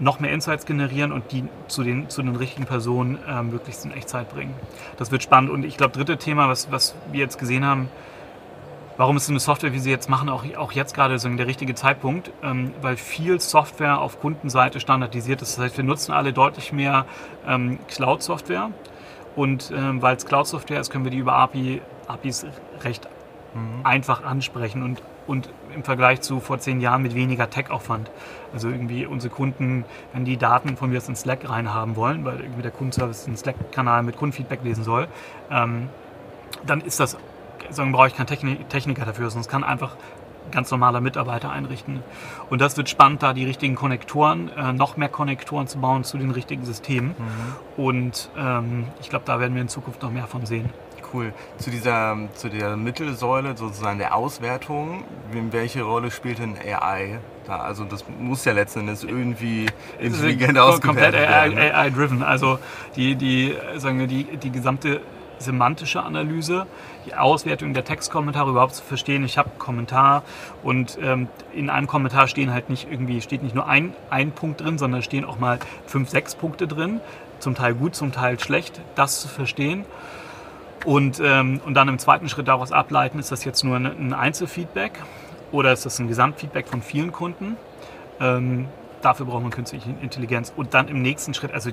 noch 0.00 0.18
mehr 0.18 0.32
Insights 0.32 0.66
generieren 0.66 1.12
und 1.12 1.30
die 1.30 1.44
zu 1.68 1.82
den, 1.82 2.08
zu 2.08 2.22
den 2.22 2.34
richtigen 2.34 2.66
Personen 2.66 3.18
äh, 3.28 3.42
möglichst 3.42 3.84
in 3.84 3.92
Echtzeit 3.92 4.30
bringen. 4.30 4.54
Das 4.96 5.10
wird 5.10 5.22
spannend. 5.22 5.50
Und 5.50 5.64
ich 5.64 5.76
glaube, 5.76 5.92
dritte 5.92 6.16
Thema, 6.16 6.48
was, 6.48 6.72
was 6.72 6.94
wir 7.12 7.20
jetzt 7.20 7.38
gesehen 7.38 7.64
haben, 7.64 7.88
warum 8.96 9.16
ist 9.16 9.28
eine 9.28 9.40
Software, 9.40 9.72
wie 9.72 9.78
sie 9.78 9.90
jetzt 9.90 10.08
machen, 10.08 10.28
auch, 10.28 10.44
auch 10.56 10.72
jetzt 10.72 10.94
gerade 10.94 11.18
so 11.18 11.28
der 11.28 11.46
richtige 11.46 11.74
Zeitpunkt, 11.74 12.32
ähm, 12.42 12.72
weil 12.80 12.96
viel 12.96 13.40
Software 13.40 14.00
auf 14.00 14.20
Kundenseite 14.20 14.80
standardisiert 14.80 15.42
ist. 15.42 15.56
Das 15.56 15.64
heißt, 15.64 15.76
wir 15.76 15.84
nutzen 15.84 16.12
alle 16.12 16.32
deutlich 16.32 16.72
mehr 16.72 17.06
ähm, 17.46 17.78
Cloud-Software. 17.88 18.70
Und 19.36 19.72
ähm, 19.74 20.02
weil 20.02 20.16
es 20.16 20.26
Cloud-Software 20.26 20.80
ist, 20.80 20.90
können 20.90 21.04
wir 21.04 21.10
die 21.10 21.18
über 21.18 21.34
API, 21.34 21.82
APIs 22.08 22.46
recht 22.82 23.08
mhm. 23.54 23.84
einfach 23.84 24.24
ansprechen 24.24 24.82
und, 24.82 25.02
und 25.26 25.48
im 25.74 25.84
Vergleich 25.84 26.20
zu 26.20 26.40
vor 26.40 26.58
zehn 26.58 26.80
Jahren 26.80 27.02
mit 27.02 27.14
weniger 27.14 27.48
Tech-Aufwand. 27.48 28.10
Also 28.52 28.68
irgendwie 28.68 29.06
unsere 29.06 29.32
Kunden, 29.32 29.84
wenn 30.12 30.24
die 30.24 30.36
Daten 30.36 30.76
von 30.76 30.90
mir 30.90 30.98
aus 30.98 31.08
in 31.08 31.16
Slack 31.16 31.48
reinhaben 31.48 31.96
wollen, 31.96 32.24
weil 32.24 32.40
irgendwie 32.40 32.62
der 32.62 32.70
Kundenservice 32.70 33.26
einen 33.26 33.36
Slack-Kanal 33.36 34.02
mit 34.02 34.16
Kundenfeedback 34.16 34.64
lesen 34.64 34.84
soll, 34.84 35.06
ähm, 35.50 35.88
dann 36.66 36.80
ist 36.80 36.98
das, 37.00 37.16
sagen 37.70 37.92
brauche 37.92 38.08
ich 38.08 38.16
keinen 38.16 38.26
Techniker 38.26 39.04
dafür, 39.04 39.30
sondern 39.30 39.42
es 39.42 39.48
kann 39.48 39.64
einfach 39.64 39.96
ganz 40.50 40.70
normaler 40.70 41.00
Mitarbeiter 41.00 41.50
einrichten. 41.50 42.02
Und 42.48 42.60
das 42.60 42.76
wird 42.76 42.88
spannend, 42.88 43.22
da 43.22 43.32
die 43.32 43.44
richtigen 43.44 43.76
Konnektoren, 43.76 44.50
äh, 44.56 44.72
noch 44.72 44.96
mehr 44.96 45.08
Konnektoren 45.08 45.68
zu 45.68 45.78
bauen 45.78 46.02
zu 46.02 46.18
den 46.18 46.32
richtigen 46.32 46.64
Systemen. 46.64 47.10
Mhm. 47.10 47.84
Und 47.84 48.30
ähm, 48.36 48.86
ich 49.00 49.10
glaube, 49.10 49.24
da 49.26 49.38
werden 49.38 49.54
wir 49.54 49.62
in 49.62 49.68
Zukunft 49.68 50.02
noch 50.02 50.10
mehr 50.10 50.26
von 50.26 50.46
sehen 50.46 50.70
cool. 51.12 51.32
Zu 51.58 51.70
dieser, 51.70 52.16
zu 52.34 52.48
der 52.48 52.76
Mittelsäule, 52.76 53.56
sozusagen 53.56 53.98
der 53.98 54.14
Auswertung, 54.14 55.04
welche 55.50 55.82
Rolle 55.82 56.10
spielt 56.10 56.38
denn 56.38 56.56
AI 56.56 57.18
da? 57.50 57.58
Also 57.58 57.84
das 57.84 58.04
muss 58.18 58.44
ja 58.44 58.52
letzten 58.52 58.80
Endes 58.80 59.04
irgendwie 59.04 59.66
intelligent 59.98 60.58
ausgewertet 60.58 61.20
werden. 61.20 61.52
Komplett 61.52 61.74
AI-driven. 61.74 62.22
Also 62.22 62.58
die, 62.96 63.16
die, 63.16 63.54
sagen 63.76 63.98
wir, 63.98 64.06
die, 64.06 64.24
die 64.24 64.50
gesamte 64.50 65.00
semantische 65.38 66.02
Analyse, 66.02 66.66
die 67.06 67.14
Auswertung 67.14 67.72
der 67.72 67.84
Textkommentare 67.84 68.50
überhaupt 68.50 68.74
zu 68.74 68.82
verstehen. 68.82 69.24
Ich 69.24 69.38
habe 69.38 69.48
einen 69.48 69.58
Kommentar 69.58 70.22
und 70.62 70.98
ähm, 71.02 71.28
in 71.54 71.70
einem 71.70 71.86
Kommentar 71.86 72.28
stehen 72.28 72.52
halt 72.52 72.68
nicht 72.68 72.88
irgendwie, 72.90 73.22
steht 73.22 73.42
nicht 73.42 73.54
nur 73.54 73.66
ein, 73.66 73.94
ein 74.10 74.32
Punkt 74.32 74.60
drin, 74.60 74.76
sondern 74.76 75.02
stehen 75.02 75.24
auch 75.24 75.38
mal 75.38 75.58
fünf, 75.86 76.10
sechs 76.10 76.34
Punkte 76.34 76.68
drin. 76.68 77.00
Zum 77.38 77.54
Teil 77.54 77.72
gut, 77.72 77.94
zum 77.94 78.12
Teil 78.12 78.38
schlecht. 78.38 78.82
Das 78.96 79.22
zu 79.22 79.28
verstehen 79.28 79.86
und, 80.84 81.20
ähm, 81.22 81.60
und 81.64 81.74
dann 81.74 81.88
im 81.88 81.98
zweiten 81.98 82.28
Schritt 82.28 82.48
daraus 82.48 82.72
ableiten, 82.72 83.18
ist 83.18 83.32
das 83.32 83.44
jetzt 83.44 83.64
nur 83.64 83.76
ein 83.76 84.12
Einzelfeedback 84.12 84.92
oder 85.52 85.72
ist 85.72 85.86
das 85.86 85.98
ein 85.98 86.08
Gesamtfeedback 86.08 86.68
von 86.68 86.82
vielen 86.82 87.12
Kunden? 87.12 87.56
Ähm, 88.20 88.68
dafür 89.02 89.26
braucht 89.26 89.42
man 89.42 89.50
künstliche 89.50 89.90
Intelligenz. 90.02 90.52
Und 90.56 90.74
dann 90.74 90.88
im 90.88 91.02
nächsten 91.02 91.34
Schritt, 91.34 91.52
also 91.52 91.70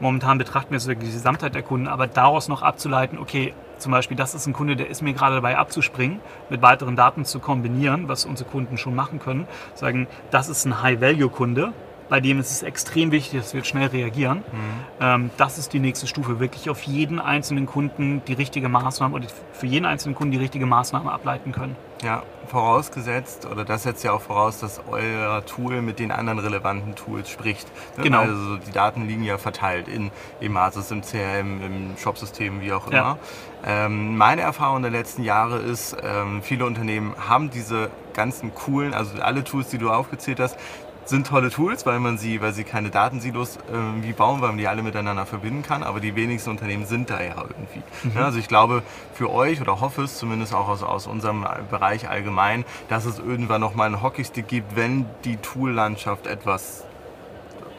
momentan 0.00 0.38
betrachten 0.38 0.72
wir 0.72 0.80
so 0.80 0.90
die 0.92 0.96
Gesamtheit 0.96 1.54
der 1.54 1.62
Kunden, 1.62 1.88
aber 1.88 2.06
daraus 2.06 2.48
noch 2.48 2.62
abzuleiten, 2.62 3.18
okay, 3.18 3.54
zum 3.78 3.92
Beispiel, 3.92 4.16
das 4.16 4.34
ist 4.34 4.46
ein 4.46 4.52
Kunde, 4.52 4.76
der 4.76 4.88
ist 4.88 5.02
mir 5.02 5.12
gerade 5.12 5.36
dabei 5.36 5.58
abzuspringen, 5.58 6.20
mit 6.50 6.62
weiteren 6.62 6.94
Daten 6.94 7.24
zu 7.24 7.40
kombinieren, 7.40 8.08
was 8.08 8.24
unsere 8.24 8.48
Kunden 8.48 8.78
schon 8.78 8.94
machen 8.94 9.18
können. 9.18 9.48
Sagen, 9.74 10.06
das 10.30 10.48
ist 10.48 10.64
ein 10.64 10.82
High-Value-Kunde, 10.82 11.72
bei 12.12 12.20
dem 12.20 12.38
ist 12.38 12.50
es 12.50 12.62
extrem 12.62 13.10
wichtig, 13.10 13.40
dass 13.40 13.54
wir 13.54 13.64
schnell 13.64 13.86
reagieren. 13.86 14.40
Mhm. 14.40 14.84
Ähm, 15.00 15.30
das 15.38 15.56
ist 15.56 15.72
die 15.72 15.78
nächste 15.78 16.06
Stufe, 16.06 16.40
wirklich 16.40 16.68
auf 16.68 16.82
jeden 16.82 17.18
einzelnen 17.18 17.64
Kunden 17.64 18.20
die 18.28 18.34
richtige 18.34 18.68
Maßnahme 18.68 19.14
oder 19.14 19.28
für 19.54 19.64
jeden 19.64 19.86
einzelnen 19.86 20.14
Kunden 20.14 20.32
die 20.32 20.38
richtige 20.38 20.66
Maßnahme 20.66 21.10
ableiten 21.10 21.52
können. 21.52 21.74
Ja, 22.02 22.22
vorausgesetzt, 22.48 23.46
oder 23.46 23.64
das 23.64 23.84
setzt 23.84 24.04
ja 24.04 24.12
auch 24.12 24.20
voraus, 24.20 24.60
dass 24.60 24.82
euer 24.90 25.46
Tool 25.46 25.80
mit 25.80 26.00
den 26.00 26.10
anderen 26.10 26.38
relevanten 26.38 26.96
Tools 26.96 27.30
spricht. 27.30 27.66
Ne? 27.96 28.04
Genau. 28.04 28.18
Also 28.18 28.56
die 28.58 28.72
Daten 28.72 29.06
liegen 29.06 29.22
ja 29.22 29.38
verteilt 29.38 29.88
in 29.88 30.10
Emasis, 30.40 30.90
im 30.90 31.00
CRM, 31.00 31.62
im 31.62 31.96
Shopsystem, 31.96 32.60
wie 32.60 32.74
auch 32.74 32.88
immer. 32.88 32.96
Ja. 32.96 33.18
Ähm, 33.64 34.16
meine 34.18 34.42
Erfahrung 34.42 34.82
der 34.82 34.90
letzten 34.90 35.22
Jahre 35.22 35.58
ist, 35.58 35.96
ähm, 36.02 36.42
viele 36.42 36.66
Unternehmen 36.66 37.14
haben 37.28 37.50
diese 37.50 37.90
ganzen 38.12 38.54
coolen, 38.54 38.92
also 38.92 39.20
alle 39.22 39.44
Tools, 39.44 39.68
die 39.68 39.78
du 39.78 39.90
aufgezählt 39.90 40.40
hast, 40.40 40.58
sind 41.04 41.26
tolle 41.26 41.50
Tools, 41.50 41.84
weil 41.84 41.98
man 41.98 42.16
sie, 42.18 42.40
weil 42.40 42.52
sie 42.52 42.64
keine 42.64 42.90
Datensilos 42.90 43.56
äh, 43.56 43.60
wie 44.02 44.12
bauen, 44.12 44.40
weil 44.40 44.48
man 44.50 44.58
die 44.58 44.68
alle 44.68 44.82
miteinander 44.82 45.26
verbinden 45.26 45.62
kann. 45.62 45.82
Aber 45.82 46.00
die 46.00 46.14
wenigsten 46.14 46.50
Unternehmen 46.50 46.86
sind 46.86 47.10
da 47.10 47.20
ja 47.22 47.34
irgendwie. 47.36 47.82
Mhm. 48.04 48.12
Ja, 48.14 48.24
also 48.26 48.38
ich 48.38 48.48
glaube 48.48 48.82
für 49.14 49.30
euch 49.32 49.60
oder 49.60 49.80
hoffe 49.80 50.02
es 50.02 50.18
zumindest 50.18 50.54
auch 50.54 50.68
aus, 50.68 50.82
aus 50.82 51.06
unserem 51.06 51.44
Bereich 51.70 52.08
allgemein, 52.08 52.64
dass 52.88 53.04
es 53.04 53.18
irgendwann 53.18 53.60
noch 53.60 53.74
mal 53.74 53.86
einen 53.86 54.00
Hockeystick 54.02 54.46
gibt, 54.48 54.76
wenn 54.76 55.06
die 55.24 55.36
Toollandschaft 55.38 56.26
etwas 56.26 56.84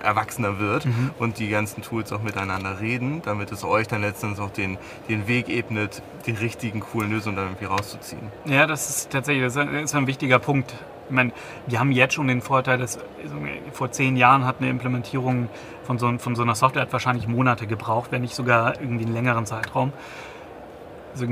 erwachsener 0.01 0.59
wird 0.59 0.85
Mhm. 0.85 1.11
und 1.17 1.39
die 1.39 1.47
ganzen 1.47 1.81
Tools 1.81 2.11
auch 2.11 2.21
miteinander 2.21 2.81
reden, 2.81 3.21
damit 3.23 3.53
es 3.53 3.63
euch 3.63 3.87
dann 3.87 4.01
letztens 4.01 4.37
auch 4.39 4.49
den, 4.49 4.77
den 5.07 5.29
Weg 5.29 5.47
ebnet, 5.47 6.01
die 6.25 6.31
richtigen 6.31 6.81
coolen 6.81 7.09
Lösungen 7.09 7.37
dann 7.37 7.45
irgendwie 7.45 7.65
rauszuziehen. 7.65 8.27
Ja, 8.43 8.67
das 8.67 8.89
ist 8.89 9.11
tatsächlich 9.11 9.45
das 9.45 9.55
ist 9.55 9.95
ein 9.95 10.07
wichtiger 10.07 10.39
Punkt. 10.39 10.73
Ich 11.09 11.15
meine, 11.15 11.31
wir 11.67 11.79
haben 11.79 11.91
jetzt 11.91 12.13
schon 12.13 12.27
den 12.27 12.41
Vorteil, 12.41 12.77
dass 12.77 12.99
vor 13.71 13.91
zehn 13.91 14.15
Jahren 14.15 14.45
hat 14.45 14.57
eine 14.59 14.69
Implementierung 14.69 15.49
von 15.83 15.99
so, 15.99 16.17
von 16.17 16.35
so 16.35 16.43
einer 16.43 16.55
Software 16.55 16.83
hat 16.83 16.93
wahrscheinlich 16.93 17.27
Monate 17.27 17.67
gebraucht, 17.67 18.11
wenn 18.11 18.21
nicht 18.21 18.35
sogar 18.35 18.79
irgendwie 18.79 19.05
einen 19.05 19.13
längeren 19.13 19.45
Zeitraum. 19.45 19.91
Also 21.13 21.27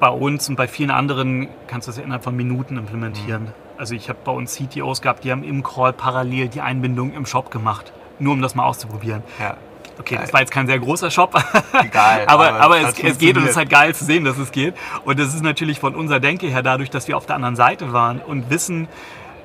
bei 0.00 0.08
uns 0.08 0.48
und 0.48 0.56
bei 0.56 0.68
vielen 0.68 0.90
anderen 0.90 1.48
kannst 1.66 1.86
du 1.86 1.90
das 1.90 1.98
ja 1.98 2.04
innerhalb 2.04 2.24
von 2.24 2.36
Minuten 2.36 2.76
implementieren. 2.76 3.52
Also 3.76 3.94
ich 3.94 4.08
habe 4.08 4.18
bei 4.24 4.32
uns 4.32 4.56
CTOs 4.56 5.00
gehabt, 5.02 5.24
die 5.24 5.30
haben 5.30 5.44
im 5.44 5.62
Crawl 5.62 5.92
parallel 5.92 6.48
die 6.48 6.60
Einbindung 6.60 7.14
im 7.14 7.26
Shop 7.26 7.50
gemacht, 7.50 7.92
nur 8.18 8.32
um 8.32 8.42
das 8.42 8.54
mal 8.54 8.64
auszuprobieren. 8.64 9.22
Ja. 9.38 9.56
Okay, 9.98 10.16
das 10.20 10.32
war 10.32 10.40
jetzt 10.40 10.52
kein 10.52 10.66
sehr 10.66 10.78
großer 10.78 11.10
Shop. 11.10 11.34
Egal, 11.82 12.24
aber, 12.26 12.48
aber 12.48 12.60
aber 12.60 12.80
es 12.80 12.98
es, 12.98 13.18
geht 13.18 13.36
und 13.36 13.44
es 13.44 13.50
ist 13.50 13.56
halt 13.56 13.70
geil 13.70 13.94
zu 13.94 14.04
sehen, 14.04 14.24
dass 14.24 14.38
es 14.38 14.52
geht. 14.52 14.74
Und 15.04 15.18
das 15.18 15.34
ist 15.34 15.42
natürlich 15.42 15.80
von 15.80 15.94
unserer 15.94 16.20
Denke 16.20 16.46
her 16.46 16.62
dadurch, 16.62 16.90
dass 16.90 17.08
wir 17.08 17.16
auf 17.16 17.26
der 17.26 17.36
anderen 17.36 17.56
Seite 17.56 17.92
waren 17.92 18.20
und 18.20 18.50
wissen, 18.50 18.88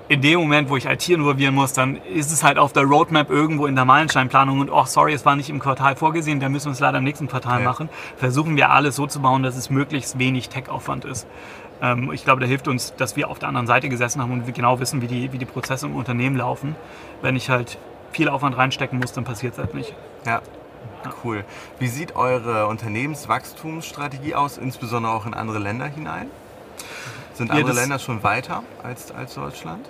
in 0.10 0.22
dem 0.22 0.40
Moment, 0.40 0.70
wo 0.70 0.78
ich 0.78 0.86
IT 0.86 1.08
involvieren 1.10 1.56
muss, 1.56 1.74
dann 1.74 1.96
ist 1.96 2.32
es 2.32 2.44
halt 2.44 2.58
auf 2.58 2.74
der 2.74 2.84
Roadmap 2.84 3.30
irgendwo 3.30 3.66
in 3.68 3.76
der 3.76 3.86
Meilensteinplanung 3.86 4.60
und 4.60 4.70
oh, 4.70 4.84
sorry, 4.86 5.14
es 5.14 5.26
war 5.26 5.36
nicht 5.36 5.50
im 5.50 5.60
Quartal 5.60 5.96
vorgesehen, 5.96 6.40
dann 6.40 6.52
müssen 6.52 6.68
wir 6.68 6.74
es 6.74 6.80
leider 6.80 6.98
im 6.98 7.04
nächsten 7.06 7.28
Quartal 7.28 7.62
Ja. 7.62 7.66
machen. 7.70 7.90
Versuchen 8.18 8.58
wir 8.58 8.70
alles 8.70 8.96
so 8.98 9.08
zu 9.08 9.22
bauen, 9.22 9.44
dass 9.44 9.56
es 9.56 9.70
möglichst 9.70 10.20
wenig 10.20 10.50
Tech-Aufwand 10.50 11.06
ist. 11.06 11.26
Ähm, 11.82 12.12
ich 12.14 12.26
glaube, 12.26 12.42
da 12.42 12.48
hilft 12.48 12.68
uns, 12.68 12.94
dass 12.96 13.16
wir 13.16 13.30
auf 13.30 13.40
der 13.40 13.48
anderen 13.48 13.66
Seite 13.66 13.90
gesessen 13.90 14.22
haben 14.22 14.32
und 14.32 14.46
wir 14.46 14.54
genau 14.54 14.80
wissen, 14.80 15.02
wie 15.02 15.08
die, 15.08 15.32
wie 15.32 15.38
die 15.38 15.46
Prozesse 15.46 15.86
im 15.88 15.96
Unternehmen 15.96 16.36
laufen. 16.36 16.76
Wenn 17.22 17.36
ich 17.36 17.50
halt 17.50 17.78
viel 18.14 18.30
Aufwand 18.30 18.58
reinstecken 18.58 19.00
muss, 19.00 19.12
dann 19.14 19.24
passiert 19.26 19.54
es 19.54 19.60
halt 19.60 19.74
nicht. 19.74 19.94
Ja, 20.26 20.42
cool. 21.24 21.44
Wie 21.80 21.88
sieht 21.88 22.16
eure 22.16 22.68
Unternehmenswachstumsstrategie 22.68 24.36
aus, 24.36 24.58
insbesondere 24.58 25.12
auch 25.14 25.26
in 25.26 25.34
andere 25.34 25.60
Länder 25.60 25.86
hinein? 25.88 26.28
Sind 27.34 27.48
Ja, 27.50 27.56
andere 27.56 27.70
das- 27.74 27.78
Länder 27.82 28.00
schon 28.00 28.24
weiter 28.24 28.64
als, 28.84 29.12
als 29.12 29.34
Deutschland? 29.36 29.86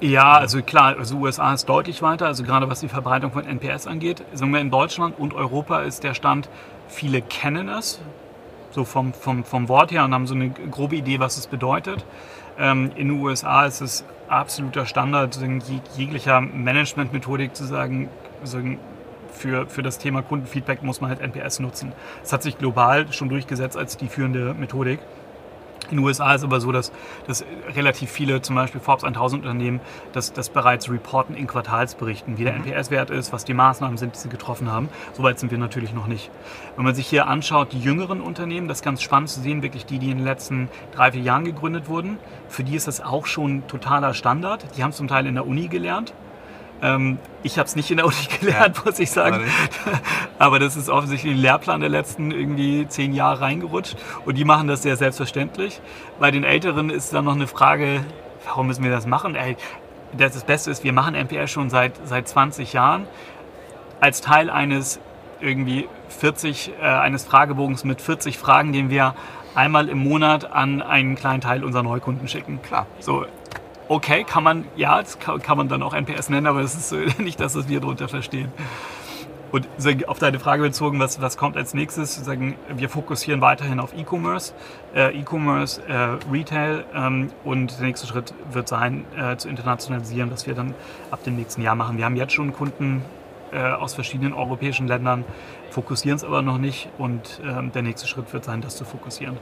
Ja, 0.00 0.32
also 0.34 0.60
klar, 0.62 0.96
also 0.98 1.16
USA 1.16 1.54
ist 1.54 1.66
deutlich 1.68 2.02
weiter, 2.02 2.26
also 2.26 2.42
gerade 2.42 2.68
was 2.68 2.80
die 2.80 2.88
Verbreitung 2.88 3.32
von 3.32 3.46
NPS 3.46 3.86
angeht. 3.86 4.22
Sagen 4.34 4.52
wir 4.52 4.60
in 4.60 4.70
Deutschland 4.70 5.18
und 5.18 5.32
Europa 5.34 5.80
ist 5.80 6.02
der 6.04 6.14
Stand, 6.14 6.48
viele 6.88 7.22
kennen 7.22 7.68
es, 7.68 8.00
so 8.72 8.84
vom, 8.84 9.14
vom, 9.14 9.44
vom 9.44 9.68
Wort 9.68 9.92
her 9.92 10.04
und 10.04 10.12
haben 10.12 10.26
so 10.26 10.34
eine 10.34 10.50
grobe 10.50 10.96
Idee, 10.96 11.20
was 11.20 11.38
es 11.38 11.46
bedeutet. 11.46 12.04
Ähm, 12.58 12.90
in 12.96 13.08
den 13.08 13.20
USA 13.22 13.64
ist 13.64 13.80
es 13.80 14.04
absoluter 14.28 14.86
Standard, 14.86 15.38
jeglicher 15.96 16.40
Managementmethodik 16.40 17.54
zu 17.54 17.64
sagen, 17.64 18.08
für, 19.32 19.66
für 19.66 19.82
das 19.82 19.98
Thema 19.98 20.22
Kundenfeedback 20.22 20.82
muss 20.82 21.00
man 21.00 21.10
halt 21.10 21.20
NPS 21.20 21.60
nutzen. 21.60 21.92
Das 22.22 22.32
hat 22.32 22.42
sich 22.42 22.56
global 22.56 23.12
schon 23.12 23.28
durchgesetzt 23.28 23.76
als 23.76 23.96
die 23.96 24.08
führende 24.08 24.54
Methodik. 24.54 25.00
In 25.90 25.98
den 25.98 26.04
USA 26.04 26.34
ist 26.34 26.44
aber 26.44 26.60
so, 26.60 26.72
dass, 26.72 26.92
dass 27.26 27.44
relativ 27.74 28.10
viele, 28.10 28.42
zum 28.42 28.56
Beispiel 28.56 28.80
Forbes 28.80 29.04
1000 29.04 29.42
Unternehmen, 29.42 29.80
das, 30.12 30.32
das 30.32 30.48
bereits 30.48 30.90
reporten 30.90 31.34
in 31.34 31.46
Quartalsberichten, 31.46 32.38
wie 32.38 32.44
der 32.44 32.54
NPS-Wert 32.54 33.10
ist, 33.10 33.32
was 33.32 33.44
die 33.44 33.54
Maßnahmen 33.54 33.96
sind, 33.96 34.14
die 34.14 34.18
sie 34.18 34.28
getroffen 34.28 34.70
haben. 34.70 34.88
Soweit 35.12 35.38
sind 35.38 35.50
wir 35.50 35.58
natürlich 35.58 35.92
noch 35.92 36.06
nicht. 36.06 36.30
Wenn 36.76 36.84
man 36.84 36.94
sich 36.94 37.06
hier 37.06 37.26
anschaut, 37.26 37.72
die 37.72 37.80
jüngeren 37.80 38.20
Unternehmen, 38.20 38.68
das 38.68 38.78
ist 38.78 38.84
ganz 38.84 39.02
spannend 39.02 39.28
zu 39.28 39.40
sehen, 39.40 39.62
wirklich 39.62 39.86
die, 39.86 39.98
die 39.98 40.10
in 40.10 40.18
den 40.18 40.24
letzten 40.24 40.68
drei, 40.92 41.12
vier 41.12 41.22
Jahren 41.22 41.44
gegründet 41.44 41.88
wurden, 41.88 42.18
für 42.48 42.64
die 42.64 42.76
ist 42.76 42.88
das 42.88 43.00
auch 43.00 43.26
schon 43.26 43.66
totaler 43.66 44.14
Standard. 44.14 44.64
Die 44.76 44.82
haben 44.82 44.92
zum 44.92 45.08
Teil 45.08 45.26
in 45.26 45.34
der 45.34 45.46
Uni 45.46 45.68
gelernt. 45.68 46.14
Ähm, 46.84 47.18
ich 47.42 47.58
habe 47.58 47.66
es 47.66 47.76
nicht 47.76 47.90
in 47.90 47.96
der 47.96 48.06
Uni 48.06 48.14
gelernt, 48.40 48.84
muss 48.84 48.98
ich 48.98 49.10
sagen. 49.10 49.44
Aber 50.38 50.58
das 50.58 50.76
ist 50.76 50.90
offensichtlich 50.90 51.32
in 51.32 51.38
den 51.38 51.42
Lehrplan 51.42 51.80
der 51.80 51.88
letzten 51.88 52.30
irgendwie 52.30 52.86
zehn 52.86 53.14
Jahre 53.14 53.40
reingerutscht. 53.40 53.96
Und 54.26 54.36
die 54.36 54.44
machen 54.44 54.68
das 54.68 54.82
sehr 54.82 54.96
selbstverständlich. 54.96 55.80
Bei 56.20 56.30
den 56.30 56.44
Älteren 56.44 56.90
ist 56.90 57.14
dann 57.14 57.24
noch 57.24 57.34
eine 57.34 57.46
Frage, 57.46 58.04
warum 58.44 58.66
müssen 58.66 58.84
wir 58.84 58.90
das 58.90 59.06
machen? 59.06 59.34
Ey, 59.34 59.56
das, 60.16 60.34
das 60.34 60.44
Beste 60.44 60.70
ist, 60.70 60.84
wir 60.84 60.92
machen 60.92 61.14
NPS 61.14 61.50
schon 61.50 61.70
seit, 61.70 61.92
seit 62.04 62.28
20 62.28 62.74
Jahren 62.74 63.08
als 64.00 64.20
Teil 64.20 64.50
eines 64.50 65.00
irgendwie 65.40 65.88
40, 66.10 66.72
äh, 66.80 66.84
eines 66.84 67.24
Fragebogens 67.24 67.84
mit 67.84 68.02
40 68.02 68.38
Fragen, 68.38 68.72
den 68.74 68.90
wir 68.90 69.14
einmal 69.54 69.88
im 69.88 69.98
Monat 69.98 70.52
an 70.52 70.82
einen 70.82 71.14
kleinen 71.14 71.40
Teil 71.40 71.64
unserer 71.64 71.82
Neukunden 71.82 72.28
schicken. 72.28 72.60
Klar. 72.62 72.86
So, 72.98 73.24
okay, 73.88 74.24
kann 74.24 74.44
man, 74.44 74.64
ja, 74.76 75.00
das 75.00 75.18
kann, 75.18 75.40
kann 75.40 75.56
man 75.56 75.68
dann 75.68 75.82
auch 75.82 75.94
NPS 75.94 76.28
nennen, 76.28 76.46
aber 76.46 76.62
das 76.62 76.74
ist 76.74 76.88
so 76.88 76.96
nicht 77.18 77.40
das, 77.40 77.56
was 77.56 77.68
wir 77.68 77.80
darunter 77.80 78.08
verstehen. 78.08 78.52
Und 79.54 79.68
auf 80.08 80.18
deine 80.18 80.40
Frage 80.40 80.62
bezogen, 80.64 80.98
was, 80.98 81.20
was 81.20 81.36
kommt 81.36 81.56
als 81.56 81.74
nächstes? 81.74 82.16
Sagen, 82.16 82.56
wir 82.74 82.88
fokussieren 82.88 83.40
weiterhin 83.40 83.78
auf 83.78 83.96
E-Commerce, 83.96 84.52
äh, 84.96 85.16
E-Commerce, 85.16 85.80
äh, 85.86 86.18
Retail 86.28 86.84
ähm, 86.92 87.30
und 87.44 87.78
der 87.78 87.86
nächste 87.86 88.08
Schritt 88.08 88.34
wird 88.50 88.66
sein, 88.66 89.04
äh, 89.16 89.36
zu 89.36 89.48
internationalisieren, 89.48 90.32
was 90.32 90.48
wir 90.48 90.54
dann 90.54 90.74
ab 91.12 91.22
dem 91.22 91.36
nächsten 91.36 91.62
Jahr 91.62 91.76
machen. 91.76 91.98
Wir 91.98 92.04
haben 92.04 92.16
jetzt 92.16 92.32
schon 92.32 92.52
Kunden 92.52 93.04
äh, 93.52 93.60
aus 93.60 93.94
verschiedenen 93.94 94.32
europäischen 94.32 94.88
Ländern, 94.88 95.24
fokussieren 95.70 96.16
es 96.16 96.24
aber 96.24 96.42
noch 96.42 96.58
nicht 96.58 96.88
und 96.98 97.40
ähm, 97.46 97.70
der 97.70 97.82
nächste 97.82 98.08
Schritt 98.08 98.32
wird 98.32 98.44
sein, 98.44 98.60
das 98.60 98.74
zu 98.74 98.84
fokussieren. 98.84 99.38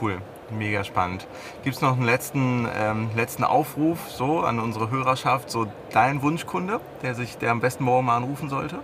Cool, 0.00 0.18
mega 0.50 0.84
spannend. 0.84 1.26
Gibt 1.64 1.76
es 1.76 1.82
noch 1.82 1.92
einen 1.92 2.04
letzten, 2.04 2.68
ähm, 2.76 3.10
letzten 3.16 3.44
Aufruf 3.44 4.10
so 4.10 4.40
an 4.40 4.60
unsere 4.60 4.90
Hörerschaft, 4.90 5.50
so 5.50 5.66
dein 5.92 6.22
Wunschkunde, 6.22 6.80
der 7.02 7.14
sich, 7.14 7.38
der 7.38 7.50
am 7.50 7.60
besten 7.60 7.84
morgen 7.84 8.06
mal 8.06 8.16
anrufen 8.16 8.48
sollte? 8.48 8.78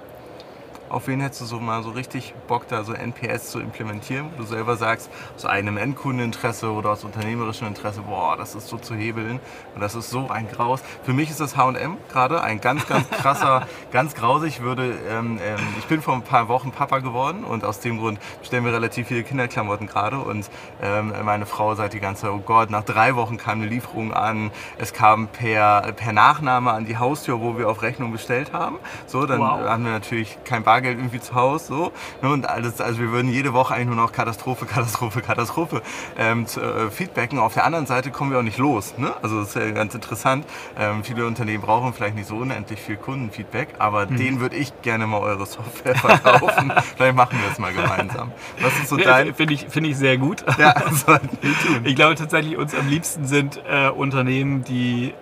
Auf 0.94 1.08
wen 1.08 1.20
hättest 1.20 1.40
du 1.40 1.44
so 1.46 1.58
mal 1.58 1.82
so 1.82 1.90
richtig 1.90 2.34
Bock, 2.46 2.68
da 2.68 2.84
so 2.84 2.92
NPS 2.92 3.50
zu 3.50 3.58
implementieren, 3.58 4.28
wo 4.36 4.42
du 4.42 4.46
selber 4.46 4.76
sagst, 4.76 5.10
aus 5.34 5.44
eigenem 5.44 5.76
Endkundeninteresse 5.76 6.70
oder 6.70 6.90
aus 6.90 7.02
unternehmerischem 7.02 7.66
Interesse, 7.66 8.02
boah, 8.02 8.36
das 8.36 8.54
ist 8.54 8.68
so 8.68 8.76
zu 8.78 8.94
hebeln 8.94 9.40
und 9.74 9.80
das 9.80 9.96
ist 9.96 10.10
so 10.10 10.28
ein 10.30 10.48
Graus. 10.48 10.82
Für 11.02 11.12
mich 11.12 11.30
ist 11.30 11.40
das 11.40 11.56
H&M 11.56 11.96
gerade 12.12 12.42
ein 12.44 12.60
ganz, 12.60 12.86
ganz 12.86 13.10
krasser, 13.10 13.66
ganz 13.92 14.14
grausig. 14.14 14.58
Ich 14.58 14.62
würde, 14.62 14.94
ähm, 15.10 15.40
ähm, 15.44 15.58
ich 15.80 15.86
bin 15.86 16.00
vor 16.00 16.14
ein 16.14 16.22
paar 16.22 16.46
Wochen 16.46 16.70
Papa 16.70 17.00
geworden 17.00 17.42
und 17.42 17.64
aus 17.64 17.80
dem 17.80 17.98
Grund 17.98 18.20
bestellen 18.38 18.64
wir 18.64 18.72
relativ 18.72 19.08
viele 19.08 19.24
Kinderklamotten 19.24 19.88
gerade 19.88 20.18
und 20.18 20.48
ähm, 20.80 21.12
meine 21.24 21.44
Frau 21.46 21.74
sagt 21.74 21.94
die 21.94 22.00
ganze 22.00 22.22
Zeit, 22.22 22.30
oh 22.30 22.38
Gott, 22.38 22.70
nach 22.70 22.84
drei 22.84 23.16
Wochen 23.16 23.36
kam 23.36 23.60
eine 23.62 23.66
Lieferung 23.68 24.12
an, 24.12 24.52
es 24.78 24.92
kam 24.92 25.26
per, 25.26 25.90
per 25.96 26.12
Nachname 26.12 26.70
an 26.70 26.84
die 26.84 26.98
Haustür, 26.98 27.40
wo 27.40 27.58
wir 27.58 27.68
auf 27.68 27.82
Rechnung 27.82 28.12
bestellt 28.12 28.52
haben. 28.52 28.78
So, 29.08 29.26
dann 29.26 29.40
Wow. 29.40 29.68
haben 29.68 29.84
wir 29.84 29.90
natürlich 29.90 30.38
kein 30.44 30.62
Bargeld 30.62 30.83
irgendwie 30.88 31.20
zu 31.20 31.34
Hause. 31.34 31.64
So, 31.66 31.92
ne, 32.22 32.30
und 32.30 32.48
alles, 32.48 32.80
also 32.80 33.00
wir 33.00 33.10
würden 33.10 33.30
jede 33.30 33.52
Woche 33.52 33.74
eigentlich 33.74 33.86
nur 33.88 33.96
noch 33.96 34.12
Katastrophe, 34.12 34.66
Katastrophe, 34.74 35.20
Katastrophe 35.22 35.82
ähm, 36.18 36.46
zu, 36.46 36.60
äh, 36.60 36.90
feedbacken. 36.90 37.38
Auf 37.38 37.54
der 37.54 37.64
anderen 37.64 37.86
Seite 37.86 38.10
kommen 38.10 38.30
wir 38.30 38.38
auch 38.38 38.42
nicht 38.42 38.58
los. 38.58 38.94
Ne? 38.98 39.14
Also 39.22 39.40
das 39.40 39.48
ist 39.50 39.56
ja 39.56 39.70
ganz 39.70 39.94
interessant. 39.94 40.44
Ähm, 40.78 41.04
viele 41.04 41.26
Unternehmen 41.26 41.62
brauchen 41.62 41.92
vielleicht 41.94 42.14
nicht 42.16 42.28
so 42.28 42.36
unendlich 42.36 42.80
viel 42.80 42.96
Kundenfeedback, 42.96 43.68
aber 43.78 44.06
Mhm. 44.06 44.16
denen 44.16 44.40
würde 44.40 44.56
ich 44.56 44.72
gerne 44.82 45.06
mal 45.06 45.20
eure 45.20 45.46
Software 45.46 45.94
verkaufen. 45.98 46.72
vielleicht 46.96 47.16
machen 47.16 47.38
wir 47.42 47.50
es 47.50 47.58
mal 47.58 47.72
gemeinsam. 47.72 48.32
Was 48.60 48.74
ist 48.78 48.88
so 48.88 48.96
dein... 48.96 49.34
Finde 49.34 49.54
ich, 49.54 49.66
finde 49.68 49.90
ich 49.90 49.96
sehr 49.96 50.18
gut. 50.18 50.44
Ja, 50.58 50.74
sollten 50.92 51.38
wir 51.40 51.52
tun. 51.58 51.80
Ich 51.84 51.96
glaube 51.96 52.14
tatsächlich, 52.16 52.56
uns 52.56 52.74
am 52.74 52.88
liebsten 52.88 53.26
sind 53.26 53.60
äh, 53.68 53.88
Unternehmen, 53.88 54.64
die, 54.64 55.14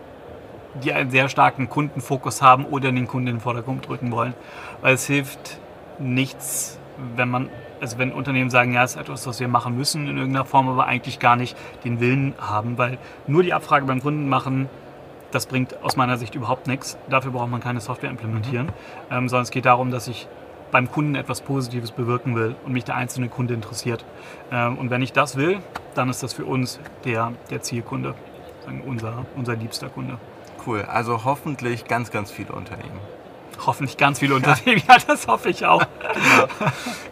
die 0.74 0.92
einen 0.92 1.10
sehr 1.10 1.28
starken 1.28 1.68
Kundenfokus 1.68 2.42
haben 2.42 2.64
oder 2.64 2.92
den 2.92 3.06
Kunden 3.06 3.28
in 3.28 3.34
den 3.36 3.40
Vordergrund 3.40 3.88
drücken 3.88 4.12
wollen. 4.12 4.34
Weil 4.80 4.94
es 4.94 5.06
hilft 5.06 5.58
nichts, 5.98 6.78
wenn 7.16 7.28
man, 7.28 7.48
also 7.80 7.98
wenn 7.98 8.12
Unternehmen 8.12 8.50
sagen, 8.50 8.72
ja, 8.72 8.84
es 8.84 8.92
ist 8.92 9.00
etwas, 9.00 9.26
was 9.26 9.40
wir 9.40 9.48
machen 9.48 9.76
müssen 9.76 10.08
in 10.08 10.16
irgendeiner 10.16 10.44
Form, 10.44 10.68
aber 10.68 10.86
eigentlich 10.86 11.18
gar 11.18 11.36
nicht 11.36 11.56
den 11.84 12.00
Willen 12.00 12.34
haben, 12.38 12.78
weil 12.78 12.98
nur 13.26 13.42
die 13.42 13.52
Abfrage 13.52 13.86
beim 13.86 14.00
Kunden 14.00 14.28
machen, 14.28 14.68
das 15.30 15.46
bringt 15.46 15.82
aus 15.82 15.96
meiner 15.96 16.18
Sicht 16.18 16.34
überhaupt 16.34 16.66
nichts. 16.66 16.98
Dafür 17.08 17.32
braucht 17.32 17.50
man 17.50 17.60
keine 17.60 17.80
Software 17.80 18.10
implementieren, 18.10 18.68
ähm, 19.10 19.28
sondern 19.28 19.44
es 19.44 19.50
geht 19.50 19.64
darum, 19.64 19.90
dass 19.90 20.06
ich 20.08 20.28
beim 20.70 20.90
Kunden 20.90 21.14
etwas 21.14 21.42
Positives 21.42 21.90
bewirken 21.90 22.34
will 22.34 22.56
und 22.64 22.72
mich 22.72 22.84
der 22.84 22.96
einzelne 22.96 23.28
Kunde 23.28 23.54
interessiert. 23.54 24.04
Ähm, 24.50 24.78
und 24.78 24.90
wenn 24.90 25.02
ich 25.02 25.12
das 25.12 25.36
will, 25.36 25.60
dann 25.94 26.08
ist 26.08 26.22
das 26.22 26.32
für 26.32 26.44
uns 26.44 26.80
der, 27.04 27.32
der 27.50 27.62
Zielkunde, 27.62 28.14
unser, 28.86 29.26
unser 29.36 29.56
liebster 29.56 29.88
Kunde. 29.88 30.18
Cool. 30.66 30.82
Also 30.82 31.24
hoffentlich 31.24 31.84
ganz, 31.84 32.10
ganz 32.10 32.30
viele 32.30 32.52
Unternehmen. 32.52 33.00
Hoffentlich 33.66 33.96
ganz 33.96 34.18
viele 34.18 34.34
Unternehmen, 34.34 34.82
ja, 34.88 34.96
das 35.06 35.28
hoffe 35.28 35.50
ich 35.50 35.64
auch. 35.66 35.84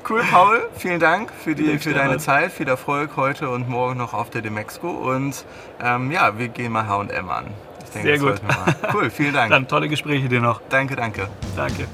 Cool, 0.09 0.23
Paul. 0.31 0.69
Vielen 0.75 0.99
Dank 0.99 1.31
für, 1.33 1.55
die, 1.55 1.79
für 1.79 1.93
deine. 1.95 2.19
Zeit. 2.19 2.51
Viel 2.53 2.69
Erfolg 2.69 3.13
heute 3.17 3.49
und 3.51 3.69
morgen 3.69 3.99
noch 3.99 4.15
auf 4.15 4.31
der 4.31 4.43
Demexco. 4.43 4.91
Und 4.91 5.45
ähm, 5.81 6.11
ja, 6.11 6.39
wir 6.39 6.49
gehen 6.49 6.73
mal 6.73 6.87
H&M 6.89 7.29
an. 7.29 7.47
Ich 7.95 8.03
Sehr 8.03 8.17
das 8.17 8.21
gut. 8.21 8.41
Cool, 8.93 9.11
vielen 9.11 9.35
Dank. 9.35 9.51
Dann 9.51 9.69
tolle 9.69 9.89
Gespräche 9.89 10.29
dir 10.29 10.41
noch. 10.41 10.61
Danke, 10.69 10.97
danke. 10.97 11.29
Danke. 11.57 11.87